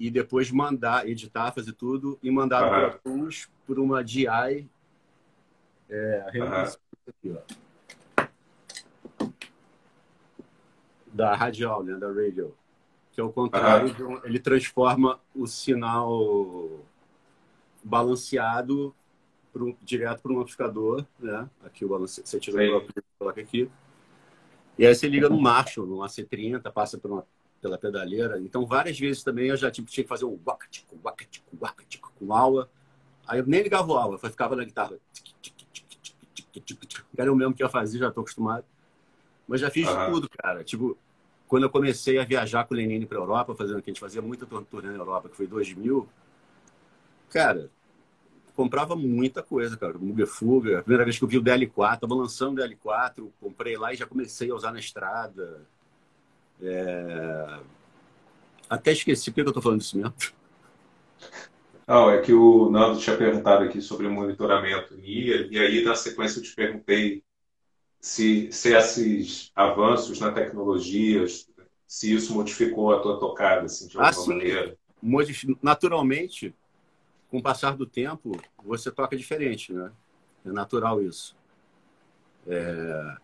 e 0.00 0.10
depois 0.10 0.50
mandar, 0.50 1.06
editar, 1.06 1.52
fazer 1.52 1.74
tudo 1.74 2.18
e 2.22 2.30
mandar 2.30 2.98
uhum. 3.04 3.28
por 3.66 3.78
uma 3.78 4.02
DI. 4.02 4.66
É, 5.90 6.24
aqui, 6.26 7.30
ó. 7.30 7.42
Da 11.12 11.36
radial, 11.36 11.82
né? 11.82 11.96
Da 11.96 12.06
radio. 12.06 12.54
Que 13.12 13.20
é 13.20 13.24
o 13.24 13.30
contrário, 13.30 13.94
ele 14.24 14.38
transforma 14.38 15.20
o 15.34 15.46
sinal 15.46 16.80
balanceado 17.82 18.94
pro, 19.54 19.76
direto 19.80 20.20
para 20.20 20.32
um 20.32 20.40
amplificador, 20.40 21.06
né? 21.18 21.48
Aqui 21.64 21.84
o 21.84 21.88
balance, 21.88 22.20
você 22.24 22.40
tira 22.40 22.62
o 22.62 22.80
bloco 22.80 22.92
coloca 23.16 23.40
aqui. 23.40 23.70
E 24.76 24.84
aí 24.84 24.92
você 24.92 25.08
liga 25.08 25.28
no 25.28 25.40
Marshall, 25.40 25.86
no 25.86 25.98
AC30, 25.98 26.60
passa 26.72 26.98
por 26.98 27.10
uma 27.10 27.26
pela 27.62 27.78
pedaleira. 27.78 28.38
Então, 28.40 28.66
várias 28.66 28.98
vezes 28.98 29.22
também 29.22 29.48
eu 29.48 29.56
já 29.56 29.70
tipo, 29.70 29.88
tinha 29.88 30.04
que 30.04 30.08
fazer 30.08 30.26
um 30.26 30.38
waka-tico, 30.44 30.98
waka-tico, 31.02 31.46
waka-tico 31.58 32.12
com 32.18 32.34
aula. 32.34 32.68
Aí 33.26 33.38
eu 33.38 33.46
nem 33.46 33.62
ligava 33.62 33.90
o 33.90 33.96
aula, 33.96 34.18
ficava 34.18 34.54
na 34.54 34.64
guitarra. 34.64 34.98
Era 37.16 37.32
o 37.32 37.36
mesmo 37.36 37.54
que 37.54 37.62
eu 37.62 37.70
fazia, 37.70 38.00
já 38.00 38.08
estou 38.08 38.20
acostumado. 38.20 38.66
Mas 39.48 39.60
já 39.60 39.70
fiz 39.70 39.88
tudo, 40.10 40.28
cara. 40.28 40.62
Tipo, 40.62 40.98
quando 41.48 41.62
eu 41.62 41.70
comecei 41.70 42.18
a 42.18 42.24
viajar 42.24 42.64
com 42.64 42.74
o 42.74 42.76
Lenine 42.76 43.06
para 43.06 43.16
a 43.18 43.22
Europa, 43.22 43.54
fazendo 43.54 43.80
que 43.80 43.90
a 43.90 43.92
gente 43.92 44.00
fazia 44.00 44.20
muita 44.20 44.44
turnê 44.44 44.88
na 44.88 44.98
Europa, 44.98 45.28
que 45.28 45.36
foi 45.36 45.46
2000, 45.46 46.06
cara, 47.30 47.70
comprava 48.54 48.96
muita 48.96 49.42
coisa, 49.42 49.76
cara. 49.76 49.98
Muga 49.98 50.26
Fuga. 50.26 50.78
A 50.78 50.82
primeira 50.82 51.04
vez 51.04 51.18
que 51.18 51.24
eu 51.24 51.28
vi 51.28 51.38
o 51.38 51.42
DL4, 51.42 52.00
tava 52.00 52.14
lançando 52.14 52.60
o 52.60 52.64
DL4, 52.64 53.30
comprei 53.40 53.76
lá 53.76 53.92
e 53.92 53.96
já 53.96 54.06
comecei 54.06 54.50
a 54.50 54.54
usar 54.54 54.72
na 54.72 54.78
estrada. 54.78 55.66
É... 56.62 57.58
Até 58.68 58.92
esqueci 58.92 59.30
porque 59.30 59.42
eu 59.42 59.48
estou 59.48 59.62
falando 59.62 59.80
disso 59.80 59.96
mesmo. 59.96 60.14
Não, 61.86 62.10
é 62.10 62.20
que 62.20 62.32
o 62.32 62.70
Nando 62.70 62.98
tinha 62.98 63.16
perguntado 63.16 63.64
aqui 63.64 63.80
sobre 63.80 64.06
o 64.06 64.10
monitoramento 64.10 64.96
NIA, 64.96 65.48
e 65.50 65.58
aí 65.58 65.84
na 65.84 65.94
sequência 65.94 66.38
eu 66.38 66.42
te 66.42 66.54
perguntei 66.54 67.22
se, 68.00 68.50
se 68.50 68.74
esses 68.74 69.52
avanços 69.54 70.18
na 70.18 70.30
tecnologia, 70.30 71.26
se 71.86 72.14
isso 72.14 72.34
modificou 72.34 72.94
a 72.94 73.00
tua 73.00 73.18
tocada, 73.18 73.66
assim, 73.66 73.86
de 73.86 73.98
alguma 73.98 74.24
ah, 74.24 74.28
maneira. 74.28 74.78
Naturalmente, 75.62 76.54
com 77.34 77.38
o 77.38 77.42
passar 77.42 77.76
do 77.76 77.84
tempo, 77.84 78.40
você 78.62 78.92
toca 78.92 79.16
diferente, 79.16 79.72
né? 79.72 79.90
É 80.46 80.52
natural 80.52 81.02
isso. 81.02 81.36
É... 82.46 83.16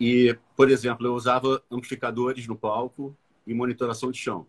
E, 0.00 0.34
por 0.56 0.70
exemplo, 0.70 1.06
eu 1.06 1.12
usava 1.12 1.62
amplificadores 1.70 2.46
no 2.46 2.56
palco 2.56 3.14
e 3.46 3.52
monitoração 3.52 4.10
de 4.10 4.16
chão. 4.16 4.46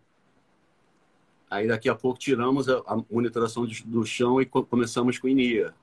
Aí 1.50 1.68
daqui 1.68 1.90
a 1.90 1.94
pouco 1.94 2.18
tiramos 2.18 2.70
a, 2.70 2.78
a 2.86 3.04
monitoração 3.10 3.66
de, 3.66 3.84
do 3.84 4.02
chão 4.06 4.40
e 4.40 4.46
co 4.46 4.64
começamos 4.64 5.18
com 5.18 5.28
INIA. 5.28 5.74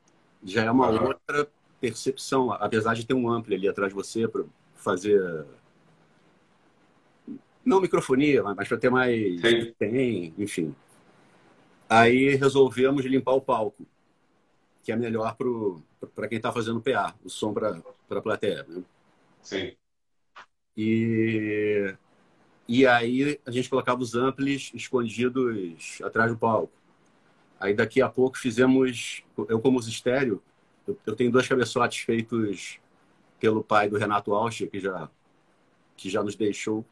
Já 0.44 0.64
é 0.64 0.72
uma 0.72 0.90
outra 0.90 1.48
percepção, 1.80 2.52
apesar 2.52 2.96
de 2.96 3.06
ter 3.06 3.14
um 3.14 3.30
ampli 3.30 3.54
ali 3.54 3.68
atrás 3.68 3.92
de 3.92 3.96
você 3.96 4.28
para 4.28 4.44
fazer 4.74 5.46
não 7.64 7.80
microfonia, 7.80 8.42
mas 8.42 8.68
para 8.68 8.78
ter 8.78 8.90
mais 8.90 9.40
Sim. 9.40 9.72
tem, 9.78 10.34
enfim. 10.36 10.76
Aí 11.90 12.36
resolvemos 12.36 13.04
limpar 13.04 13.34
o 13.34 13.42
palco, 13.42 13.84
que 14.84 14.92
é 14.92 14.96
melhor 14.96 15.36
para 16.14 16.28
quem 16.28 16.38
está 16.38 16.52
fazendo 16.52 16.80
PA, 16.80 17.16
o 17.26 17.30
som 17.30 17.52
para 17.52 17.82
a 18.12 18.22
plateia. 18.22 18.64
Né? 18.68 18.84
Sim. 19.42 19.76
E, 20.78 21.96
e 22.68 22.86
aí 22.86 23.40
a 23.44 23.50
gente 23.50 23.70
colocava 23.70 24.02
os 24.02 24.14
amplis 24.14 24.72
escondidos 24.76 26.00
atrás 26.04 26.32
do 26.32 26.38
palco. 26.38 26.72
Aí 27.60 27.74
daqui 27.74 28.04
a 28.04 28.08
pouco 28.08 28.38
fizemos, 28.38 29.24
eu 29.50 29.60
como 29.60 29.80
os 29.80 29.88
estéreo, 29.88 30.42
eu, 30.88 30.96
eu 31.08 31.16
tenho 31.16 31.32
dois 31.32 31.48
cabeçotes 31.48 32.00
feitos 32.04 32.80
pelo 33.40 33.64
pai 33.64 33.90
do 33.90 33.98
Renato 33.98 34.34
Alcha, 34.34 34.68
que 34.68 34.80
já, 34.80 35.10
que 35.98 36.08
já 36.08 36.22
nos 36.22 36.36
deixou, 36.36 36.86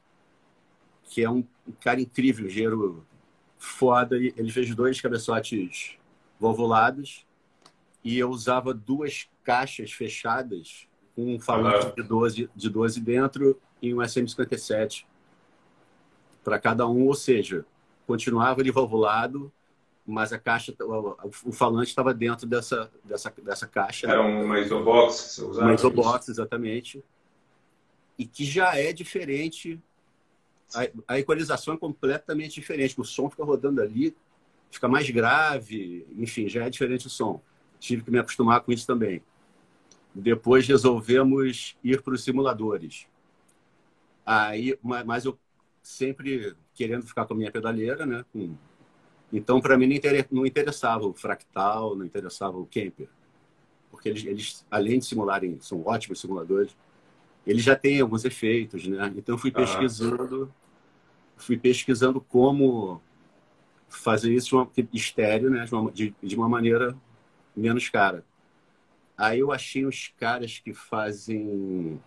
que 1.04 1.24
é 1.24 1.30
um, 1.30 1.46
um 1.68 1.72
cara 1.80 2.02
incrível, 2.02 2.48
engenheiro 2.48 3.06
foda. 3.58 4.16
Ele 4.18 4.52
fez 4.52 4.74
dois 4.74 5.00
cabeçotes 5.02 5.98
volvulados 6.40 7.26
e 8.04 8.18
eu 8.18 8.30
usava 8.30 8.74
duas 8.74 9.28
caixas 9.44 9.92
fechadas 9.92 10.88
com 11.16 11.36
um 11.36 11.40
falante 11.40 11.88
uhum. 11.88 11.94
de, 11.96 12.04
12, 12.04 12.50
de 12.56 12.70
12 12.70 13.02
dentro 13.02 13.60
e 13.82 13.94
um 13.94 13.98
SM57 13.98 15.06
para 16.44 16.60
cada 16.60 16.88
um, 16.88 17.06
ou 17.08 17.14
seja, 17.14 17.66
continuava 18.06 18.62
ele 18.62 18.72
valvulado, 18.72 19.52
mas 20.06 20.32
a 20.32 20.40
caixa, 20.40 20.74
o 21.44 21.52
falante 21.52 21.90
estava 21.90 22.14
dentro 22.14 22.48
dessa, 22.48 22.90
dessa, 23.04 23.34
dessa 23.44 23.68
caixa. 23.68 24.08
Era 24.08 24.22
uma 24.22 24.58
isobox 24.60 25.16
que 25.16 25.30
você 25.32 25.42
usava? 25.44 25.66
Uma 25.66 25.76
isobox, 25.76 26.30
exatamente. 26.30 27.04
E 28.18 28.26
que 28.26 28.46
já 28.46 28.78
é 28.78 28.94
diferente, 28.94 29.82
a, 30.74 31.14
a 31.14 31.20
equalização 31.20 31.74
é 31.74 31.78
completamente 31.78 32.56
diferente, 32.56 33.00
o 33.00 33.04
som 33.04 33.30
fica 33.30 33.44
rodando 33.44 33.82
ali, 33.82 34.16
fica 34.70 34.88
mais 34.88 35.10
grave, 35.10 36.06
enfim, 36.18 36.48
já 36.48 36.66
é 36.66 36.70
diferente 36.70 37.08
o 37.08 37.10
som. 37.10 37.42
Tive 37.80 38.04
que 38.04 38.12
me 38.12 38.20
acostumar 38.20 38.62
com 38.62 38.72
isso 38.72 38.86
também. 38.86 39.22
Depois 40.14 40.68
resolvemos 40.68 41.78
ir 41.84 42.02
para 42.02 42.14
os 42.14 42.24
simuladores. 42.24 43.08
Aí, 44.26 44.78
mas 44.82 45.26
eu 45.26 45.38
sempre 45.82 46.56
querendo 46.74 47.06
ficar 47.06 47.26
com 47.26 47.34
a 47.34 47.38
minha 47.38 47.52
pedaleira, 47.52 48.06
né? 48.06 48.26
Então, 49.32 49.62
para 49.62 49.78
mim, 49.78 50.00
não 50.32 50.46
interessava 50.46 51.06
o 51.06 51.14
fractal, 51.14 51.96
não 51.96 52.06
interessava 52.06 52.58
o 52.58 52.66
camper. 52.66 53.10
Porque 53.90 54.10
eles, 54.10 54.26
eles, 54.26 54.66
além 54.70 55.00
de 55.00 55.06
simularem, 55.06 55.60
são 55.62 55.86
ótimos 55.86 56.20
simuladores, 56.20 56.76
eles 57.48 57.64
já 57.64 57.76
têm 57.76 58.02
alguns 58.02 58.26
efeitos, 58.26 58.86
né? 58.86 59.12
Então, 59.16 59.36
eu 59.36 59.40
fui 59.40 59.52
pesquisando, 59.52 60.52
ah. 60.54 61.38
fui 61.38 61.58
pesquisando 61.58 62.20
como 62.20 63.02
fazer 63.88 64.34
isso 64.34 64.50
de 64.50 64.56
uma, 64.56 64.70
estéreo, 64.94 65.50
né? 65.50 65.64
De 65.64 65.74
uma, 65.74 65.92
de, 65.92 66.14
de 66.22 66.36
uma 66.36 66.50
maneira 66.50 66.96
menos 67.56 67.88
cara. 67.88 68.26
Aí 69.18 69.40
eu 69.40 69.52
achei 69.52 69.86
os 69.86 70.14
caras 70.20 70.60
que 70.60 70.74
fazem 70.74 72.00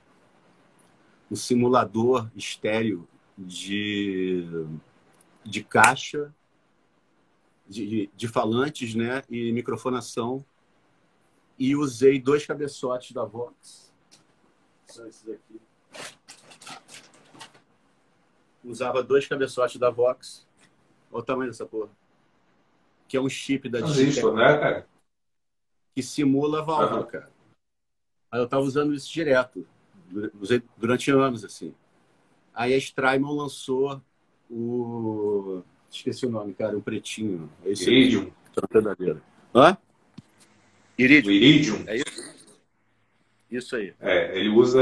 um 1.30 1.34
simulador 1.34 2.30
estéreo 2.36 3.08
de, 3.36 4.44
de 5.42 5.64
caixa, 5.64 6.34
de, 7.66 8.10
de 8.14 8.28
falantes 8.28 8.94
né, 8.94 9.22
e 9.30 9.50
microfonação. 9.52 10.44
E 11.58 11.74
usei 11.74 12.20
dois 12.20 12.46
cabeçotes 12.46 13.12
da 13.12 13.24
Vox. 13.24 13.89
São 14.90 15.06
esses 15.06 15.28
aqui. 15.28 15.60
usava 18.64 19.02
dois 19.02 19.26
cabeçotes 19.26 19.76
da 19.76 19.88
Vox. 19.88 20.46
Olha 21.12 21.22
o 21.22 21.24
tamanho 21.24 21.50
dessa 21.50 21.64
porra. 21.64 21.90
Que 23.06 23.16
é 23.16 23.20
um 23.20 23.28
chip 23.28 23.68
da 23.68 23.78
Transistor, 23.78 24.34
né, 24.34 24.58
cara? 24.58 24.86
Que 25.94 26.02
simula 26.02 26.58
a 26.60 26.62
válvula, 26.62 27.00
uhum. 27.00 27.06
cara. 27.06 27.30
Aí 28.30 28.40
eu 28.40 28.48
tava 28.48 28.62
usando 28.62 28.92
isso 28.92 29.12
direto. 29.12 29.66
Usei 30.40 30.62
durante 30.76 31.10
anos, 31.10 31.44
assim. 31.44 31.74
Aí 32.52 32.74
a 32.74 32.76
Strymon 32.76 33.34
lançou 33.34 34.00
o. 34.48 35.62
Esqueci 35.90 36.26
o 36.26 36.30
nome, 36.30 36.52
cara, 36.54 36.76
o 36.76 36.82
pretinho. 36.82 37.50
Esse 37.64 37.90
Iridium. 37.90 38.32
Aqui, 38.90 39.20
Hã? 39.54 39.76
Iridium. 40.98 41.32
Iridium. 41.32 41.84
É 41.86 41.96
isso? 41.96 42.39
Isso 43.50 43.76
aí. 43.76 43.94
É, 43.98 44.38
ele 44.38 44.48
usa 44.48 44.80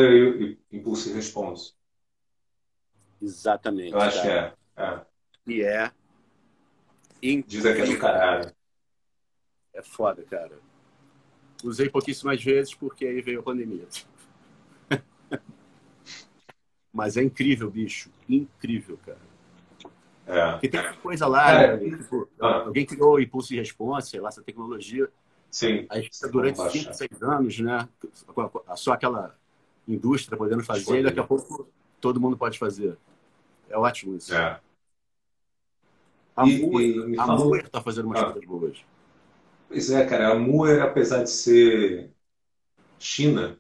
Impulse 0.71 1.13
Response. 1.13 1.73
Exatamente. 3.21 3.93
Eu 3.93 4.01
acho 4.01 4.23
cara. 4.23 4.57
que 4.75 4.81
é. 4.81 4.85
é. 4.85 5.07
E 5.47 5.63
é. 5.63 5.93
Dizem 7.47 7.75
que 7.75 7.81
é 7.81 7.87
do 7.87 7.99
caralho. 7.99 8.53
É 9.75 9.83
foda, 9.83 10.23
cara. 10.25 10.59
Usei 11.65 11.89
pouquíssimas 11.89 12.43
vezes 12.43 12.75
porque 12.75 13.07
aí 13.07 13.21
veio 13.21 13.41
a 13.41 13.43
pandemia. 13.43 13.87
Mas 16.93 17.17
é 17.17 17.23
incrível, 17.23 17.71
bicho. 17.71 18.11
Incrível, 18.29 18.99
cara. 19.05 19.29
É. 20.27 20.53
Porque 20.53 20.69
tem 20.69 20.93
coisa 21.03 21.27
lá, 21.27 21.63
é. 21.63 21.77
né? 21.77 21.97
tipo, 21.97 22.29
ah. 22.41 22.65
alguém 22.67 22.85
criou 22.85 23.15
o 23.15 23.21
impulso 23.21 23.55
e 23.55 23.57
responsa, 23.57 24.09
sei 24.09 24.21
lá, 24.21 24.29
essa 24.29 24.43
tecnologia. 24.43 25.11
Sim. 25.51 25.87
Aí 25.89 26.09
durante 26.31 26.59
5, 26.59 26.93
6 26.93 27.23
anos, 27.23 27.59
né? 27.59 27.89
Só 28.77 28.93
aquela 28.93 29.37
indústria 29.87 30.37
podendo 30.37 30.63
fazer, 30.63 31.01
e 31.01 31.03
daqui 31.03 31.21
a 31.21 31.25
pouco 31.25 31.69
todo 32.01 32.21
mundo 32.21 32.37
pode 32.37 32.59
fazer. 32.59 32.97
É 33.69 33.77
ótimo 33.77 34.17
isso. 34.17 34.35
É. 34.35 34.61
A 36.37 36.47
Muer 37.27 37.65
está 37.65 37.81
fazendo 37.81 38.07
umas 38.07 38.21
ah. 38.21 38.25
coisas 38.27 38.45
boas. 38.45 38.79
Pois 39.69 39.91
é, 39.91 40.07
cara. 40.07 40.33
A 40.33 40.35
Muer, 40.35 40.81
apesar 40.83 41.25
de 41.25 41.31
ser 41.31 42.11
China, 42.99 43.59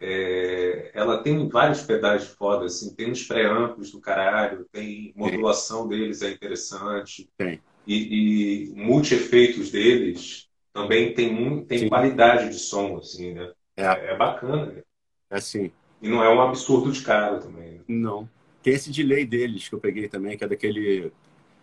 é, 0.00 0.90
ela 0.94 1.22
tem 1.22 1.48
vários 1.48 1.82
pedais 1.82 2.26
foda, 2.26 2.66
assim, 2.66 2.94
tem 2.94 3.10
uns 3.10 3.24
pré-amplos 3.24 3.90
do 3.90 4.00
caralho, 4.00 4.66
tem 4.70 5.12
modulação 5.16 5.86
deles 5.86 6.22
é 6.22 6.30
interessante. 6.30 7.30
Tem. 7.36 7.60
E, 7.86 8.66
e 8.66 8.74
multi-efeitos 8.74 9.70
deles 9.70 10.47
também 10.78 11.12
tem, 11.12 11.64
tem 11.64 11.88
qualidade 11.88 12.50
de 12.50 12.58
som, 12.58 12.98
assim, 12.98 13.34
né? 13.34 13.52
É, 13.76 13.84
é 13.84 14.16
bacana. 14.16 14.66
Né? 14.66 14.82
É 15.30 15.36
assim. 15.36 15.72
E 16.00 16.08
não 16.08 16.22
é 16.22 16.32
um 16.32 16.40
absurdo 16.40 16.92
de 16.92 17.02
caro 17.02 17.40
também. 17.40 17.72
Né? 17.72 17.80
Não. 17.88 18.28
Tem 18.62 18.74
esse 18.74 18.90
delay 18.90 19.24
deles 19.24 19.68
que 19.68 19.74
eu 19.74 19.80
peguei 19.80 20.08
também, 20.08 20.36
que 20.36 20.44
é 20.44 20.48
daquele. 20.48 21.12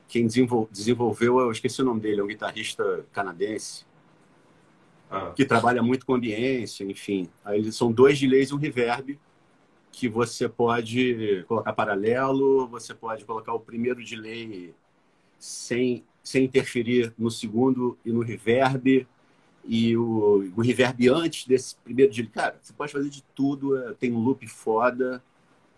Quem 0.07 0.27
desenvolveu, 0.27 1.39
eu 1.39 1.51
esqueci 1.51 1.81
o 1.81 1.85
nome 1.85 1.99
dele, 1.99 2.21
é 2.21 2.23
um 2.23 2.27
guitarrista 2.27 3.05
canadense. 3.11 3.85
Ah. 5.09 5.31
Que 5.35 5.45
trabalha 5.45 5.81
muito 5.81 6.05
com 6.05 6.13
ambiência, 6.13 6.83
enfim. 6.83 7.29
Aí 7.43 7.59
eles 7.59 7.75
são 7.75 7.91
dois 7.91 8.19
delays 8.19 8.49
e 8.49 8.53
um 8.53 8.57
reverb 8.57 9.19
que 9.91 10.09
você 10.09 10.47
pode 10.49 11.43
colocar 11.47 11.73
paralelo, 11.73 12.67
você 12.67 12.93
pode 12.93 13.23
colocar 13.23 13.53
o 13.53 13.59
primeiro 13.59 14.03
delay 14.03 14.75
sem, 15.39 16.03
sem 16.25 16.43
interferir 16.43 17.13
no 17.17 17.29
segundo 17.29 17.97
e 18.03 18.11
no 18.11 18.21
reverb, 18.21 19.07
e 19.63 19.95
o, 19.95 20.51
o 20.55 20.61
reverb 20.61 21.07
antes 21.07 21.45
desse 21.45 21.75
primeiro 21.77 22.11
delay. 22.11 22.31
Cara, 22.31 22.59
você 22.61 22.73
pode 22.73 22.91
fazer 22.91 23.09
de 23.09 23.23
tudo, 23.35 23.77
é, 23.77 23.93
tem 23.93 24.11
um 24.11 24.19
loop 24.19 24.45
foda, 24.47 25.23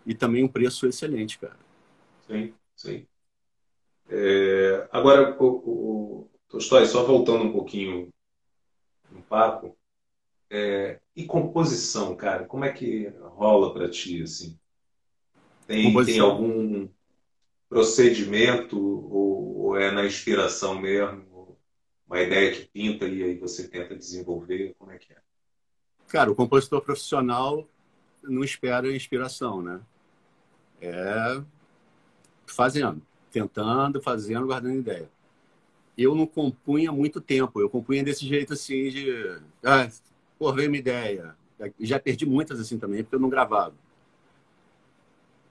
e 0.04 0.14
também 0.14 0.42
um 0.42 0.48
preço 0.48 0.86
excelente, 0.86 1.38
cara. 1.38 1.56
Sim, 2.26 2.54
sim. 2.74 3.06
É, 4.08 4.88
agora, 4.90 5.36
o, 5.38 5.46
o 5.46 6.30
Tolstói, 6.48 6.86
só 6.86 7.04
voltando 7.04 7.44
um 7.44 7.52
pouquinho 7.52 8.08
no 9.12 9.22
papo, 9.22 9.76
é, 10.50 10.98
e 11.14 11.26
composição, 11.26 12.16
cara, 12.16 12.46
como 12.46 12.64
é 12.64 12.72
que 12.72 13.08
rola 13.20 13.72
para 13.74 13.88
ti, 13.90 14.22
assim? 14.22 14.58
Tem, 15.66 16.04
tem 16.04 16.20
algum 16.20 16.88
procedimento 17.68 18.78
ou, 18.78 19.56
ou, 19.58 19.76
é 19.76 19.90
na 19.90 20.04
inspiração 20.06 20.80
mesmo? 20.80 21.56
Uma 22.06 22.20
ideia 22.22 22.52
que 22.52 22.66
pinta 22.66 23.06
e 23.06 23.22
aí 23.22 23.38
você 23.38 23.68
tenta 23.68 23.94
desenvolver? 23.94 24.74
Como 24.78 24.90
é 24.90 24.98
que 24.98 25.12
é? 25.12 25.18
Cara, 26.06 26.30
o 26.30 26.34
compositor 26.34 26.80
profissional 26.80 27.68
não 28.22 28.42
espera 28.42 28.94
inspiração, 28.94 29.60
né? 29.60 29.80
É 30.80 31.42
fazendo, 32.46 33.02
tentando, 33.30 34.00
fazendo, 34.00 34.46
guardando 34.46 34.78
ideia. 34.78 35.08
Eu 35.96 36.14
não 36.14 36.26
compunha 36.26 36.92
muito 36.92 37.20
tempo, 37.20 37.60
eu 37.60 37.68
compunha 37.68 38.02
desse 38.02 38.26
jeito 38.26 38.52
assim 38.52 38.88
de. 38.88 39.40
Ah, 39.64 39.88
pô, 40.38 40.52
veio 40.52 40.68
uma 40.68 40.76
ideia. 40.76 41.36
Já 41.80 41.98
perdi 41.98 42.24
muitas 42.24 42.60
assim 42.60 42.78
também, 42.78 43.02
porque 43.02 43.16
eu 43.16 43.20
não 43.20 43.28
gravava. 43.28 43.74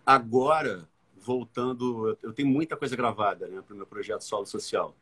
Agora, 0.05 0.87
voltando, 1.27 2.17
eu 2.23 2.31
tenho 2.31 2.47
muita 2.47 2.77
coisa 2.77 2.95
gravada 2.95 3.47
né, 3.47 3.61
para 3.61 3.73
o 3.73 3.77
meu 3.77 3.85
projeto 3.85 4.21
Solo 4.21 4.45
Social. 4.45 4.95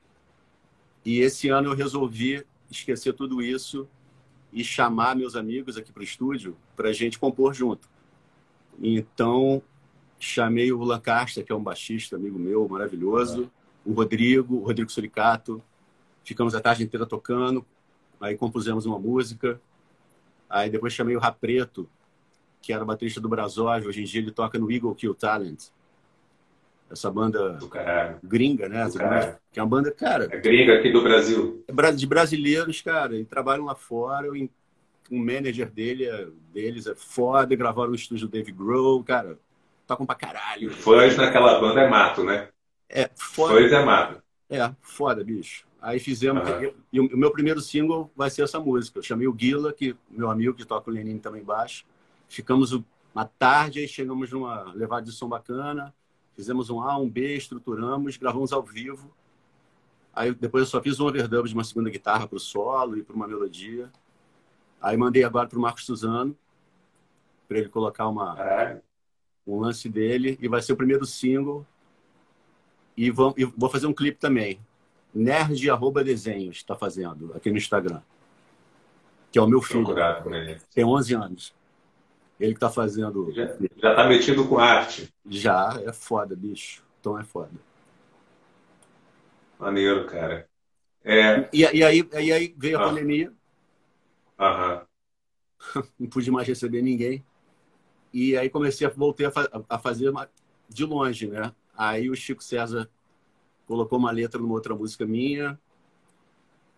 E 1.05 1.19
esse 1.19 1.49
ano 1.49 1.69
eu 1.69 1.75
resolvi 1.75 2.43
esquecer 2.69 3.13
tudo 3.13 3.43
isso 3.43 3.87
e 4.51 4.63
chamar 4.63 5.15
meus 5.15 5.35
amigos 5.35 5.77
aqui 5.77 5.91
para 5.91 6.01
o 6.01 6.03
estúdio 6.03 6.57
para 6.75 6.89
a 6.89 6.93
gente 6.93 7.19
compor 7.19 7.53
junto. 7.53 7.87
Então, 8.81 9.61
chamei 10.19 10.71
o 10.71 10.83
Lancaster, 10.83 11.45
que 11.45 11.51
é 11.51 11.55
um 11.55 11.61
baixista, 11.61 12.15
amigo 12.15 12.39
meu, 12.39 12.67
maravilhoso, 12.67 13.51
o 13.85 13.93
Rodrigo, 13.93 14.55
o 14.55 14.63
Rodrigo 14.63 14.91
Suricato. 14.91 15.61
Ficamos 16.23 16.55
a 16.55 16.59
tarde 16.59 16.83
inteira 16.83 17.05
tocando, 17.05 17.63
aí 18.19 18.35
compusemos 18.35 18.87
uma 18.87 18.97
música. 18.97 19.61
Aí 20.49 20.71
depois 20.71 20.91
chamei 20.91 21.15
o 21.15 21.19
Rapreto, 21.19 21.87
que 22.63 22.73
era 22.73 22.83
baterista 22.83 23.21
do 23.21 23.29
Brasov, 23.29 23.85
hoje 23.85 24.01
em 24.01 24.05
dia 24.05 24.21
ele 24.21 24.31
toca 24.31 24.57
no 24.57 24.71
Eagle 24.71 24.95
Kill 24.95 25.13
Talent. 25.13 25.74
Essa 26.89 27.09
banda 27.09 27.57
gringa, 28.23 28.69
né? 28.69 28.87
Que 29.51 29.59
é 29.59 29.63
uma 29.63 29.69
banda, 29.69 29.91
cara. 29.91 30.27
É 30.31 30.37
gringa 30.37 30.75
aqui 30.75 30.91
do 30.91 31.01
Brasil. 31.01 31.63
É 31.67 31.91
de 31.91 32.07
brasileiros, 32.07 32.81
cara, 32.81 33.15
e 33.15 33.25
trabalham 33.25 33.65
lá 33.65 33.75
fora. 33.75 34.31
O 34.31 34.35
um 35.11 35.23
manager 35.23 35.69
dele 35.69 36.05
é, 36.05 36.27
deles 36.51 36.87
é 36.87 36.95
foda, 36.95 37.55
gravaram 37.55 37.89
no 37.89 37.95
estúdio 37.95 38.27
Dave 38.27 38.51
Grohl, 38.51 39.03
cara 39.03 39.37
tocam 39.85 40.05
pra 40.05 40.15
caralho. 40.15 40.71
Fãs 40.71 41.15
naquela 41.17 41.59
banda 41.59 41.81
é 41.81 41.89
mato, 41.89 42.23
né? 42.23 42.49
É, 42.89 43.09
foda. 43.15 43.53
Fãs 43.53 43.71
é 43.71 43.83
mato. 43.83 44.21
É, 44.49 44.71
foda, 44.81 45.23
bicho. 45.23 45.65
Aí 45.81 45.99
fizemos. 45.99 46.47
Uhum. 46.49 46.73
E 46.91 46.99
o 46.99 47.17
meu 47.17 47.31
primeiro 47.31 47.61
single 47.61 48.11
vai 48.15 48.29
ser 48.29 48.43
essa 48.43 48.59
música. 48.59 48.99
Eu 48.99 49.03
chamei 49.03 49.27
o 49.27 49.33
Guila, 49.33 49.71
que 49.71 49.95
meu 50.09 50.29
amigo 50.29 50.53
que 50.53 50.65
toca 50.65 50.89
o 50.89 50.93
Lenin 50.93 51.19
também 51.19 51.43
baixo. 51.43 51.85
Ficamos 52.27 52.71
uma 53.13 53.25
tarde 53.25 53.83
e 53.83 53.87
chegamos 53.87 54.31
numa 54.31 54.73
levada 54.73 55.05
de 55.05 55.11
som 55.11 55.29
bacana. 55.29 55.93
Fizemos 56.35 56.69
um 56.69 56.81
A, 56.81 56.97
um 56.97 57.09
B, 57.09 57.35
estruturamos, 57.35 58.17
gravamos 58.17 58.51
ao 58.51 58.61
vivo. 58.61 59.11
Aí 60.13 60.33
depois 60.33 60.63
eu 60.63 60.69
só 60.69 60.81
fiz 60.81 60.99
um 60.99 61.07
overdub 61.07 61.47
de 61.47 61.53
uma 61.53 61.63
segunda 61.63 61.89
guitarra 61.89 62.27
para 62.27 62.37
o 62.37 62.39
solo 62.39 62.97
e 62.97 63.03
para 63.03 63.15
uma 63.15 63.27
melodia. 63.27 63.91
Aí 64.81 64.95
mandei 64.97 65.23
agora 65.23 65.47
para 65.47 65.57
o 65.57 65.61
Marcos 65.61 65.85
Suzano, 65.85 66.35
para 67.47 67.59
ele 67.59 67.69
colocar 67.69 68.07
uma, 68.07 68.35
Caralho 68.35 68.81
um 69.45 69.59
lance 69.59 69.87
dele 69.87 70.37
e 70.41 70.47
vai 70.47 70.61
ser 70.61 70.73
o 70.73 70.77
primeiro 70.77 71.05
single. 71.05 71.65
E 72.97 73.11
vou, 73.11 73.33
e 73.37 73.45
vou 73.45 73.69
fazer 73.69 73.87
um 73.87 73.93
clipe 73.93 74.17
também. 74.17 74.59
Nerd 75.13 75.69
arroba 75.69 76.03
desenhos 76.03 76.57
está 76.57 76.75
fazendo 76.75 77.33
aqui 77.35 77.51
no 77.51 77.57
Instagram. 77.57 78.01
Que 79.31 79.37
é 79.37 79.41
o 79.41 79.47
meu 79.47 79.61
filho. 79.61 79.83
Tem 80.73 80.83
11 80.83 81.13
anos. 81.13 81.55
Ele 82.39 82.51
que 82.51 82.57
está 82.57 82.69
fazendo. 82.69 83.31
Já, 83.33 83.55
já 83.77 83.95
tá 83.95 84.07
metido 84.07 84.47
com 84.47 84.59
arte. 84.59 85.13
Já, 85.25 85.81
é 85.85 85.93
foda, 85.93 86.35
bicho. 86.35 86.83
Então 86.99 87.17
é 87.17 87.23
foda. 87.23 87.51
Maneiro, 89.57 90.05
cara. 90.05 90.47
É... 91.03 91.47
E, 91.53 91.61
e, 91.61 91.83
aí, 91.83 92.09
e 92.19 92.31
aí 92.31 92.55
veio 92.57 92.77
a 92.77 92.81
ah. 92.83 92.89
pandemia. 92.89 93.31
Aham. 94.39 94.85
Não 95.99 96.07
pude 96.07 96.29
mais 96.29 96.47
receber 96.47 96.81
ninguém. 96.81 97.23
E 98.13 98.37
aí 98.37 98.49
comecei 98.49 98.87
a 98.87 98.89
voltei 98.89 99.25
a, 99.25 99.31
fa 99.31 99.49
a 99.69 99.77
fazer 99.77 100.11
de 100.69 100.85
longe, 100.85 101.27
né? 101.27 101.53
Aí 101.77 102.09
o 102.09 102.15
Chico 102.15 102.43
César 102.43 102.89
colocou 103.65 103.99
uma 103.99 104.11
letra 104.11 104.39
numa 104.39 104.53
outra 104.53 104.75
música 104.75 105.05
minha. 105.05 105.59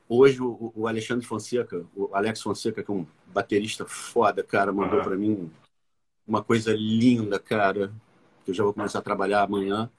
Hoje 0.09 0.41
o, 0.41 0.71
o 0.75 0.87
Alexandre 0.87 1.25
Fonseca, 1.25 1.85
o 1.95 2.09
Alex 2.13 2.41
Fonseca, 2.41 2.81
que 2.81 2.89
é 2.89 2.93
um 2.93 3.05
baterista 3.27 3.85
foda, 3.85 4.41
cara, 4.41 4.71
mandou 4.71 4.99
uhum. 4.99 5.03
para 5.03 5.15
mim 5.17 5.51
uma 6.25 6.43
coisa 6.43 6.73
linda, 6.73 7.37
cara, 7.39 7.91
que 8.45 8.51
eu 8.51 8.55
já 8.55 8.63
vou 8.63 8.73
começar 8.73 8.99
a 8.99 9.01
trabalhar 9.01 9.43
amanhã. 9.43 9.89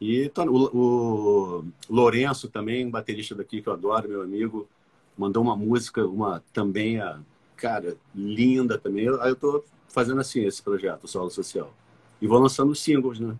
E 0.00 0.30
o, 0.36 0.78
o 0.78 1.64
Lourenço 1.88 2.48
também, 2.48 2.86
um 2.86 2.90
baterista 2.90 3.34
daqui 3.34 3.62
que 3.62 3.68
eu 3.68 3.72
adoro, 3.72 4.08
meu 4.08 4.22
amigo, 4.22 4.68
mandou 5.16 5.42
uma 5.42 5.56
música, 5.56 6.06
uma 6.06 6.42
também 6.52 7.00
a 7.00 7.20
cara, 7.56 7.96
linda 8.14 8.78
também. 8.78 9.08
Aí 9.20 9.30
eu 9.30 9.36
tô 9.36 9.64
fazendo 9.88 10.20
assim 10.20 10.44
esse 10.44 10.62
projeto, 10.62 11.08
Solo 11.08 11.30
Social. 11.30 11.72
E 12.20 12.26
vou 12.26 12.38
lançando 12.38 12.74
singles, 12.74 13.18
né? 13.18 13.36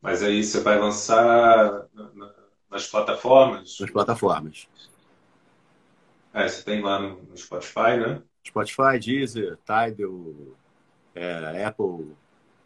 Mas 0.00 0.22
aí 0.22 0.42
você 0.42 0.60
vai 0.60 0.78
lançar 0.78 1.86
nas 2.72 2.86
plataformas? 2.88 3.76
Nas 3.78 3.90
plataformas. 3.90 4.68
É, 6.32 6.48
você 6.48 6.64
tem 6.64 6.80
lá 6.80 6.98
no 6.98 7.36
Spotify, 7.36 7.98
né? 8.00 8.22
Spotify, 8.44 8.98
Deezer, 8.98 9.58
Tidal, 9.58 10.56
é, 11.14 11.64
Apple, 11.64 12.16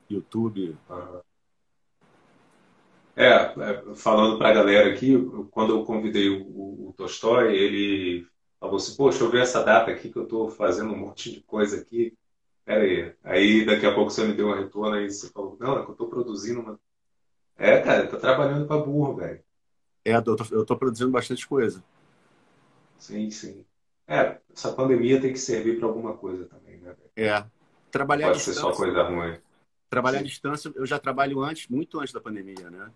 YouTube. 0.08 0.78
Uhum. 0.88 1.20
É, 3.16 3.94
falando 3.96 4.38
para 4.38 4.50
a 4.50 4.54
galera 4.54 4.92
aqui, 4.92 5.16
quando 5.50 5.74
eu 5.74 5.84
convidei 5.84 6.28
o, 6.28 6.42
o, 6.42 6.88
o 6.88 6.94
Tolstói, 6.96 7.56
ele 7.56 8.26
falou 8.60 8.76
assim, 8.76 8.94
poxa, 8.96 9.24
eu 9.24 9.30
vi 9.30 9.38
essa 9.38 9.64
data 9.64 9.90
aqui 9.90 10.10
que 10.10 10.18
eu 10.18 10.24
estou 10.24 10.50
fazendo 10.50 10.92
um 10.92 10.98
monte 10.98 11.32
de 11.32 11.40
coisa 11.40 11.80
aqui. 11.80 12.16
Pera 12.64 12.82
aí. 12.82 13.14
Aí 13.24 13.64
daqui 13.64 13.86
a 13.86 13.94
pouco 13.94 14.10
você 14.10 14.24
me 14.24 14.34
deu 14.34 14.48
um 14.48 14.54
retorno 14.54 15.00
e 15.00 15.10
você 15.10 15.30
falou, 15.30 15.56
não, 15.58 15.78
é 15.78 15.82
que 15.82 15.88
eu 15.88 15.92
estou 15.92 16.08
produzindo 16.08 16.60
uma. 16.60 16.78
É, 17.56 17.80
cara, 17.80 18.06
tá 18.06 18.18
trabalhando 18.18 18.66
para 18.66 18.82
burro, 18.84 19.16
velho. 19.16 19.45
É, 20.06 20.14
eu 20.52 20.64
tô 20.64 20.76
produzindo 20.76 21.10
bastante 21.10 21.46
coisa. 21.46 21.82
Sim, 22.96 23.28
sim. 23.30 23.64
É, 24.06 24.38
essa 24.54 24.72
pandemia 24.72 25.20
tem 25.20 25.32
que 25.32 25.38
servir 25.38 25.78
para 25.78 25.88
alguma 25.88 26.16
coisa 26.16 26.44
também, 26.44 26.78
né? 26.78 26.94
É. 27.16 27.44
Trabalhar 27.90 28.28
Pode 28.28 28.40
ser 28.40 28.54
só 28.54 28.70
coisa 28.72 29.02
ruim. 29.02 29.36
Trabalhar 29.90 30.18
Sim. 30.18 30.24
à 30.24 30.26
distância, 30.26 30.72
eu 30.74 30.86
já 30.86 30.98
trabalho 30.98 31.42
antes, 31.42 31.68
muito 31.68 31.98
antes 31.98 32.12
da 32.12 32.20
pandemia, 32.20 32.70
né? 32.70 32.90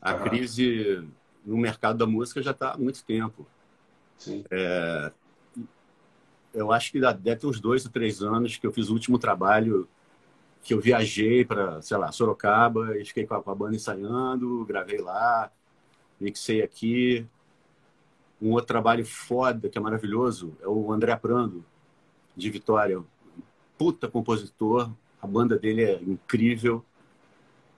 A 0.00 0.14
uhum. 0.14 0.22
crise 0.22 1.08
no 1.44 1.56
mercado 1.56 1.98
da 1.98 2.06
música 2.06 2.42
já 2.42 2.50
está 2.52 2.72
há 2.72 2.78
muito 2.78 3.04
tempo. 3.04 3.46
Sim. 4.18 4.44
É, 4.50 5.12
eu 6.54 6.70
acho 6.70 6.92
que 6.92 7.00
deve 7.00 7.36
ter 7.36 7.46
uns 7.46 7.60
dois 7.60 7.84
ou 7.84 7.90
três 7.90 8.22
anos 8.22 8.56
que 8.56 8.66
eu 8.66 8.72
fiz 8.72 8.88
o 8.90 8.92
último 8.92 9.18
trabalho 9.18 9.88
que 10.62 10.74
eu 10.74 10.80
viajei 10.80 11.44
para, 11.44 11.82
sei 11.82 11.96
lá, 11.96 12.12
Sorocaba 12.12 12.96
e 12.96 13.04
fiquei 13.04 13.26
com 13.26 13.34
a, 13.34 13.42
com 13.42 13.50
a, 13.50 13.54
banda 13.54 13.74
ensaiando, 13.74 14.64
gravei 14.64 15.00
lá, 15.00 15.50
mixei 16.20 16.62
aqui. 16.62 17.26
Um 18.40 18.50
outro 18.50 18.66
trabalho 18.66 19.04
foda, 19.04 19.68
que 19.68 19.78
é 19.78 19.80
maravilhoso, 19.80 20.56
é 20.60 20.66
o 20.66 20.92
André 20.92 21.14
Prando, 21.16 21.64
de 22.36 22.50
Vitória. 22.50 23.02
Puta 23.78 24.08
compositor, 24.08 24.90
a 25.20 25.26
banda 25.26 25.56
dele 25.58 25.84
é 25.84 26.02
incrível. 26.02 26.84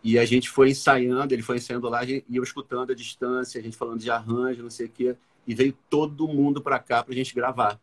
E 0.03 0.18
a 0.18 0.24
gente 0.24 0.51
foi 0.51 0.70
ensaiando, 0.70 1.35
ele 1.35 1.43
foi 1.43 1.57
ensaiando 1.57 1.89
lá 1.89 2.05
e 2.05 2.24
eu 2.30 2.43
escutando 2.43 2.93
a 2.93 2.95
distância, 2.95 3.59
a 3.59 3.62
gente 3.62 3.76
falando 3.76 4.01
de 4.01 4.11
arranjo, 4.11 4.62
não 4.62 4.70
sei 4.70 4.87
o 4.87 4.91
quê. 4.91 5.16
E 5.47 5.55
veio 5.55 5.76
todo 5.89 6.28
mundo 6.28 6.62
para 6.62 6.78
cá 6.78 7.03
para 7.03 7.12
a 7.12 7.16
gente 7.16 7.35
gravar, 7.35 7.80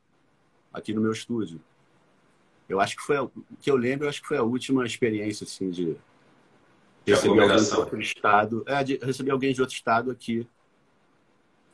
aqui 0.73 0.93
no 0.93 1.01
meu 1.01 1.11
estúdio. 1.11 1.59
Eu 2.67 2.79
acho 2.79 2.95
que 2.95 3.03
foi, 3.03 3.19
o 3.19 3.31
que 3.59 3.69
eu 3.69 3.75
lembro, 3.75 4.05
eu 4.05 4.09
acho 4.09 4.21
que 4.21 4.27
foi 4.27 4.37
a 4.37 4.43
última 4.43 4.85
experiência, 4.85 5.43
assim, 5.43 5.69
de 5.69 5.97
receber 7.05 7.41
alguém 7.41 7.63
de 7.63 7.75
outro 7.75 8.01
estado. 8.01 8.63
É, 8.67 8.83
de 8.83 8.97
receber 8.97 9.31
alguém 9.31 9.53
de 9.53 9.61
outro 9.61 9.75
estado 9.75 10.11
aqui. 10.11 10.47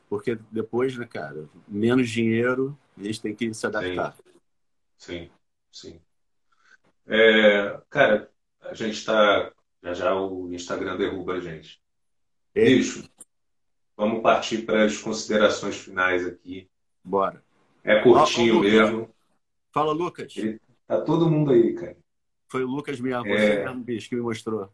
Porque 0.10 0.38
depois, 0.52 0.98
né, 0.98 1.06
cara, 1.06 1.50
menos 1.68 2.10
dinheiro, 2.10 2.78
a 2.98 3.04
gente 3.04 3.22
tem 3.22 3.36
que 3.36 3.54
se 3.54 3.66
adaptar. 3.66 4.16
Sim, 4.98 5.30
sim. 5.72 5.92
sim. 5.92 6.02
É, 7.06 7.80
cara, 7.90 8.30
a 8.62 8.74
gente 8.74 8.94
está 8.94 9.52
já 9.84 9.94
já 9.94 10.16
o 10.16 10.52
Instagram 10.54 10.98
derruba 10.98 11.34
a 11.34 11.40
gente. 11.40 11.82
Bicho, 12.54 13.08
vamos 13.96 14.22
partir 14.22 14.66
para 14.66 14.86
as 14.86 14.98
considerações 14.98 15.78
finais 15.78 16.26
aqui. 16.26 16.70
Bora. 17.04 17.44
É 17.84 18.02
curtinho 18.02 18.60
mesmo. 18.60 19.10
Fala, 19.72 19.94
Lucas. 19.94 20.36
Ele, 20.36 20.60
tá 20.88 21.02
todo 21.02 21.30
mundo 21.30 21.52
aí, 21.52 21.74
cara. 21.74 21.98
Foi 22.50 22.64
o 22.64 22.68
Lucas 22.68 23.00
mesmo, 23.00 23.28
é... 23.28 23.64
mesmo, 23.64 23.84
bicho, 23.84 24.10
que 24.10 24.16
me 24.16 24.22
mostrou. 24.22 24.72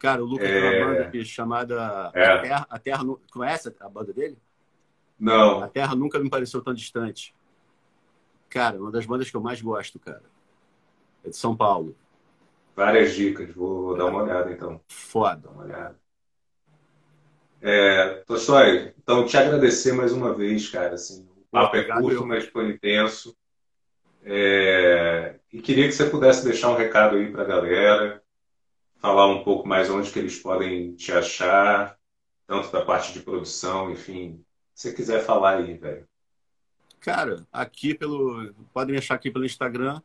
Cara, 0.00 0.24
o 0.24 0.26
Lucas 0.26 0.48
é... 0.48 0.60
tem 0.60 0.82
uma 0.82 0.86
banda 0.86 1.04
bicho, 1.10 1.30
chamada 1.30 2.10
é. 2.14 2.24
A 2.24 2.40
Terra, 2.40 2.66
a 2.70 2.78
Terra. 2.78 3.04
Conhece 3.30 3.76
a 3.78 3.88
banda 3.88 4.12
dele? 4.14 4.38
Não. 5.18 5.62
A 5.62 5.68
Terra 5.68 5.94
nunca 5.94 6.18
me 6.18 6.30
pareceu 6.30 6.62
tão 6.62 6.72
distante. 6.72 7.34
Cara, 8.48 8.80
uma 8.80 8.90
das 8.90 9.04
bandas 9.04 9.30
que 9.30 9.36
eu 9.36 9.42
mais 9.42 9.60
gosto, 9.60 9.98
cara. 9.98 10.22
É 11.22 11.28
de 11.28 11.36
São 11.36 11.54
Paulo. 11.54 11.94
Várias 12.74 13.14
dicas, 13.14 13.54
vou, 13.54 13.88
vou 13.88 13.96
dar 13.96 14.06
uma 14.06 14.22
olhada 14.22 14.50
então. 14.50 14.80
Foda. 14.88 15.42
Dar 15.42 15.50
uma 15.50 15.64
olhada. 15.64 16.00
É, 17.60 18.24
então 18.98 19.26
te 19.26 19.36
agradecer 19.36 19.92
mais 19.92 20.12
uma 20.12 20.34
vez, 20.34 20.70
cara. 20.70 20.94
Assim, 20.94 21.28
o 21.36 21.44
papo 21.50 21.76
é 21.76 21.84
curto, 21.84 22.26
mas 22.26 22.46
foi 22.46 22.70
intenso. 22.70 23.36
É, 24.24 25.38
e 25.52 25.60
queria 25.60 25.86
que 25.86 25.92
você 25.92 26.08
pudesse 26.08 26.42
deixar 26.42 26.70
um 26.70 26.76
recado 26.76 27.16
aí 27.16 27.30
para 27.30 27.42
a 27.42 27.46
galera, 27.46 28.22
falar 29.00 29.26
um 29.26 29.42
pouco 29.42 29.66
mais 29.66 29.90
onde 29.90 30.10
que 30.10 30.18
eles 30.18 30.38
podem 30.38 30.94
te 30.94 31.10
achar, 31.10 31.98
tanto 32.46 32.70
da 32.70 32.84
parte 32.84 33.12
de 33.12 33.20
produção, 33.20 33.90
enfim. 33.90 34.44
Se 34.74 34.90
você 34.90 34.94
quiser 34.94 35.24
falar 35.24 35.58
aí, 35.58 35.74
velho. 35.74 36.06
Cara, 37.00 37.44
aqui 37.50 37.94
pelo. 37.94 38.52
Podem 38.72 38.92
me 38.92 38.98
achar 38.98 39.14
aqui 39.14 39.30
pelo 39.30 39.46
Instagram, 39.46 40.02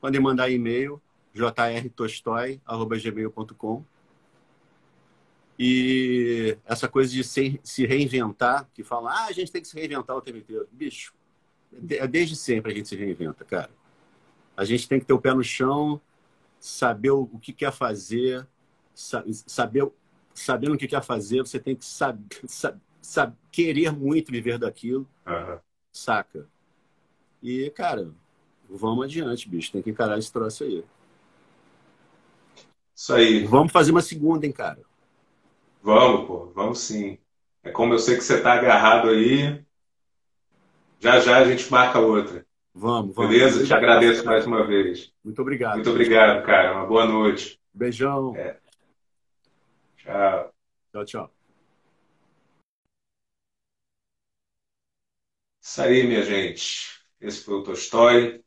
podem 0.00 0.20
mandar 0.20 0.50
e-mail, 0.50 1.00
jrtolstói.gmail.com. 1.34 3.84
E 5.58 6.56
essa 6.64 6.88
coisa 6.88 7.12
de 7.12 7.22
se, 7.22 7.60
se 7.62 7.84
reinventar, 7.86 8.66
que 8.72 8.82
fala, 8.82 9.12
ah, 9.12 9.26
a 9.26 9.32
gente 9.32 9.52
tem 9.52 9.60
que 9.60 9.68
se 9.68 9.78
reinventar 9.78 10.16
o 10.16 10.22
tempo 10.22 10.38
inteiro. 10.38 10.66
Bicho, 10.72 11.12
é 11.90 12.06
desde 12.06 12.34
sempre 12.34 12.72
a 12.72 12.74
gente 12.74 12.88
se 12.88 12.96
reinventa, 12.96 13.44
cara. 13.44 13.68
A 14.56 14.64
gente 14.64 14.88
tem 14.88 14.98
que 14.98 15.04
ter 15.04 15.12
o 15.12 15.20
pé 15.20 15.34
no 15.34 15.44
chão, 15.44 16.00
saber 16.62 17.10
o, 17.10 17.28
o 17.32 17.40
que 17.40 17.52
quer 17.52 17.72
fazer, 17.72 18.46
saber, 18.94 19.90
sabendo 20.32 20.74
o 20.74 20.78
que 20.78 20.86
quer 20.86 21.02
fazer, 21.02 21.40
você 21.40 21.58
tem 21.58 21.74
que 21.74 21.84
saber, 21.84 22.24
saber, 23.00 23.36
querer 23.50 23.90
muito 23.90 24.30
viver 24.30 24.58
daquilo, 24.58 25.08
uhum. 25.26 25.58
saca? 25.90 26.48
E, 27.42 27.68
cara, 27.70 28.12
vamos 28.70 29.04
adiante, 29.04 29.48
bicho. 29.48 29.72
Tem 29.72 29.82
que 29.82 29.90
encarar 29.90 30.16
esse 30.18 30.32
troço 30.32 30.62
aí. 30.62 30.84
Isso 32.94 33.12
aí. 33.12 33.44
Vamos 33.44 33.72
fazer 33.72 33.90
uma 33.90 34.00
segunda, 34.00 34.46
hein, 34.46 34.52
cara? 34.52 34.80
Vamos, 35.82 36.28
pô. 36.28 36.52
Vamos 36.54 36.78
sim. 36.78 37.18
É 37.64 37.72
como 37.72 37.94
eu 37.94 37.98
sei 37.98 38.16
que 38.16 38.22
você 38.22 38.40
tá 38.40 38.52
agarrado 38.52 39.08
aí. 39.08 39.64
Já 41.00 41.18
já 41.18 41.38
a 41.38 41.44
gente 41.44 41.68
marca 41.72 41.98
outra. 41.98 42.46
Vamos, 42.74 43.14
vamos. 43.14 43.30
Beleza? 43.30 43.66
Te 43.66 43.74
agradeço 43.74 44.24
mais 44.24 44.46
uma 44.46 44.66
vez. 44.66 45.12
Muito 45.22 45.42
obrigado. 45.42 45.74
Muito 45.74 45.90
obrigado, 45.90 46.44
cara. 46.44 46.72
Uma 46.72 46.86
boa 46.86 47.06
noite. 47.06 47.60
Beijão. 47.72 48.34
É. 48.36 48.58
Tchau. 49.98 50.54
Tchau, 50.90 51.04
tchau. 51.04 51.34
Isso 55.60 55.82
aí, 55.82 56.06
minha 56.06 56.22
gente. 56.22 57.02
Esse 57.20 57.44
foi 57.44 57.54
o 57.54 57.62
Tolstói. 57.62 58.42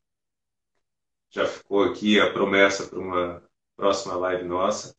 Já 1.29 1.45
ficou 1.45 1.83
aqui 1.83 2.19
a 2.19 2.31
promessa 2.31 2.87
para 2.87 2.99
uma 2.99 3.43
próxima 3.75 4.15
live 4.15 4.43
nossa. 4.43 4.95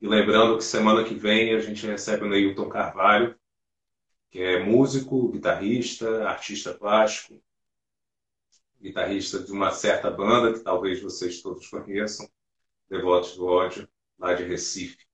E 0.00 0.06
lembrando 0.06 0.56
que 0.56 0.64
semana 0.64 1.04
que 1.04 1.14
vem 1.14 1.54
a 1.54 1.60
gente 1.60 1.86
recebe 1.86 2.24
o 2.24 2.28
Neilton 2.28 2.68
Carvalho, 2.68 3.38
que 4.30 4.40
é 4.40 4.62
músico, 4.62 5.28
guitarrista, 5.30 6.28
artista 6.28 6.72
plástico, 6.74 7.42
guitarrista 8.80 9.40
de 9.40 9.52
uma 9.52 9.70
certa 9.70 10.10
banda 10.10 10.52
que 10.52 10.60
talvez 10.60 11.00
vocês 11.00 11.42
todos 11.42 11.68
conheçam, 11.68 12.28
Devotos 12.88 13.36
do 13.36 13.46
Ódio, 13.46 13.88
lá 14.18 14.34
de 14.34 14.44
Recife. 14.44 15.06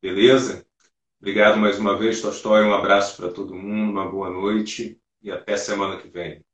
Beleza? 0.00 0.66
Obrigado 1.20 1.58
mais 1.58 1.78
uma 1.78 1.96
vez, 1.98 2.20
Tolstói. 2.20 2.64
Um 2.64 2.74
abraço 2.74 3.16
para 3.16 3.32
todo 3.32 3.54
mundo, 3.54 3.90
uma 3.90 4.10
boa 4.10 4.30
noite 4.30 5.00
e 5.20 5.30
até 5.30 5.56
semana 5.56 6.00
que 6.00 6.08
vem. 6.08 6.44